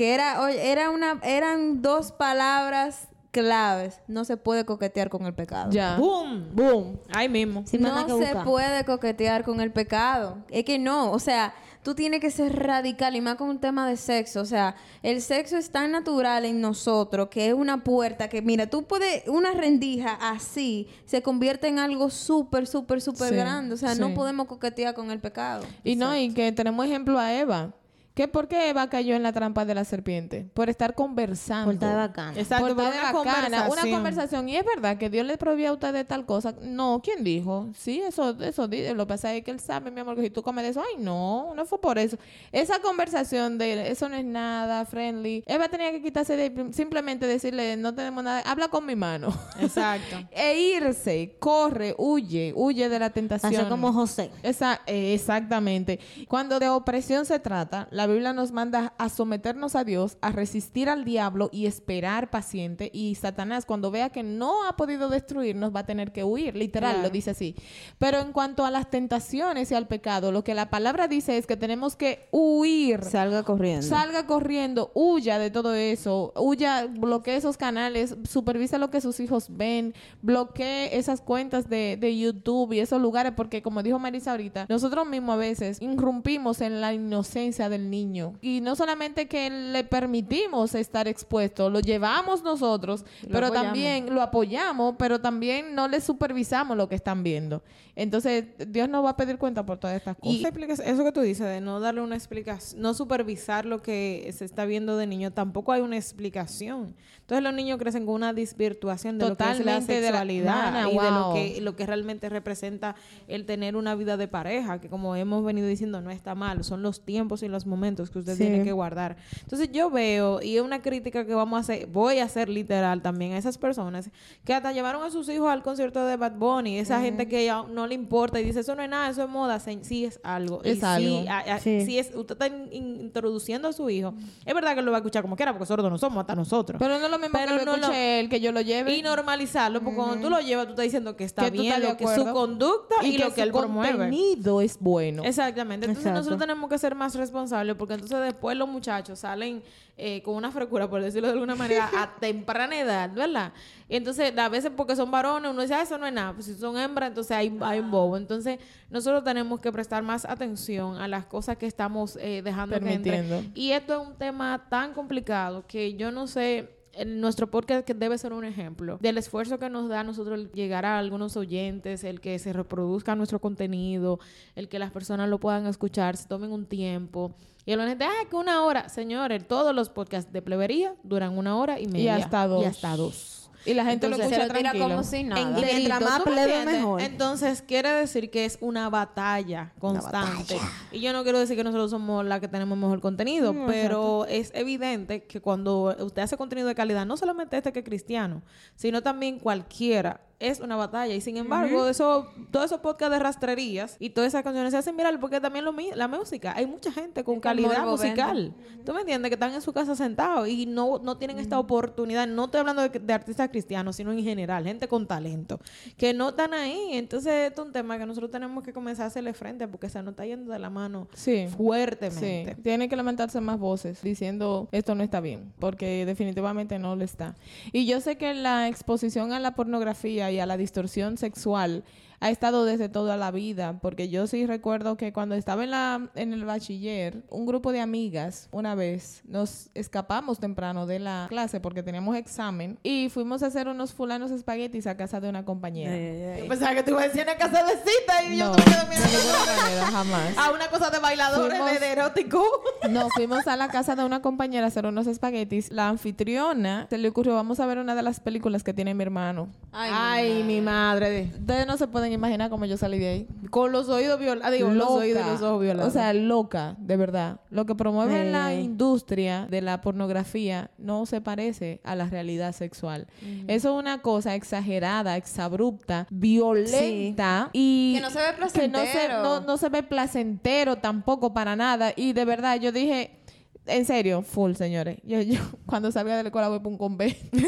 que 0.00 0.14
era, 0.14 0.40
oye, 0.40 0.72
era 0.72 0.88
una, 0.88 1.20
eran 1.22 1.82
dos 1.82 2.10
palabras 2.10 3.08
claves. 3.32 4.00
No 4.08 4.24
se 4.24 4.38
puede 4.38 4.64
coquetear 4.64 5.10
con 5.10 5.26
el 5.26 5.34
pecado. 5.34 5.70
Ya. 5.70 5.98
¡Boom! 5.98 6.48
Boom. 6.54 6.98
Ahí 7.12 7.28
mismo. 7.28 7.66
Sin 7.66 7.82
no 7.82 7.94
que 8.06 8.10
se 8.10 8.16
buscar. 8.16 8.44
puede 8.44 8.84
coquetear 8.86 9.44
con 9.44 9.60
el 9.60 9.70
pecado. 9.70 10.38
Es 10.48 10.64
que 10.64 10.78
no, 10.78 11.12
o 11.12 11.18
sea, 11.18 11.52
tú 11.82 11.94
tienes 11.94 12.20
que 12.20 12.30
ser 12.30 12.58
radical 12.58 13.14
y 13.14 13.20
más 13.20 13.34
con 13.34 13.50
un 13.50 13.60
tema 13.60 13.86
de 13.86 13.98
sexo. 13.98 14.40
O 14.40 14.46
sea, 14.46 14.74
el 15.02 15.20
sexo 15.20 15.58
es 15.58 15.68
tan 15.68 15.92
natural 15.92 16.46
en 16.46 16.62
nosotros 16.62 17.28
que 17.30 17.48
es 17.48 17.52
una 17.52 17.84
puerta 17.84 18.30
que, 18.30 18.40
mira, 18.40 18.68
tú 18.68 18.84
puedes, 18.84 19.28
una 19.28 19.50
rendija 19.52 20.14
así 20.14 20.88
se 21.04 21.20
convierte 21.20 21.68
en 21.68 21.78
algo 21.78 22.08
súper, 22.08 22.66
súper, 22.66 23.02
súper 23.02 23.28
Sí, 23.28 23.34
grande. 23.34 23.74
O 23.74 23.76
sea, 23.76 23.94
no 23.96 24.14
podemos 24.14 24.46
coquetear 24.46 24.94
con 24.94 25.10
el 25.10 25.20
pecado. 25.20 25.62
Y 25.84 25.94
no, 25.96 26.16
y 26.16 26.32
que 26.32 26.52
tenemos 26.52 26.86
ejemplo 26.86 27.18
a 27.18 27.34
Eva. 27.34 27.74
¿Qué, 28.14 28.26
¿Por 28.28 28.48
qué 28.48 28.68
Eva 28.70 28.90
cayó 28.90 29.14
en 29.14 29.22
la 29.22 29.32
trampa 29.32 29.64
de 29.64 29.74
la 29.74 29.84
serpiente? 29.84 30.44
Por 30.52 30.68
estar 30.68 30.94
conversando. 30.94 31.66
Por 31.66 31.74
estar 31.74 31.96
bacana. 31.96 32.38
Exacto, 32.38 32.66
por 32.66 32.76
por 32.76 32.84
estar 32.86 33.00
una 33.02 33.12
bacana, 33.12 33.46
una 33.48 33.58
conversación. 33.66 33.92
conversación. 33.94 34.48
Y 34.48 34.56
es 34.56 34.64
verdad 34.64 34.98
que 34.98 35.08
Dios 35.08 35.24
le 35.26 35.38
prohibió 35.38 35.70
a 35.70 35.72
ustedes 35.74 36.06
tal 36.08 36.26
cosa. 36.26 36.54
No, 36.60 37.00
¿quién 37.04 37.22
dijo? 37.22 37.68
Sí, 37.78 38.00
eso, 38.00 38.36
eso 38.42 38.66
dice. 38.68 38.94
Lo 38.94 39.06
que 39.06 39.10
pasa 39.10 39.32
es 39.34 39.44
que 39.44 39.52
él 39.52 39.60
sabe, 39.60 39.90
mi 39.92 40.00
amor, 40.00 40.16
que 40.16 40.22
si 40.22 40.30
tú 40.30 40.42
comes 40.42 40.64
de 40.64 40.70
eso, 40.70 40.80
ay, 40.82 41.02
no, 41.02 41.54
no 41.54 41.64
fue 41.66 41.80
por 41.80 41.98
eso. 41.98 42.18
Esa 42.50 42.80
conversación 42.80 43.58
de 43.58 43.90
eso 43.90 44.08
no 44.08 44.16
es 44.16 44.24
nada, 44.24 44.84
friendly. 44.86 45.44
Eva 45.46 45.68
tenía 45.68 45.92
que 45.92 46.02
quitarse 46.02 46.36
de 46.36 46.72
simplemente 46.72 47.26
decirle, 47.26 47.76
no 47.76 47.94
tenemos 47.94 48.24
nada, 48.24 48.40
habla 48.44 48.68
con 48.68 48.84
mi 48.86 48.96
mano. 48.96 49.28
Exacto. 49.60 50.16
e 50.32 50.58
irse, 50.60 51.36
corre, 51.38 51.94
huye, 51.96 52.52
huye 52.56 52.88
de 52.88 52.98
la 52.98 53.10
tentación. 53.10 53.54
Hacer 53.54 53.68
como 53.68 53.92
José. 53.92 54.30
Esa- 54.42 54.80
eh, 54.86 55.14
exactamente. 55.14 56.00
Cuando 56.28 56.58
de 56.58 56.68
opresión 56.68 57.24
se 57.24 57.38
trata, 57.38 57.88
la 58.00 58.06
Biblia 58.06 58.32
nos 58.32 58.50
manda 58.50 58.94
a 58.96 59.10
someternos 59.10 59.76
a 59.76 59.84
Dios, 59.84 60.16
a 60.22 60.32
resistir 60.32 60.88
al 60.88 61.04
diablo 61.04 61.50
y 61.52 61.66
esperar 61.66 62.30
paciente. 62.30 62.90
Y 62.94 63.14
Satanás, 63.16 63.66
cuando 63.66 63.90
vea 63.90 64.08
que 64.08 64.22
no 64.22 64.66
ha 64.66 64.74
podido 64.78 65.10
destruirnos, 65.10 65.76
va 65.76 65.80
a 65.80 65.86
tener 65.86 66.10
que 66.10 66.24
huir. 66.24 66.56
Literal, 66.56 66.92
Claro. 66.92 67.08
lo 67.08 67.10
dice 67.10 67.32
así. 67.32 67.54
Pero 67.98 68.20
en 68.20 68.32
cuanto 68.32 68.64
a 68.64 68.70
las 68.70 68.88
tentaciones 68.88 69.70
y 69.70 69.74
al 69.74 69.86
pecado, 69.86 70.32
lo 70.32 70.42
que 70.44 70.54
la 70.54 70.70
palabra 70.70 71.08
dice 71.08 71.36
es 71.36 71.46
que 71.46 71.58
tenemos 71.58 71.94
que 71.94 72.26
huir. 72.30 73.02
Salga 73.04 73.42
corriendo. 73.42 73.86
Salga 73.86 74.26
corriendo, 74.26 74.90
huya 74.94 75.38
de 75.38 75.50
todo 75.50 75.74
eso, 75.74 76.32
huya, 76.36 76.86
bloquee 76.86 77.36
esos 77.36 77.58
canales, 77.58 78.16
supervisa 78.26 78.78
lo 78.78 78.88
que 78.90 79.02
sus 79.02 79.20
hijos 79.20 79.48
ven, 79.50 79.92
bloquee 80.22 80.96
esas 80.96 81.20
cuentas 81.20 81.68
de, 81.68 81.98
de 82.00 82.16
YouTube 82.16 82.72
y 82.72 82.80
esos 82.80 82.98
lugares, 83.02 83.32
porque 83.36 83.60
como 83.60 83.82
dijo 83.82 83.98
Marisa 83.98 84.30
ahorita, 84.30 84.64
nosotros 84.70 85.06
mismos 85.06 85.34
a 85.34 85.36
veces 85.38 85.82
irrumpimos 85.82 86.62
en 86.62 86.80
la 86.80 86.94
inocencia 86.94 87.68
del 87.68 87.89
niño. 87.90 88.34
Y 88.40 88.60
no 88.60 88.76
solamente 88.76 89.26
que 89.28 89.50
le 89.50 89.84
permitimos 89.84 90.74
estar 90.74 91.08
expuesto, 91.08 91.70
lo 91.70 91.80
llevamos 91.80 92.42
nosotros, 92.42 93.04
Lo 93.22 93.28
pero 93.32 93.46
apoyamos. 93.46 93.66
también 93.66 94.14
lo 94.14 94.22
apoyamos, 94.22 94.94
pero 94.98 95.20
también 95.20 95.74
no 95.74 95.88
le 95.88 96.00
supervisamos 96.00 96.76
lo 96.76 96.88
que 96.88 96.94
están 96.94 97.22
viendo. 97.22 97.62
Entonces, 97.96 98.44
Dios 98.68 98.88
nos 98.88 99.04
va 99.04 99.10
a 99.10 99.16
pedir 99.16 99.36
cuenta 99.36 99.66
por 99.66 99.78
todas 99.78 99.96
estas 99.96 100.16
cosas. 100.16 100.34
Y 100.34 100.42
eso 100.84 101.04
que 101.04 101.12
tú 101.12 101.20
dices 101.20 101.46
de 101.46 101.60
no 101.60 101.80
darle 101.80 102.00
una 102.00 102.14
explicación, 102.16 102.80
no 102.80 102.94
supervisar 102.94 103.66
lo 103.66 103.82
que 103.82 104.32
se 104.36 104.44
está 104.44 104.64
viendo 104.64 104.96
de 104.96 105.06
niño, 105.06 105.32
tampoco 105.32 105.72
hay 105.72 105.82
una 105.82 105.96
explicación. 105.96 106.94
Entonces 107.20 107.42
los 107.44 107.52
niños 107.54 107.78
crecen 107.78 108.06
con 108.06 108.14
una 108.14 108.32
desvirtuación 108.32 109.18
de 109.18 109.28
lo 109.28 109.36
que 109.36 109.44
es 109.44 109.48
la 109.50 109.54
Totalmente 109.80 109.94
de 109.94 110.00
la- 110.00 110.06
sexualidad 110.08 110.86
y 110.90 110.98
de 110.98 111.10
lo 111.10 111.32
que 111.34 111.60
lo 111.60 111.76
que 111.76 111.86
realmente 111.86 112.28
representa 112.28 112.94
el 113.28 113.44
tener 113.44 113.76
una 113.76 113.94
vida 113.94 114.16
de 114.16 114.28
pareja, 114.28 114.80
que 114.80 114.88
como 114.88 115.14
hemos 115.16 115.44
venido 115.44 115.66
diciendo 115.68 116.00
no 116.00 116.10
está 116.10 116.34
mal, 116.34 116.64
son 116.64 116.82
los 116.82 117.04
tiempos 117.04 117.42
y 117.42 117.48
los 117.48 117.66
momentos 117.66 117.79
momentos 117.80 118.10
que 118.10 118.18
usted 118.18 118.32
Sí. 118.36 118.40
tiene 118.44 118.62
que 118.62 118.72
guardar. 118.72 119.16
Entonces 119.42 119.70
yo 119.72 119.90
veo, 119.90 120.42
y 120.42 120.56
es 120.56 120.62
una 120.62 120.82
crítica 120.82 121.24
que 121.24 121.34
vamos 121.34 121.56
a 121.56 121.60
hacer, 121.60 121.86
voy 121.86 122.18
a 122.18 122.24
hacer 122.24 122.48
literal 122.50 123.00
también 123.00 123.32
a 123.32 123.38
esas 123.38 123.56
personas 123.56 124.10
que 124.44 124.52
hasta 124.52 124.72
llevaron 124.72 125.02
a 125.02 125.10
sus 125.10 125.28
hijos 125.30 125.48
al 125.48 125.62
concierto 125.62 126.04
de 126.04 126.16
Bad 126.16 126.32
Bunny, 126.32 126.78
esa 126.78 127.00
gente 127.00 127.26
que 127.26 127.44
ya 127.46 127.62
no 127.62 127.86
le 127.86 127.94
importa 127.94 128.38
y 128.38 128.44
dice, 128.44 128.60
eso 128.60 128.74
no 128.74 128.82
es 128.82 128.90
nada, 128.90 129.08
eso 129.08 129.22
es 129.22 129.28
moda, 129.30 129.58
sí 129.60 130.04
es 130.04 130.20
algo. 130.22 130.62
Es 130.62 130.76
Y 130.76 130.80
sí, 130.80 130.84
algo. 130.86 131.30
a- 131.30 131.38
a- 131.54 131.58
Sí. 131.58 131.84
sí 131.86 131.98
es, 131.98 132.14
usted 132.14 132.34
está 132.34 132.46
in- 132.48 132.68
in- 132.70 133.00
introduciendo 133.00 133.68
a 133.68 133.72
su 133.72 133.88
hijo, 133.88 134.12
es 134.44 134.54
verdad 134.54 134.74
que 134.74 134.82
lo 134.82 134.90
va 134.90 134.98
a 134.98 135.00
escuchar 135.00 135.22
como 135.22 135.36
quiera, 135.36 135.52
porque 135.52 135.66
sordos 135.66 135.90
no 135.90 135.96
somos, 135.98 136.20
hasta 136.20 136.34
nosotros. 136.34 136.78
Pero 136.78 136.98
no 136.98 137.04
es 137.06 137.10
lo 137.10 137.18
mismo 137.18 137.38
Pero 137.38 137.58
que 137.58 137.64
lo 137.64 137.72
no 137.72 137.76
lo- 137.78 137.82
escuche 137.84 138.20
él, 138.20 138.28
que 138.28 138.40
yo 138.40 138.52
lo 138.52 138.60
lleve. 138.60 138.94
y 138.94 139.02
normalizarlo, 139.02 139.80
porque 139.80 139.96
cuando 139.96 140.20
tú 140.20 140.28
lo 140.30 140.40
llevas, 140.40 140.66
tú 140.66 140.70
estás 140.72 140.84
diciendo 140.84 141.16
que 141.16 141.24
está 141.24 141.44
Que 141.44 141.50
bien, 141.50 141.82
lo 141.82 141.96
que 141.96 142.06
su 142.08 142.24
conducta 142.32 142.96
y, 143.02 143.16
lo 143.18 143.28
que 143.28 143.34
su 143.36 143.40
él 143.42 143.52
promueve. 143.52 143.92
contenido 143.98 144.60
es 144.60 144.78
bueno. 144.78 145.22
Exactamente. 145.24 145.86
Entonces 145.86 146.02
Exacto. 146.04 146.18
nosotros 146.18 146.40
tenemos 146.40 146.68
que 146.68 146.78
ser 146.78 146.94
más 146.94 147.14
responsables 147.14 147.69
porque 147.76 147.94
entonces 147.94 148.18
después 148.20 148.56
los 148.56 148.68
muchachos 148.68 149.18
salen 149.18 149.62
eh, 149.96 150.22
con 150.22 150.34
una 150.34 150.50
frescura, 150.50 150.88
por 150.88 151.02
decirlo 151.02 151.28
de 151.28 151.34
alguna 151.34 151.54
manera, 151.54 151.90
a 151.94 152.14
temprana 152.20 152.78
edad, 152.78 153.10
¿verdad? 153.12 153.52
Y 153.88 153.96
entonces 153.96 154.36
a 154.36 154.48
veces 154.48 154.70
porque 154.74 154.96
son 154.96 155.10
varones 155.10 155.50
uno 155.50 155.62
dice, 155.62 155.74
ah, 155.74 155.82
eso 155.82 155.98
no 155.98 156.06
es 156.06 156.12
nada. 156.12 156.32
Pues 156.32 156.46
si 156.46 156.54
son 156.54 156.78
hembras, 156.78 157.08
entonces 157.08 157.36
hay, 157.36 157.56
hay 157.60 157.80
un 157.80 157.90
bobo. 157.90 158.16
Entonces 158.16 158.58
nosotros 158.88 159.24
tenemos 159.24 159.60
que 159.60 159.70
prestar 159.72 160.02
más 160.02 160.24
atención 160.24 160.96
a 160.96 161.08
las 161.08 161.26
cosas 161.26 161.56
que 161.56 161.66
estamos 161.66 162.16
eh, 162.16 162.42
dejando 162.42 162.78
que. 162.78 162.84
Permitiendo. 162.84 163.42
Y 163.54 163.72
esto 163.72 164.00
es 164.00 164.08
un 164.08 164.14
tema 164.16 164.66
tan 164.70 164.92
complicado 164.92 165.64
que 165.66 165.94
yo 165.94 166.10
no 166.10 166.26
sé 166.26 166.80
nuestro 167.06 167.50
podcast 167.50 167.86
que 167.86 167.94
debe 167.94 168.18
ser 168.18 168.32
un 168.32 168.44
ejemplo 168.44 168.98
del 169.00 169.18
esfuerzo 169.18 169.58
que 169.58 169.70
nos 169.70 169.88
da 169.88 170.00
a 170.00 170.04
nosotros 170.04 170.38
el 170.38 170.52
llegar 170.52 170.84
a 170.84 170.98
algunos 170.98 171.36
oyentes, 171.36 172.04
el 172.04 172.20
que 172.20 172.38
se 172.38 172.52
reproduzca 172.52 173.14
nuestro 173.14 173.40
contenido, 173.40 174.18
el 174.56 174.68
que 174.68 174.78
las 174.78 174.90
personas 174.90 175.28
lo 175.28 175.38
puedan 175.38 175.66
escuchar, 175.66 176.16
se 176.16 176.26
tomen 176.26 176.52
un 176.52 176.66
tiempo. 176.66 177.34
Y 177.66 177.76
la 177.76 177.86
gente, 177.86 178.04
ah, 178.04 178.26
que 178.28 178.36
una 178.36 178.64
hora. 178.64 178.88
Señores, 178.88 179.46
todos 179.46 179.74
los 179.74 179.90
podcasts 179.90 180.32
de 180.32 180.42
plebería 180.42 180.94
duran 181.02 181.36
una 181.36 181.56
hora 181.56 181.78
y 181.78 181.86
media. 181.86 182.16
hasta 182.16 182.46
dos. 182.46 182.62
Y 182.62 182.66
hasta 182.66 182.96
dos. 182.96 183.36
Y 183.66 183.74
la 183.74 183.84
gente 183.84 184.06
Entonces, 184.06 184.30
lo 184.30 184.36
Se 184.36 184.42
escucha 184.42 184.54
lo 184.54 184.58
tira 184.58 184.70
tranquilo. 184.70 184.96
como 184.96 185.04
si 185.04 185.22
nada. 185.22 185.42
En 185.42 185.58
Y 185.58 185.60
mientras 185.60 186.00
más 186.00 186.24
¿tú 186.24 186.30
me 186.30 186.34
plebe, 186.34 186.64
mejor. 186.64 187.02
Entonces 187.02 187.62
quiere 187.62 187.90
decir 187.90 188.30
que 188.30 188.46
es 188.46 188.56
una 188.62 188.88
batalla 188.88 189.72
constante. 189.78 190.58
Y 190.90 191.00
yo 191.00 191.12
no 191.12 191.22
quiero 191.22 191.38
decir 191.38 191.56
que 191.56 191.64
nosotros 191.64 191.90
somos 191.90 192.24
la 192.24 192.40
que 192.40 192.48
tenemos 192.48 192.78
mejor 192.78 193.00
contenido, 193.00 193.54
pero 193.66 194.24
es 194.26 194.50
evidente 194.54 195.24
que 195.24 195.42
cuando 195.42 195.94
usted 196.00 196.22
hace 196.22 196.38
contenido 196.38 196.68
de 196.68 196.74
calidad, 196.74 197.04
no 197.04 197.18
solamente 197.18 197.58
este 197.58 197.72
que 197.72 197.80
es 197.80 197.84
cristiano, 197.84 198.42
sino 198.76 199.02
también 199.02 199.38
cualquiera, 199.38 200.22
es 200.40 200.58
una 200.60 200.74
batalla. 200.74 201.14
Y 201.14 201.20
sin 201.20 201.36
embargo, 201.36 201.86
eso, 201.88 202.28
todos 202.50 202.66
esos 202.66 202.80
podcasts 202.80 203.12
de 203.12 203.18
rastrerías 203.18 203.96
y 204.00 204.10
todas 204.10 204.28
esas 204.28 204.42
canciones 204.42 204.72
se 204.72 204.78
hacen 204.78 204.96
viral 204.96 205.20
porque 205.20 205.40
también 205.40 205.64
lo, 205.64 205.74
la 205.94 206.08
música, 206.08 206.54
hay 206.56 206.66
mucha 206.66 206.90
gente 206.90 207.22
con 207.22 207.36
Es 207.36 207.40
calidad 207.42 207.86
musical. 207.86 208.54
¿Tú 208.84 208.94
me 208.94 209.00
entiendes? 209.00 209.28
Que 209.30 209.34
están 209.34 209.52
en 209.54 209.60
su 209.62 209.72
casa 209.72 209.94
sentados 209.94 210.48
y 210.48 210.66
no, 210.66 210.98
no 210.98 211.16
tienen 211.18 211.38
esta 211.38 211.58
oportunidad. 211.58 212.26
No 212.26 212.46
estoy 212.46 212.60
hablando 212.60 212.82
de, 212.82 212.98
de 212.98 213.12
artistas 213.12 213.48
cristianos, 213.50 213.96
sino 213.96 214.10
en 214.12 214.22
general, 214.24 214.64
gente 214.64 214.88
con 214.88 215.06
talento, 215.06 215.60
que 215.96 216.14
no 216.14 216.30
están 216.30 216.54
ahí. 216.54 216.88
Entonces, 216.92 217.48
esto 217.50 217.62
es 217.62 217.66
un 217.68 217.72
tema 217.72 217.98
que 217.98 218.06
nosotros 218.06 218.30
tenemos 218.30 218.64
que 218.64 218.72
comenzar 218.72 219.04
a 219.04 219.06
hacerle 219.08 219.34
frente 219.34 219.68
porque 219.68 219.88
se 219.90 220.02
nos 220.02 220.12
está 220.12 220.24
yendo 220.24 220.52
de 220.52 220.58
la 220.58 220.70
mano 220.70 221.06
Sí. 221.14 221.46
fuertemente. 221.56 222.54
Sí, 222.56 222.62
tienen 222.62 222.88
que 222.88 222.96
levantarse 222.96 223.40
más 223.40 223.58
voces 223.58 224.00
diciendo 224.02 224.68
esto 224.72 224.94
no 224.94 225.02
está 225.02 225.20
bien, 225.20 225.52
porque 225.58 226.06
definitivamente 226.06 226.78
no 226.78 226.96
lo 226.96 227.04
está. 227.04 227.34
Y 227.72 227.86
yo 227.86 228.00
sé 228.00 228.16
que 228.16 228.32
la 228.34 228.68
exposición 228.68 229.32
a 229.32 229.40
la 229.40 229.54
pornografía 229.54 230.29
y 230.30 230.40
a 230.40 230.46
la 230.46 230.56
distorsión 230.56 231.16
sexual 231.16 231.84
ha 232.22 232.30
estado 232.30 232.64
desde 232.66 232.88
toda 232.88 233.16
la 233.16 233.30
vida, 233.30 233.78
porque 233.80 234.08
yo 234.10 234.26
sí 234.26 234.44
recuerdo 234.46 234.96
que 234.96 235.12
cuando 235.12 235.34
estaba 235.34 235.64
en 235.64 235.70
la 235.70 236.10
en 236.14 236.32
el 236.34 236.44
bachiller, 236.44 237.22
un 237.30 237.46
grupo 237.46 237.72
de 237.72 237.80
amigas 237.80 238.48
una 238.52 238.74
vez 238.74 239.22
nos 239.24 239.70
escapamos 239.74 240.38
temprano 240.38 240.86
de 240.86 240.98
la 240.98 241.26
clase 241.30 241.60
porque 241.60 241.82
teníamos 241.82 242.16
examen 242.16 242.78
y 242.82 243.08
fuimos 243.08 243.42
a 243.42 243.46
hacer 243.46 243.68
unos 243.68 243.94
fulanos 243.94 244.30
espaguetis 244.30 244.86
a 244.86 244.96
casa 244.96 245.18
de 245.20 245.28
una 245.30 245.44
compañera. 245.44 246.38
Yo 246.38 246.46
pensaba 246.48 246.74
que 246.74 246.82
te 246.82 246.90
iba 246.90 247.00
a 247.00 247.04
decir 247.08 247.22
una 247.22 247.36
casa 247.36 247.64
de 247.64 247.72
cita 247.72 248.22
y 248.30 248.36
yo 248.38 248.46
No, 248.48 248.52
de 248.54 248.64
ninguna 248.64 249.56
manera, 249.56 249.86
jamás. 249.86 250.36
A 250.38 250.50
una 250.52 250.68
cosa 250.68 250.90
de 250.90 250.98
bailadores, 250.98 251.58
Fuimos- 251.58 251.72
de, 251.72 251.78
de 251.80 251.92
erótico. 251.92 252.44
No, 252.90 253.08
fuimos 253.14 253.46
a 253.46 253.56
la 253.56 253.68
casa 253.68 253.96
de 253.96 254.04
una 254.04 254.20
compañera 254.20 254.64
a 254.66 254.68
hacer 254.68 254.84
unos 254.84 255.06
espaguetis. 255.06 255.70
La 255.72 255.88
anfitriona 255.88 256.86
se 256.90 256.98
le 256.98 257.08
ocurrió, 257.08 257.34
vamos 257.34 257.60
a 257.60 257.66
ver 257.66 257.78
una 257.78 257.94
de 257.94 258.02
las 258.02 258.20
películas 258.20 258.62
que 258.62 258.74
tiene 258.74 258.92
mi 258.94 259.02
hermano. 259.04 259.48
Ay, 259.72 260.42
mi 260.44 260.60
madre. 260.60 261.30
Ustedes 261.38 261.66
no 261.66 261.76
se 261.76 261.86
pueden 261.88 262.09
imaginar 262.14 262.50
cómo 262.50 262.64
yo 262.64 262.76
salí 262.76 262.98
de 262.98 263.08
ahí. 263.08 263.28
Con 263.50 263.72
los 263.72 263.88
oídos 263.88 264.18
violados. 264.18 264.52
Digo, 264.54 264.68
los 264.68 264.76
Loca. 264.76 264.92
oídos 264.92 265.22
y 265.26 265.30
los 265.30 265.42
ojos 265.42 265.60
violados. 265.62 265.88
O 265.90 265.92
sea, 265.92 266.12
loca, 266.12 266.76
de 266.78 266.96
verdad. 266.96 267.40
Lo 267.50 267.66
que 267.66 267.74
promueve 267.74 268.20
Ay, 268.20 268.30
la 268.30 268.54
industria 268.54 269.46
de 269.50 269.60
la 269.60 269.80
pornografía 269.80 270.70
no 270.78 271.06
se 271.06 271.20
parece 271.20 271.80
a 271.84 271.94
la 271.94 272.06
realidad 272.06 272.52
sexual. 272.52 273.06
Eso 273.48 273.72
es 273.74 273.78
una 273.82 274.02
cosa 274.02 274.34
exagerada, 274.34 275.16
exabrupta, 275.16 276.06
violenta 276.10 277.50
y 277.52 277.94
Que 277.94 278.00
no 278.00 278.10
se 278.10 278.18
ve 278.18 278.24
que 278.34 278.40
no 278.40 278.48
se, 278.48 278.68
placentero. 278.68 279.22
no, 279.22 279.40
no 279.40 279.56
se 279.56 279.68
ve 279.68 279.82
placentero 279.82 280.76
tampoco 280.76 281.32
para 281.32 281.56
nada. 281.56 281.92
Y 281.96 282.12
de 282.12 282.24
verdad, 282.24 282.58
yo 282.60 282.72
dije, 282.72 283.18
en 283.66 283.84
serio, 283.84 284.22
full, 284.22 284.54
señores. 284.54 284.98
Yo, 285.04 285.20
yo 285.20 285.40
cuando 285.66 285.90
salga 285.92 286.16
de 286.16 286.22
la 286.24 286.28
escuela 286.28 286.48
voy 286.48 286.60
por 286.60 286.72
un 286.72 286.78
convento. 286.78 287.18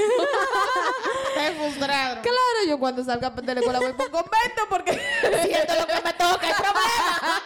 Claro, 2.22 2.68
yo 2.68 2.78
cuando 2.78 3.04
salga 3.04 3.30
de 3.30 3.54
la 3.54 3.60
escuela 3.60 3.80
voy 3.80 3.92
por 3.92 4.06
un 4.06 4.12
convento 4.12 4.62
porque 4.68 4.92
Siento 5.42 5.74
lo 5.78 5.86
que 5.86 5.94
me 5.94 6.12
toca, 6.12 6.48
el 6.48 6.54
problema. 6.54 7.42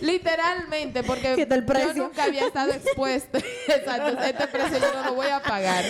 literalmente, 0.00 1.02
porque 1.02 1.34
Siento 1.34 1.54
el 1.54 1.66
yo 1.66 1.94
nunca 1.94 2.24
había 2.24 2.46
estado 2.46 2.72
expuesta. 2.72 3.38
Exacto, 3.68 4.22
este 4.22 4.46
precio 4.48 4.78
yo 4.78 4.92
no 4.94 5.04
lo 5.10 5.14
voy 5.14 5.28
a 5.28 5.42
pagar. 5.42 5.84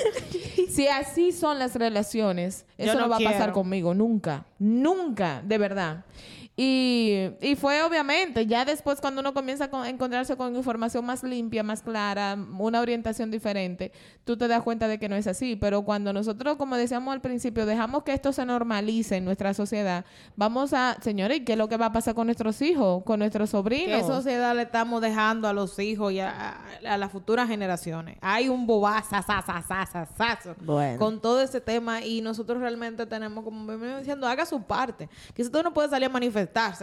Si 0.70 0.88
así 0.88 1.32
son 1.32 1.58
las 1.58 1.74
relaciones, 1.74 2.64
Yo 2.78 2.86
eso 2.86 2.94
no, 2.94 3.00
no 3.02 3.08
va 3.08 3.16
a 3.16 3.20
pasar 3.20 3.52
conmigo, 3.52 3.94
nunca, 3.94 4.44
nunca, 4.58 5.42
de 5.44 5.58
verdad. 5.58 6.04
Y, 6.62 7.30
y 7.40 7.54
fue 7.56 7.82
obviamente, 7.82 8.44
ya 8.46 8.66
después 8.66 9.00
cuando 9.00 9.22
uno 9.22 9.32
comienza 9.32 9.70
a 9.72 9.88
encontrarse 9.88 10.36
con 10.36 10.54
información 10.54 11.06
más 11.06 11.22
limpia, 11.22 11.62
más 11.62 11.80
clara, 11.80 12.36
una 12.58 12.82
orientación 12.82 13.30
diferente, 13.30 13.92
tú 14.24 14.36
te 14.36 14.46
das 14.46 14.62
cuenta 14.62 14.86
de 14.86 14.98
que 14.98 15.08
no 15.08 15.16
es 15.16 15.26
así. 15.26 15.56
Pero 15.56 15.80
cuando 15.86 16.12
nosotros, 16.12 16.58
como 16.58 16.76
decíamos 16.76 17.14
al 17.14 17.22
principio, 17.22 17.64
dejamos 17.64 18.02
que 18.02 18.12
esto 18.12 18.30
se 18.34 18.44
normalice 18.44 19.16
en 19.16 19.24
nuestra 19.24 19.54
sociedad, 19.54 20.04
vamos 20.36 20.74
a, 20.74 20.98
señores, 21.00 21.38
¿y 21.38 21.44
qué 21.46 21.52
es 21.52 21.58
lo 21.58 21.66
que 21.70 21.78
va 21.78 21.86
a 21.86 21.92
pasar 21.92 22.14
con 22.14 22.26
nuestros 22.26 22.60
hijos, 22.60 23.04
con 23.04 23.20
nuestros 23.20 23.48
sobrinos? 23.48 23.98
¿Qué 24.02 24.06
sociedad 24.06 24.54
le 24.54 24.60
estamos 24.62 25.00
dejando 25.00 25.48
a 25.48 25.54
los 25.54 25.78
hijos 25.78 26.12
y 26.12 26.20
a, 26.20 26.28
a- 26.30 26.92
a 26.92 26.98
las 26.98 27.10
futuras 27.10 27.48
generaciones? 27.48 28.18
Hay 28.20 28.50
un 28.50 28.66
bobazazazazazazo 28.66 30.56
Bueno. 30.60 30.98
con 30.98 31.22
todo 31.22 31.40
ese 31.40 31.62
tema 31.62 32.04
y 32.04 32.20
nosotros 32.20 32.60
realmente 32.60 33.06
tenemos, 33.06 33.44
como 33.44 33.64
me 33.64 33.76
venía 33.76 33.96
diciendo, 33.98 34.26
haga 34.28 34.44
su 34.44 34.62
parte. 34.62 35.08
Que 35.34 35.40
usted 35.40 35.62
no 35.62 35.72
puede 35.72 35.88
salir 35.88 36.06
a 36.06 36.10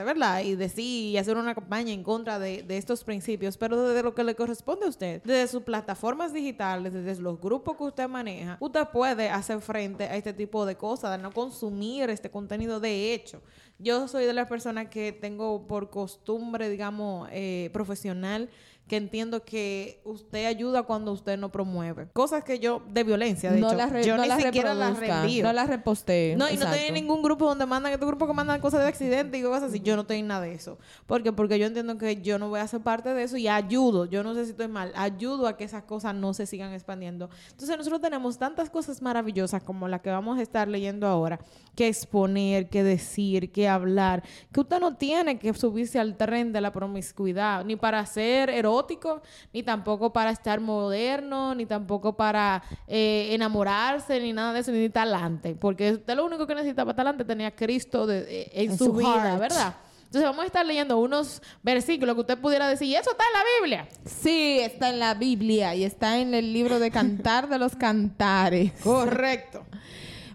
¿verdad? 0.04 0.42
Y 0.42 0.56
decir 0.56 1.12
y 1.12 1.18
hacer 1.18 1.38
una 1.38 1.54
campaña 1.56 1.92
en 1.92 2.04
contra 2.04 2.40
de, 2.40 2.64
de 2.64 2.78
estos 2.78 3.04
principios, 3.04 3.58
pero 3.58 3.82
desde 3.82 4.04
lo 4.04 4.14
que 4.14 4.24
le 4.24 4.36
corresponde 4.36 4.86
a 4.86 4.90
usted, 4.90 5.22
desde 5.24 5.48
sus 5.48 5.64
plataformas 5.64 6.34
digitales, 6.34 6.94
desde 6.94 7.22
los 7.22 7.40
grupos 7.40 7.78
que 7.78 7.84
usted 7.84 8.08
maneja, 8.08 8.58
usted 8.60 8.88
puede 8.92 9.30
hacer 9.30 9.62
frente 9.62 10.06
a 10.06 10.16
este 10.16 10.34
tipo 10.34 10.66
de 10.66 10.76
cosas, 10.76 11.12
de 11.12 11.22
no 11.22 11.32
consumir 11.32 12.10
este 12.10 12.30
contenido 12.30 12.80
de 12.80 13.14
hecho. 13.14 13.42
Yo 13.80 14.08
soy 14.08 14.26
de 14.26 14.34
las 14.34 14.48
personas 14.48 14.88
que 14.88 15.12
tengo 15.12 15.68
por 15.68 15.90
costumbre, 15.92 16.70
digamos, 16.70 17.30
eh, 17.32 17.70
profesional, 17.74 18.50
que 18.88 18.96
entiendo 18.96 19.44
que 19.44 20.00
usted 20.06 20.46
ayuda 20.46 20.84
cuando 20.84 21.12
usted 21.12 21.38
no 21.38 21.52
promueve. 21.52 22.08
Cosas 22.14 22.44
que 22.46 22.60
yo, 22.60 22.82
de 22.90 23.04
violencia, 23.04 23.52
de 23.52 23.60
no 23.60 23.68
hecho, 23.68 23.76
las 23.78 23.92
re- 23.92 24.04
yo 24.06 24.16
no 24.16 24.22
ni 24.24 24.30
las 24.30 24.42
siquiera 24.42 24.74
las 24.74 24.98
reenvío. 24.98 25.44
no 25.44 25.52
las 25.52 25.68
reposte. 25.68 26.36
No, 26.38 26.50
y 26.50 26.56
no 26.56 26.64
estoy 26.66 26.88
en 26.88 26.94
ningún 26.94 27.22
grupo 27.22 27.46
donde 27.46 27.66
mandan, 27.66 27.92
estos 27.92 28.08
grupos 28.08 28.28
que 28.30 28.34
mandan 28.34 28.62
cosas 28.62 28.80
de 28.82 28.88
accidente 28.88 29.38
y 29.38 29.44
cosas 29.44 29.64
así. 29.64 29.82
Yo 29.82 29.96
no 29.96 30.04
estoy 30.04 30.20
en 30.20 30.28
nada 30.28 30.42
de 30.42 30.54
eso. 30.54 30.78
¿Por 31.06 31.22
qué? 31.22 31.34
Porque 31.34 31.60
yo 31.60 31.66
entiendo 31.66 31.98
que 31.98 32.22
yo 32.22 32.40
no 32.40 32.48
voy 32.50 32.62
a 32.62 32.68
ser 32.68 32.80
parte 32.82 33.14
de 33.14 33.24
eso 33.24 33.36
y 33.36 33.48
ayudo. 33.50 34.06
Yo 34.06 34.24
no 34.24 34.34
sé 34.34 34.46
si 34.46 34.52
estoy 34.52 34.70
mal. 34.70 34.94
Ayudo 34.96 35.48
a 35.48 35.58
que 35.58 35.66
esas 35.66 35.84
cosas 35.84 36.16
no 36.16 36.34
se 36.34 36.46
sigan 36.46 36.72
expandiendo. 36.74 37.30
Entonces, 37.52 37.76
nosotros 37.78 38.00
tenemos 38.02 38.38
tantas 38.38 38.70
cosas 38.70 39.02
maravillosas 39.02 39.62
como 39.64 39.88
la 39.90 40.00
que 40.02 40.10
vamos 40.12 40.40
a 40.40 40.42
estar 40.42 40.68
leyendo 40.70 41.08
ahora, 41.08 41.40
que 41.78 41.88
exponer, 41.88 42.68
que 42.70 42.82
decir, 42.84 43.52
que 43.52 43.70
hablar, 43.70 44.24
que 44.52 44.60
usted 44.60 44.80
no 44.80 44.96
tiene 44.96 45.38
que 45.38 45.54
subirse 45.54 46.00
al 46.00 46.18
tren 46.18 46.52
de 46.52 46.60
la 46.60 46.72
promiscuidad, 46.74 47.64
ni 47.64 47.76
para 47.76 48.04
ser 48.08 48.50
erótico, 48.50 49.22
ni 49.54 49.62
tampoco 49.62 50.12
para 50.12 50.32
estar 50.32 50.60
moderno, 50.60 51.54
ni 51.54 51.68
tampoco 51.68 52.18
para 52.18 52.64
eh, 52.88 53.30
enamorarse, 53.32 54.20
ni 54.20 54.34
nada 54.34 54.54
de 54.54 54.62
eso, 54.62 54.72
ni 54.72 54.90
talante. 54.90 55.54
Porque 55.56 55.92
usted 55.94 56.16
lo 56.16 56.26
único 56.26 56.48
que 56.48 56.56
necesita 56.56 56.84
para 56.84 56.96
talante 56.96 57.24
tenía 57.24 57.56
Cristo 57.56 58.08
de- 58.08 58.26
eh, 58.28 58.50
en, 58.54 58.72
En 58.72 58.78
su, 58.78 58.86
su 58.86 58.94
vida, 58.94 59.14
heart. 59.24 59.40
¿verdad? 59.40 59.76
Entonces 60.06 60.24
vamos 60.24 60.44
a 60.44 60.46
estar 60.48 60.66
leyendo 60.66 60.98
unos 60.98 61.42
versículos 61.62 62.16
que 62.16 62.22
usted 62.22 62.38
pudiera 62.40 62.68
decir, 62.68 62.88
y 62.88 62.96
eso 62.96 63.12
está 63.12 63.24
en 63.26 63.34
la 63.34 63.44
Biblia. 63.60 63.90
Sí, 64.06 64.58
está 64.62 64.90
en 64.90 65.00
la 65.00 65.14
Biblia 65.14 65.76
y 65.76 65.84
está 65.84 66.18
en 66.18 66.34
el 66.34 66.54
libro 66.54 66.80
de 66.80 66.90
Cantar 66.90 67.50
de 67.50 67.60
los 67.60 67.76
Cantares. 67.76 68.72
Correcto. 68.84 69.64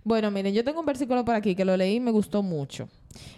Bueno, 0.04 0.30
miren, 0.32 0.52
yo 0.52 0.64
tengo 0.64 0.80
un 0.80 0.86
versículo 0.86 1.24
por 1.24 1.34
aquí 1.34 1.54
que 1.54 1.64
lo 1.64 1.76
leí 1.76 1.96
y 1.96 2.00
me 2.00 2.10
gustó 2.10 2.42
mucho. 2.42 2.88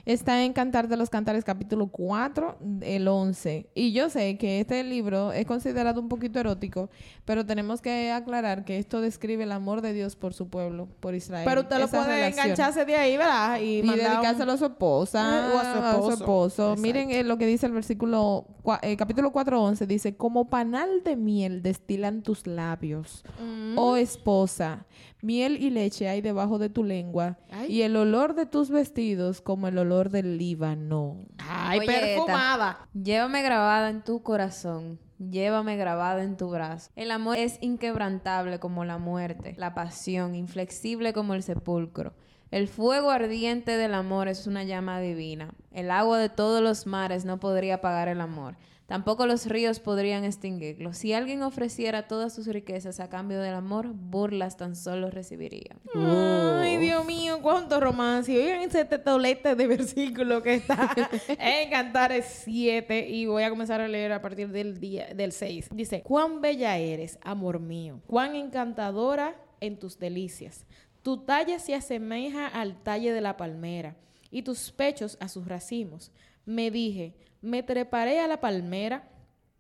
Está 0.07 0.45
en 0.45 0.53
Cantar 0.53 0.87
de 0.87 0.97
los 0.97 1.11
Cantares, 1.11 1.45
capítulo 1.45 1.89
4, 1.89 2.59
el 2.83 3.09
11. 3.09 3.69
Y 3.75 3.93
yo 3.93 4.09
sé 4.09 4.39
que 4.39 4.61
este 4.61 4.85
libro 4.85 5.33
es 5.33 5.47
considerado 5.47 6.01
un 6.01 6.09
poquito 6.09 6.39
erótico, 6.39 6.91
pero 7.25 7.45
tenemos 7.45 7.81
que 7.83 8.13
aclarar 8.13 8.65
que 8.65 8.79
esto 8.79 9.01
describe 9.01 9.43
el 9.43 9.51
amor 9.53 9.83
de 9.83 9.93
Dios 9.93 10.15
por 10.15 10.33
su 10.33 10.49
pueblo, 10.49 10.89
por 11.01 11.15
Israel. 11.17 11.45
Pero 11.45 11.63
usted 11.63 11.79
lo 11.81 11.89
puede 11.89 12.05
relación. 12.07 12.45
engancharse 12.45 12.85
de 12.85 12.95
ahí, 12.95 13.17
¿verdad? 13.17 13.61
Y, 13.61 13.81
Y 13.81 13.81
un- 13.81 13.97
dedicárselo 13.97 14.53
a 14.53 14.57
su 14.57 14.67
esposa 14.67 15.51
o 15.53 15.59
a 15.59 16.03
su 16.03 16.11
esposo. 16.13 16.77
Miren 16.79 17.11
eh, 17.11 17.25
lo 17.25 17.37
que 17.37 17.47
dice 17.47 17.67
el 17.67 17.73
versículo, 17.73 18.47
cua- 18.63 18.79
eh, 18.83 18.97
capítulo 18.97 19.33
4, 19.33 19.61
11. 19.61 19.87
Dice, 19.89 20.17
como 20.17 20.49
panal 20.49 21.03
de 21.05 21.17
miel 21.17 21.63
destilan 21.63 22.23
tus 22.23 22.47
labios, 22.47 23.25
Mm. 23.43 23.77
oh 23.77 23.97
esposa. 23.97 24.87
Miel 25.25 25.57
y 25.59 25.71
leche 25.71 26.07
hay 26.07 26.21
debajo 26.21 26.59
de 26.59 26.69
tu 26.69 26.85
lengua. 26.85 27.39
Ay. 27.51 27.73
Y 27.73 27.83
el 27.83 27.97
olor 27.97 28.35
de 28.35 28.45
tus 28.45 28.69
vestidos 28.69 29.41
como 29.41 29.69
el 29.69 29.79
olor 29.79 30.11
del 30.11 30.37
Líbano. 30.37 31.17
Ay, 31.39 31.79
Oye, 31.79 31.87
perfumada. 31.89 32.87
Llévame 32.93 33.41
grabada 33.41 33.89
en 33.89 34.05
tu 34.05 34.23
corazón. 34.23 35.01
Llévame 35.19 35.79
grabada 35.79 36.23
en 36.23 36.37
tu 36.37 36.51
brazo. 36.51 36.91
El 36.95 37.11
amor 37.11 37.39
es 37.39 37.57
inquebrantable 37.63 38.59
como 38.59 38.85
la 38.85 38.99
muerte, 38.99 39.55
la 39.57 39.73
pasión, 39.73 40.35
inflexible 40.35 41.15
como 41.15 41.33
el 41.33 41.43
sepulcro. 41.43 42.13
El 42.51 42.69
fuego 42.69 43.11
ardiente 43.11 43.79
del 43.79 43.95
amor 43.95 44.29
es 44.29 44.47
una 44.47 44.63
llama 44.65 45.01
divina. 45.01 45.55
El 45.73 45.91
agua 45.91 46.19
de 46.19 46.29
todos 46.29 46.63
los 46.63 46.87
mares 46.87 47.25
no 47.25 47.41
podría 47.41 47.77
apagar 47.77 48.09
el 48.09 48.21
amor. 48.21 48.57
Tampoco 48.87 49.27
los 49.27 49.47
ríos 49.47 49.81
podrían 49.81 50.25
extinguirlo. 50.25 50.93
Si 50.93 51.15
alguien 51.15 51.43
ofreciera 51.43 52.07
todas 52.07 52.35
sus 52.35 52.47
riquezas 52.47 53.01
a 53.01 53.09
cambio 53.09 53.41
del 53.41 53.55
amor, 53.55 53.95
burlas 53.95 54.59
tan 54.59 54.77
solo 54.77 55.11
recibiría. 55.11 55.77
Ay, 55.95 56.77
Dios 56.77 57.05
mío, 57.07 57.39
cuánto 57.41 57.81
romance. 57.81 58.37
Oigan 58.37 58.61
ese 58.61 58.85
tetolete 58.85 59.55
de 59.55 59.67
versículo 59.67 60.43
que 60.43 60.57
está 60.57 60.95
en 61.29 61.71
Cantares 61.71 62.43
7 62.45 63.09
y 63.09 63.25
voy 63.25 63.45
a 63.45 63.51
comenzar 63.51 63.81
a 63.81 63.89
leer 63.89 64.13
a 64.13 64.21
partir 64.21 64.51
del 64.51 64.79
día 64.79 65.15
del 65.15 65.33
6. 65.33 65.71
Dice, 65.73 66.03
cuán 66.03 66.43
bella 66.43 66.77
eres, 66.77 67.19
amor 67.23 67.61
mío, 67.61 68.03
cuán 68.07 68.37
encantadora 68.37 69.35
en 69.61 69.79
tus 69.79 69.99
delicias. 69.99 70.67
Tu 71.03 71.25
talle 71.25 71.59
se 71.59 71.75
asemeja 71.75 72.49
al 72.49 72.83
talle 72.83 73.15
de 73.15 73.21
la 73.23 73.39
palmera 73.39 73.97
y 74.31 74.43
tus 74.43 74.73
pechos 74.73 75.17
a 75.21 75.29
sus 75.29 75.47
racimos. 75.47 76.13
Me 76.45 76.71
dije, 76.71 77.15
me 77.45 77.63
treparé 77.63 78.21
a 78.21 78.27
la 78.27 78.41
palmera, 78.41 79.09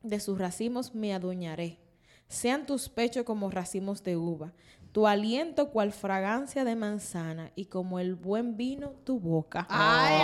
de 0.02 0.20
sus 0.20 0.38
racimos 0.38 0.94
me 0.94 1.14
adueñaré. 1.14 1.78
Sean 2.28 2.66
tus 2.66 2.88
pechos 2.88 3.24
como 3.24 3.50
racimos 3.50 4.02
de 4.02 4.16
uva, 4.16 4.52
tu 4.92 5.06
aliento 5.06 5.70
cual 5.70 5.92
fragancia 5.92 6.64
de 6.64 6.76
manzana 6.76 7.52
y 7.54 7.66
como 7.66 7.98
el 7.98 8.14
buen 8.14 8.56
vino 8.56 8.90
tu 9.04 9.20
boca. 9.20 9.66
Ay, 9.68 10.14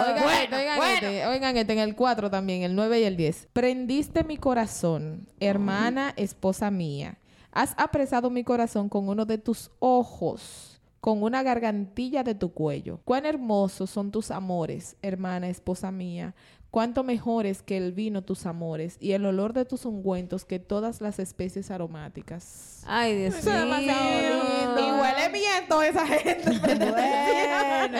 Oigan, 0.00 0.22
Bueno, 0.22 0.38
este, 0.42 0.56
oigan, 0.56 0.76
bueno. 0.76 0.92
este, 0.94 1.26
oigan 1.26 1.56
este, 1.56 1.72
en 1.72 1.78
el 1.80 1.96
4 1.96 2.30
también, 2.30 2.62
el 2.62 2.74
9 2.74 3.00
y 3.00 3.04
el 3.04 3.16
10. 3.16 3.48
Prendiste 3.52 4.24
mi 4.24 4.36
corazón, 4.36 5.26
hermana, 5.40 6.12
esposa 6.16 6.70
mía. 6.70 7.18
Has 7.50 7.74
apresado 7.76 8.30
mi 8.30 8.44
corazón 8.44 8.88
con 8.88 9.08
uno 9.08 9.24
de 9.26 9.38
tus 9.38 9.70
ojos, 9.80 10.77
con 11.00 11.22
una 11.22 11.42
gargantilla 11.42 12.22
de 12.24 12.34
tu 12.34 12.52
cuello. 12.52 13.00
Cuán 13.04 13.26
hermosos 13.26 13.90
son 13.90 14.10
tus 14.10 14.30
amores, 14.30 14.96
hermana, 15.02 15.48
esposa 15.48 15.90
mía. 15.92 16.34
Cuánto 16.70 17.02
mejores 17.02 17.62
que 17.62 17.78
el 17.78 17.92
vino 17.92 18.22
tus 18.22 18.44
amores 18.44 18.98
y 19.00 19.12
el 19.12 19.24
olor 19.24 19.54
de 19.54 19.64
tus 19.64 19.86
ungüentos 19.86 20.44
que 20.44 20.58
todas 20.58 21.00
las 21.00 21.18
especies 21.18 21.70
aromáticas. 21.70 22.82
Ay, 22.86 23.16
Dios 23.16 23.42
mío. 23.42 23.52
Y 24.76 24.90
huele 25.00 25.28
bien 25.32 25.66
toda 25.68 25.86
esa 25.86 26.06
gente. 26.06 26.50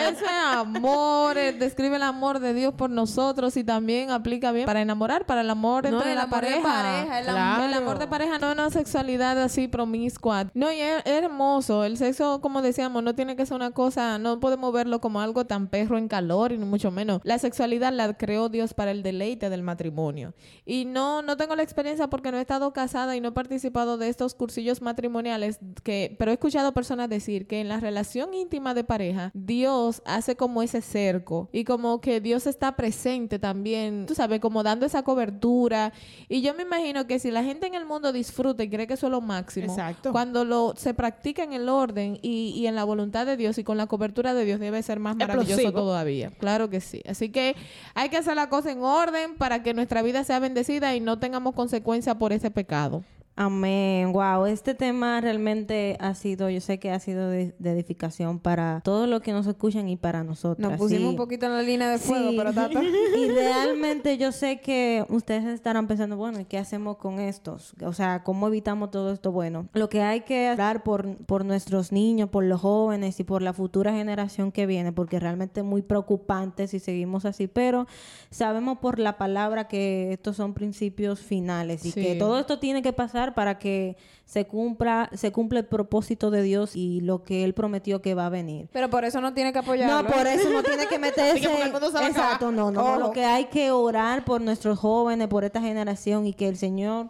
Ese 0.09 0.25
amor, 0.53 1.37
eh, 1.37 1.53
describe 1.53 1.95
el 1.95 2.03
amor 2.03 2.39
de 2.39 2.53
Dios 2.53 2.73
por 2.73 2.89
nosotros 2.89 3.55
y 3.57 3.63
también 3.63 4.11
aplica 4.11 4.51
bien 4.51 4.65
para 4.65 4.81
enamorar, 4.81 5.25
para 5.25 5.41
el 5.41 5.49
amor 5.49 5.89
No, 5.89 5.97
entre 5.97 6.11
el 6.11 6.15
la 6.17 6.23
amor 6.23 6.41
de 6.41 6.47
pareja. 6.47 6.63
pareja, 6.69 7.19
el 7.19 7.25
Claro. 7.25 7.39
amor- 7.39 7.67
El 7.69 7.73
amor 7.73 7.99
de 7.99 8.07
pareja 8.07 8.39
no 8.39 8.47
es 8.47 8.53
una 8.53 8.69
sexualidad 8.69 9.41
así 9.41 9.67
promiscua. 9.67 10.45
No, 10.53 10.71
y 10.71 10.79
es, 10.79 10.97
es 11.05 11.23
hermoso. 11.23 11.83
El 11.83 11.97
sexo, 11.97 12.41
como 12.41 12.61
decíamos, 12.61 13.03
no 13.03 13.15
tiene 13.15 13.35
que 13.35 13.45
ser 13.45 13.55
una 13.55 13.71
cosa, 13.71 14.17
no 14.17 14.39
podemos 14.39 14.73
verlo 14.73 14.99
como 15.01 15.21
algo 15.21 15.45
tan 15.45 15.67
perro 15.67 15.97
en 15.97 16.07
calor 16.07 16.51
y 16.51 16.57
ni 16.57 16.65
mucho 16.65 16.91
menos. 16.91 17.21
La 17.23 17.37
sexualidad 17.39 17.93
la 17.93 18.13
creó 18.13 18.49
Dios 18.49 18.73
para 18.73 18.91
el 18.91 19.03
deleite 19.03 19.49
del 19.49 19.63
matrimonio. 19.63 20.33
Y 20.65 20.85
no, 20.85 21.21
no 21.21 21.37
tengo 21.37 21.55
la 21.55 21.63
experiencia 21.63 22.07
porque 22.09 22.31
no 22.31 22.37
he 22.37 22.41
estado 22.41 22.71
casada 22.73 23.15
y 23.15 23.21
no 23.21 23.29
he 23.29 23.31
participado 23.31 23.97
de 23.97 24.09
estos 24.09 24.33
cursillos 24.35 24.81
matrimoniales, 24.81 25.59
que, 25.83 26.15
pero 26.19 26.31
he 26.31 26.33
escuchado 26.33 26.58
personas 26.73 27.09
decir 27.09 27.47
que 27.47 27.61
en 27.61 27.67
la 27.67 27.79
relación 27.79 28.33
íntima 28.33 28.73
de 28.73 28.83
pareja, 28.83 29.31
Dios 29.33 30.01
hace 30.05 30.35
como 30.35 30.61
ese 30.61 30.81
cerco 30.81 31.49
y 31.51 31.63
como 31.63 32.01
que 32.01 32.21
Dios 32.21 32.47
está 32.47 32.75
presente 32.75 33.39
también, 33.39 34.05
tú 34.05 34.15
sabes, 34.15 34.39
como 34.39 34.63
dando 34.63 34.85
esa 34.85 35.03
cobertura. 35.03 35.93
Y 36.27 36.41
yo 36.41 36.53
me 36.53 36.63
imagino 36.63 37.07
que 37.07 37.19
si 37.19 37.31
la 37.31 37.43
gente 37.43 37.67
en 37.67 37.75
el 37.75 37.85
mundo 37.85 38.11
disfruta 38.11 38.63
y 38.63 38.69
cree 38.69 38.87
que 38.87 38.93
eso 38.93 39.07
es 39.07 39.11
lo 39.11 39.21
máximo, 39.21 39.67
Exacto. 39.67 40.11
cuando 40.11 40.45
lo 40.45 40.73
se 40.75 40.93
practica 40.93 41.43
en 41.43 41.53
el 41.53 41.69
orden 41.69 42.19
y, 42.21 42.53
y 42.55 42.67
en 42.67 42.75
la 42.75 42.83
voluntad 42.83 43.25
de 43.25 43.37
Dios 43.37 43.57
y 43.57 43.63
con 43.63 43.77
la 43.77 43.87
cobertura 43.87 44.33
de 44.33 44.45
Dios 44.45 44.59
debe 44.59 44.81
ser 44.83 44.99
más 44.99 45.15
maravilloso 45.15 45.53
Explosivo. 45.53 45.79
todavía. 45.79 46.31
Claro 46.39 46.69
que 46.69 46.81
sí. 46.81 47.01
Así 47.07 47.29
que 47.29 47.55
hay 47.93 48.09
que 48.09 48.17
hacer 48.17 48.35
la 48.35 48.49
cosa 48.49 48.71
en 48.71 48.83
orden 48.83 49.35
para 49.35 49.63
que 49.63 49.73
nuestra 49.73 50.01
vida 50.01 50.23
sea 50.23 50.39
bendecida 50.39 50.95
y 50.95 50.99
no 50.99 51.19
tengamos 51.19 51.53
consecuencias 51.55 52.15
por 52.15 52.33
ese 52.33 52.51
pecado. 52.51 53.03
Amén. 53.41 54.11
Wow, 54.11 54.47
este 54.47 54.75
tema 54.75 55.21
realmente 55.21 55.95
ha 56.01 56.13
sido, 56.13 56.49
yo 56.49 56.59
sé 56.59 56.77
que 56.77 56.91
ha 56.91 56.99
sido 56.99 57.29
de, 57.29 57.55
de 57.57 57.71
edificación 57.71 58.37
para 58.37 58.81
todos 58.83 59.07
los 59.07 59.21
que 59.21 59.31
nos 59.31 59.47
escuchan 59.47 59.87
y 59.87 59.95
para 59.95 60.25
nosotros. 60.25 60.59
Nos 60.69 60.77
pusimos 60.77 61.11
un 61.11 61.15
poquito 61.15 61.45
en 61.45 61.53
la 61.53 61.61
línea 61.61 61.89
de 61.89 61.99
fuego, 61.99 62.31
Sí. 62.31 62.35
pero 62.37 62.51
tata. 62.53 62.81
Y 63.17 63.27
realmente 63.31 64.17
yo 64.17 64.33
sé 64.33 64.59
que 64.59 65.05
ustedes 65.07 65.45
estarán 65.45 65.87
pensando, 65.87 66.17
bueno, 66.17 66.41
¿y 66.41 66.43
qué 66.45 66.57
hacemos 66.57 66.97
con 66.97 67.21
estos? 67.21 67.75
O 67.85 67.93
sea, 67.93 68.23
¿cómo 68.23 68.49
evitamos 68.49 68.91
todo 68.91 69.13
esto? 69.13 69.31
Bueno, 69.31 69.69
lo 69.71 69.87
que 69.87 70.01
hay 70.01 70.21
que 70.21 70.49
hablar 70.49 70.83
por, 70.83 71.15
por 71.25 71.45
nuestros 71.45 71.93
niños, 71.93 72.27
por 72.27 72.43
los 72.43 72.59
jóvenes 72.59 73.21
y 73.21 73.23
por 73.23 73.41
la 73.41 73.53
futura 73.53 73.93
generación 73.93 74.51
que 74.51 74.65
viene, 74.65 74.91
porque 74.91 75.17
realmente 75.17 75.61
es 75.61 75.65
muy 75.65 75.81
preocupante 75.81 76.67
si 76.67 76.79
seguimos 76.79 77.23
así, 77.23 77.47
pero 77.47 77.87
sabemos 78.31 78.79
por 78.79 78.99
la 78.99 79.17
palabra 79.17 79.69
que 79.69 80.11
estos 80.11 80.35
son 80.35 80.53
principios 80.53 81.21
finales 81.21 81.85
y 81.85 81.91
Sí. 81.91 82.01
que 82.01 82.15
todo 82.15 82.37
esto 82.37 82.59
tiene 82.59 82.81
que 82.81 82.91
pasar 82.91 83.28
para 83.33 83.59
que 83.59 83.97
se 84.25 84.45
cumpla, 84.45 85.09
se 85.13 85.31
cumpla 85.31 85.59
el 85.59 85.65
propósito 85.65 86.29
de 86.29 86.43
Dios 86.43 86.75
y 86.75 87.01
lo 87.01 87.23
que 87.23 87.43
Él 87.43 87.53
prometió 87.53 88.01
que 88.01 88.13
va 88.13 88.27
a 88.27 88.29
venir. 88.29 88.67
Pero 88.71 88.89
por 88.89 89.03
eso 89.05 89.21
no 89.21 89.33
tiene 89.33 89.51
que 89.51 89.59
apoyarlo. 89.59 90.03
No, 90.03 90.07
por 90.07 90.27
eso 90.27 90.49
no 90.49 90.61
tiene 90.61 90.87
que 90.87 90.99
meterse. 90.99 91.31
Así 91.31 91.41
que 91.41 91.47
porque 91.47 91.63
el 91.63 91.71
mundo 91.71 91.87
se 91.87 91.93
va 91.93 91.99
a 91.99 92.07
acabar. 92.07 92.25
Exacto, 92.25 92.51
no, 92.51 92.71
no, 92.71 92.83
no. 92.83 92.99
Lo 92.99 93.11
que 93.11 93.25
hay 93.25 93.45
que 93.45 93.71
orar 93.71 94.25
por 94.25 94.41
nuestros 94.41 94.77
jóvenes, 94.77 95.27
por 95.27 95.43
esta 95.43 95.61
generación 95.61 96.27
y 96.27 96.33
que 96.33 96.47
el 96.47 96.57
Señor 96.57 97.07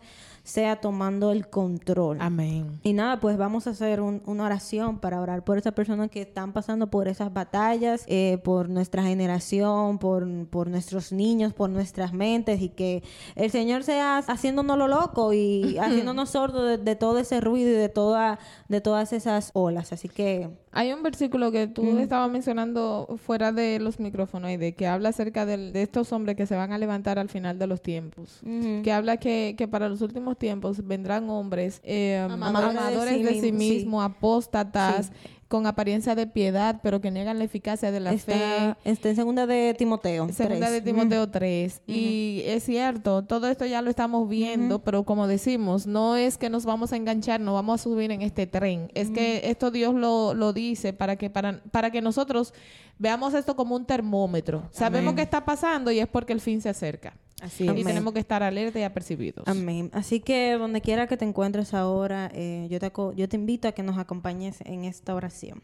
sea 0.50 0.82
tomando 0.82 1.32
el 1.32 1.48
control. 1.50 2.18
Amén. 2.20 2.80
Y 2.84 2.94
nada, 2.94 3.20
pues 3.20 3.38
vamos 3.38 3.68
a 3.68 3.70
hacer 3.70 4.02
un- 4.02 4.22
una 4.26 4.46
oración 4.46 4.98
para 5.00 5.22
orar 5.22 5.44
por 5.44 5.58
esas 5.58 5.74
personas 5.74 6.10
que 6.10 6.22
están 6.22 6.54
pasando 6.54 6.90
por 6.90 7.08
esas 7.08 7.32
batallas, 7.32 8.04
eh, 8.08 8.40
por 8.44 8.68
nuestra 8.70 9.04
generación, 9.04 10.00
por, 10.00 10.28
por 10.48 10.68
nuestros 10.70 11.12
niños, 11.12 11.54
por 11.54 11.70
nuestras 11.70 12.14
mentes 12.14 12.62
y 12.62 12.70
que 12.70 13.04
el 13.36 13.52
Señor 13.52 13.84
sea 13.84 14.18
haciéndonos 14.18 14.78
lo 14.78 14.88
loco 14.88 15.34
y 15.34 15.78
haciéndonos 16.10 16.30
sordos 16.32 16.68
de, 16.68 16.78
de 16.78 16.96
todo 16.96 17.20
ese 17.20 17.42
ruido 17.42 17.70
y 17.70 17.74
de, 17.74 17.90
toda, 17.90 18.40
de 18.68 18.82
todas 18.82 19.14
esas 19.14 19.52
olas. 19.54 19.94
Así 19.94 20.10
que 20.10 20.50
Hay 20.72 20.94
un 20.94 21.02
versículo 21.02 21.52
que 21.52 21.68
tú 21.68 21.82
estabas 22.00 22.30
mencionando 22.30 23.18
fuera 23.26 23.52
de 23.52 23.80
los 23.80 24.00
micrófonos 24.00 24.52
y 24.52 24.58
de 24.58 24.74
que 24.76 24.86
habla 24.86 25.10
acerca 25.10 25.46
del- 25.46 25.74
de 25.74 25.82
estos 25.82 26.14
hombres 26.14 26.36
que 26.36 26.46
se 26.46 26.56
van 26.56 26.72
a 26.74 26.78
levantar 26.78 27.18
al 27.18 27.28
final 27.30 27.58
de 27.58 27.66
los 27.68 27.82
tiempos. 27.82 28.40
Que 28.84 28.92
habla 28.92 29.18
que, 29.18 29.56
que 29.58 29.68
para 29.68 29.90
los 29.90 30.02
últimos 30.02 30.38
tiempos 30.38 30.86
vendrán 30.86 31.30
hombres 31.30 31.82
eh, 31.84 32.18
Amadores 32.20 32.78
amadores, 32.78 33.18
de 33.24 33.24
de 33.24 33.34
sí 33.42 33.48
sí 33.48 33.52
mismo, 33.52 34.02
sí. 35.12 35.14
Con 35.50 35.66
apariencia 35.66 36.14
de 36.14 36.28
piedad, 36.28 36.80
pero 36.84 37.02
que 37.02 37.10
niegan 37.10 37.40
la 37.40 37.44
eficacia 37.44 37.92
de 37.92 38.00
la 38.00 38.16
fe. 38.18 38.76
está, 38.86 39.10
en 39.10 39.16
segunda 39.16 39.48
de 39.48 39.74
Timoteo. 39.74 40.32
Segunda 40.32 40.70
de 40.70 40.80
Timoteo 40.80 41.28
3. 41.28 41.82
Y 41.88 42.44
es 42.46 42.64
cierto, 42.64 43.24
todo 43.24 43.48
esto 43.50 43.66
ya 43.66 43.82
lo 43.82 43.90
estamos 43.90 44.30
viendo, 44.30 44.80
pero 44.80 45.04
como 45.04 45.28
decimos, 45.28 45.88
no 45.88 46.16
es 46.18 46.38
que 46.38 46.52
nos 46.52 46.66
vamos 46.66 46.94
a 46.94 46.98
enganchar, 46.98 47.42
no 47.42 47.56
vamos 47.56 47.82
a 47.82 47.84
subir 47.84 48.12
en 48.12 48.22
este 48.22 48.46
tren. 48.46 48.92
Es 48.94 49.10
que 49.10 49.42
esto 49.50 49.72
Dios 49.72 49.96
lo, 49.96 50.36
lo 50.36 50.54
dice 50.54 50.94
para 50.94 51.16
que, 51.16 51.32
para, 51.32 51.62
para 51.72 51.90
que 51.90 52.02
nosotros 52.02 52.54
veamos 53.00 53.34
esto 53.34 53.56
como 53.56 53.76
un 53.76 53.86
termómetro. 53.86 54.70
Sabemos 54.72 55.16
que 55.16 55.24
está 55.24 55.44
pasando 55.44 55.90
y 55.90 56.00
es 56.00 56.08
porque 56.08 56.34
el 56.34 56.42
fin 56.42 56.62
se 56.62 56.70
acerca. 56.70 57.16
Así 57.42 57.66
Y 57.66 57.68
Amén. 57.70 57.86
tenemos 57.86 58.14
que 58.14 58.20
estar 58.20 58.44
alerta 58.44 58.80
y 58.80 58.84
apercibidos. 58.84 59.48
Amén. 59.48 59.90
Así 59.94 60.20
que 60.20 60.54
donde 60.54 60.82
quiera 60.82 61.08
que 61.08 61.18
te 61.18 61.26
encuentres 61.26 61.74
ahora, 61.74 62.30
eh, 62.34 62.68
yo, 62.70 62.80
te, 62.80 62.88
aco- 62.92 63.14
yo 63.14 63.28
te 63.30 63.38
invito 63.38 63.68
a 63.68 63.72
que 63.72 63.84
nos 63.84 63.98
acompañes 63.98 64.60
en 64.66 64.86
esta 64.86 65.16
oración. 65.16 65.62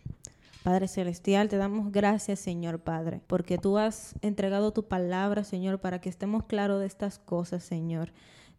Padre 0.63 0.87
Celestial, 0.87 1.47
te 1.47 1.57
damos 1.57 1.91
gracias, 1.91 2.39
Señor 2.39 2.79
Padre, 2.79 3.21
porque 3.27 3.57
tú 3.59 3.77
has 3.77 4.15
entregado 4.21 4.73
tu 4.73 4.87
palabra, 4.87 5.43
Señor, 5.43 5.79
para 5.79 6.01
que 6.01 6.09
estemos 6.09 6.43
claros 6.45 6.79
de 6.79 6.87
estas 6.87 7.19
cosas, 7.19 7.63
Señor. 7.63 8.11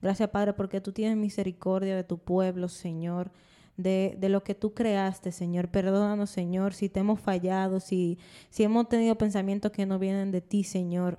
Gracias, 0.02 0.28
Padre, 0.28 0.52
porque 0.52 0.80
tú 0.80 0.92
tienes 0.92 1.16
misericordia 1.16 1.96
de 1.96 2.04
tu 2.04 2.18
pueblo, 2.18 2.68
Señor. 2.68 3.30
de, 3.76 4.16
de 4.18 4.28
lo 4.30 4.42
que 4.42 4.54
tú 4.54 4.72
creaste, 4.72 5.32
Señor. 5.32 5.68
Perdónanos, 5.68 6.30
Señor, 6.30 6.72
si 6.74 6.88
te 6.88 7.00
hemos 7.00 7.20
fallado, 7.20 7.78
si, 7.80 8.18
si 8.50 8.62
hemos 8.62 8.88
tenido 8.88 9.16
pensamientos 9.18 9.70
que 9.72 9.84
no 9.84 9.98
vienen 9.98 10.30
de 10.30 10.40
ti, 10.40 10.64
Señor. 10.64 11.18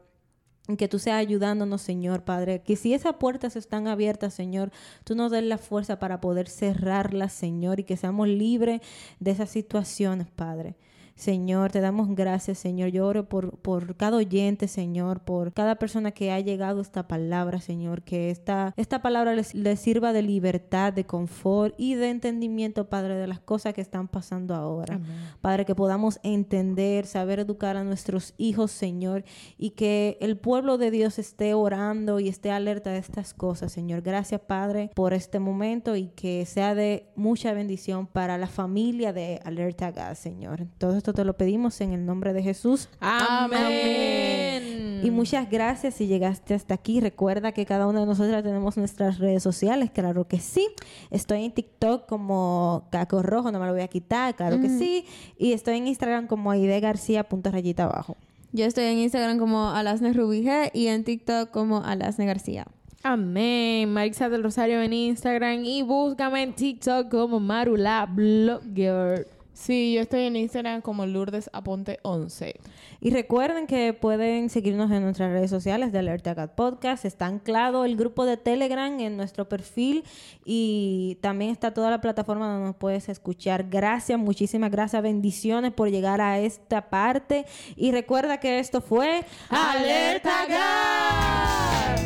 Que 0.75 0.87
tú 0.87 0.99
seas 0.99 1.17
ayudándonos, 1.19 1.81
Señor 1.81 2.23
Padre. 2.23 2.61
Que 2.61 2.75
si 2.75 2.93
esas 2.93 3.15
puertas 3.15 3.55
están 3.55 3.87
abiertas, 3.87 4.33
Señor, 4.33 4.71
tú 5.05 5.15
nos 5.15 5.31
des 5.31 5.43
la 5.43 5.57
fuerza 5.57 5.99
para 5.99 6.19
poder 6.19 6.49
cerrarlas, 6.49 7.31
Señor, 7.31 7.79
y 7.79 7.83
que 7.83 7.95
seamos 7.95 8.27
libres 8.27 8.81
de 9.19 9.31
esas 9.31 9.49
situaciones, 9.49 10.27
Padre. 10.29 10.75
Señor, 11.17 11.71
te 11.71 11.81
damos 11.81 12.15
gracias, 12.15 12.59
Señor. 12.59 12.89
Yo 12.89 13.07
oro 13.07 13.27
por, 13.27 13.57
por 13.57 13.95
cada 13.95 14.17
oyente, 14.17 14.67
Señor, 14.67 15.21
por 15.21 15.51
cada 15.51 15.75
persona 15.75 16.11
que 16.11 16.31
ha 16.31 16.39
llegado 16.39 16.77
a 16.77 16.83
esta 16.83 17.07
palabra, 17.07 17.59
Señor. 17.59 18.03
Que 18.03 18.29
esta, 18.29 18.71
esta 18.77 19.01
palabra 19.01 19.33
les, 19.33 19.55
les 19.55 19.79
sirva 19.79 20.13
de 20.13 20.21
libertad, 20.21 20.93
de 20.93 21.05
confort 21.05 21.73
y 21.75 21.95
de 21.95 22.11
entendimiento, 22.11 22.87
Padre, 22.87 23.15
de 23.15 23.25
las 23.25 23.39
cosas 23.39 23.73
que 23.73 23.81
están 23.81 24.07
pasando 24.07 24.53
ahora. 24.53 24.99
Padre, 25.41 25.65
que 25.65 25.73
podamos 25.73 26.19
entender, 26.21 27.07
saber 27.07 27.39
educar 27.39 27.77
a 27.77 27.83
nuestros 27.83 28.35
hijos, 28.37 28.69
Señor, 28.69 29.23
y 29.57 29.71
que 29.71 30.19
el 30.21 30.37
pueblo 30.37 30.77
de 30.77 30.91
Dios 30.91 31.17
esté 31.17 31.55
orando 31.55 32.19
y 32.19 32.27
esté 32.27 32.51
alerta 32.51 32.91
de 32.91 32.99
estas 32.99 33.33
cosas, 33.33 33.71
Señor. 33.71 34.03
Gracias, 34.03 34.41
Padre, 34.41 34.91
por 34.93 35.13
este 35.13 35.39
momento 35.39 35.95
y 35.95 36.09
que 36.09 36.45
sea 36.45 36.75
de 36.75 37.09
mucha 37.15 37.53
bendición 37.53 38.05
para 38.05 38.37
la 38.37 38.47
familia 38.47 39.13
de 39.13 39.41
Alerta 39.43 39.91
Gas, 39.91 40.19
Señor. 40.19 40.67
Esto 41.07 41.21
te 41.21 41.23
lo 41.23 41.37
pedimos 41.37 41.79
en 41.79 41.93
el 41.93 42.05
nombre 42.05 42.33
de 42.33 42.43
Jesús. 42.43 42.89
Amén. 42.99 44.99
Y 45.01 45.09
muchas 45.09 45.49
gracias 45.49 45.93
si 45.93 46.05
llegaste 46.05 46.53
hasta 46.53 46.73
aquí. 46.73 46.99
Recuerda 46.99 47.53
que 47.53 47.65
cada 47.65 47.87
una 47.87 48.01
de 48.01 48.05
nosotras 48.05 48.43
tenemos 48.43 48.75
nuestras 48.75 49.19
redes 49.19 49.41
sociales, 49.41 49.89
claro 49.89 50.27
que 50.27 50.39
sí. 50.39 50.67
Estoy 51.09 51.45
en 51.45 51.53
TikTok 51.53 52.07
como 52.07 52.87
Caco 52.89 53.23
Rojo, 53.23 53.53
no 53.53 53.59
me 53.61 53.67
lo 53.67 53.71
voy 53.71 53.83
a 53.83 53.87
quitar, 53.87 54.35
claro 54.35 54.59
que 54.59 54.67
sí. 54.67 55.05
Y 55.37 55.53
estoy 55.53 55.77
en 55.77 55.87
Instagram 55.87 56.27
como 56.27 56.51
Aide 56.51 56.81
García, 56.81 57.23
punto 57.23 57.51
rayita 57.51 57.85
abajo. 57.85 58.17
Yo 58.51 58.65
estoy 58.65 58.83
en 58.83 58.97
Instagram 58.97 59.39
como 59.39 59.69
Alasne 59.69 60.11
Rubí 60.11 60.43
G 60.43 60.71
y 60.73 60.87
en 60.87 61.05
TikTok 61.05 61.51
como 61.51 61.85
Alasne 61.85 62.25
García. 62.25 62.67
Amén. 63.01 63.93
Marixa 63.93 64.27
del 64.27 64.43
Rosario 64.43 64.81
en 64.81 64.91
Instagram 64.91 65.63
y 65.63 65.83
búscame 65.83 66.43
en 66.43 66.53
TikTok 66.53 67.09
como 67.09 67.39
Marula 67.39 68.05
Blogger. 68.11 69.36
Sí, 69.57 69.93
yo 69.93 70.01
estoy 70.01 70.21
en 70.21 70.35
Instagram 70.35 70.81
como 70.81 71.07
Lourdes 71.07 71.49
Aponte 71.51 71.99
11. 72.03 72.59
Y 73.01 73.09
recuerden 73.09 73.65
que 73.65 73.91
pueden 73.91 74.51
seguirnos 74.51 74.91
en 74.91 75.01
nuestras 75.01 75.31
redes 75.31 75.49
sociales 75.49 75.91
de 75.91 75.97
Alerta 75.97 76.35
Cat 76.35 76.53
Podcast. 76.53 77.05
Está 77.05 77.25
anclado 77.25 77.83
el 77.83 77.97
grupo 77.97 78.27
de 78.27 78.37
Telegram 78.37 78.99
en 78.99 79.17
nuestro 79.17 79.49
perfil 79.49 80.03
y 80.45 81.17
también 81.21 81.49
está 81.49 81.73
toda 81.73 81.89
la 81.89 82.01
plataforma 82.01 82.47
donde 82.47 82.67
nos 82.67 82.75
puedes 82.75 83.09
escuchar. 83.09 83.67
Gracias, 83.67 84.19
muchísimas 84.19 84.69
gracias. 84.69 85.01
Bendiciones 85.01 85.73
por 85.73 85.89
llegar 85.89 86.21
a 86.21 86.37
esta 86.37 86.91
parte. 86.91 87.47
Y 87.75 87.91
recuerda 87.91 88.39
que 88.39 88.59
esto 88.59 88.79
fue 88.79 89.25
Alerta 89.49 90.45
Cat. 90.47 91.97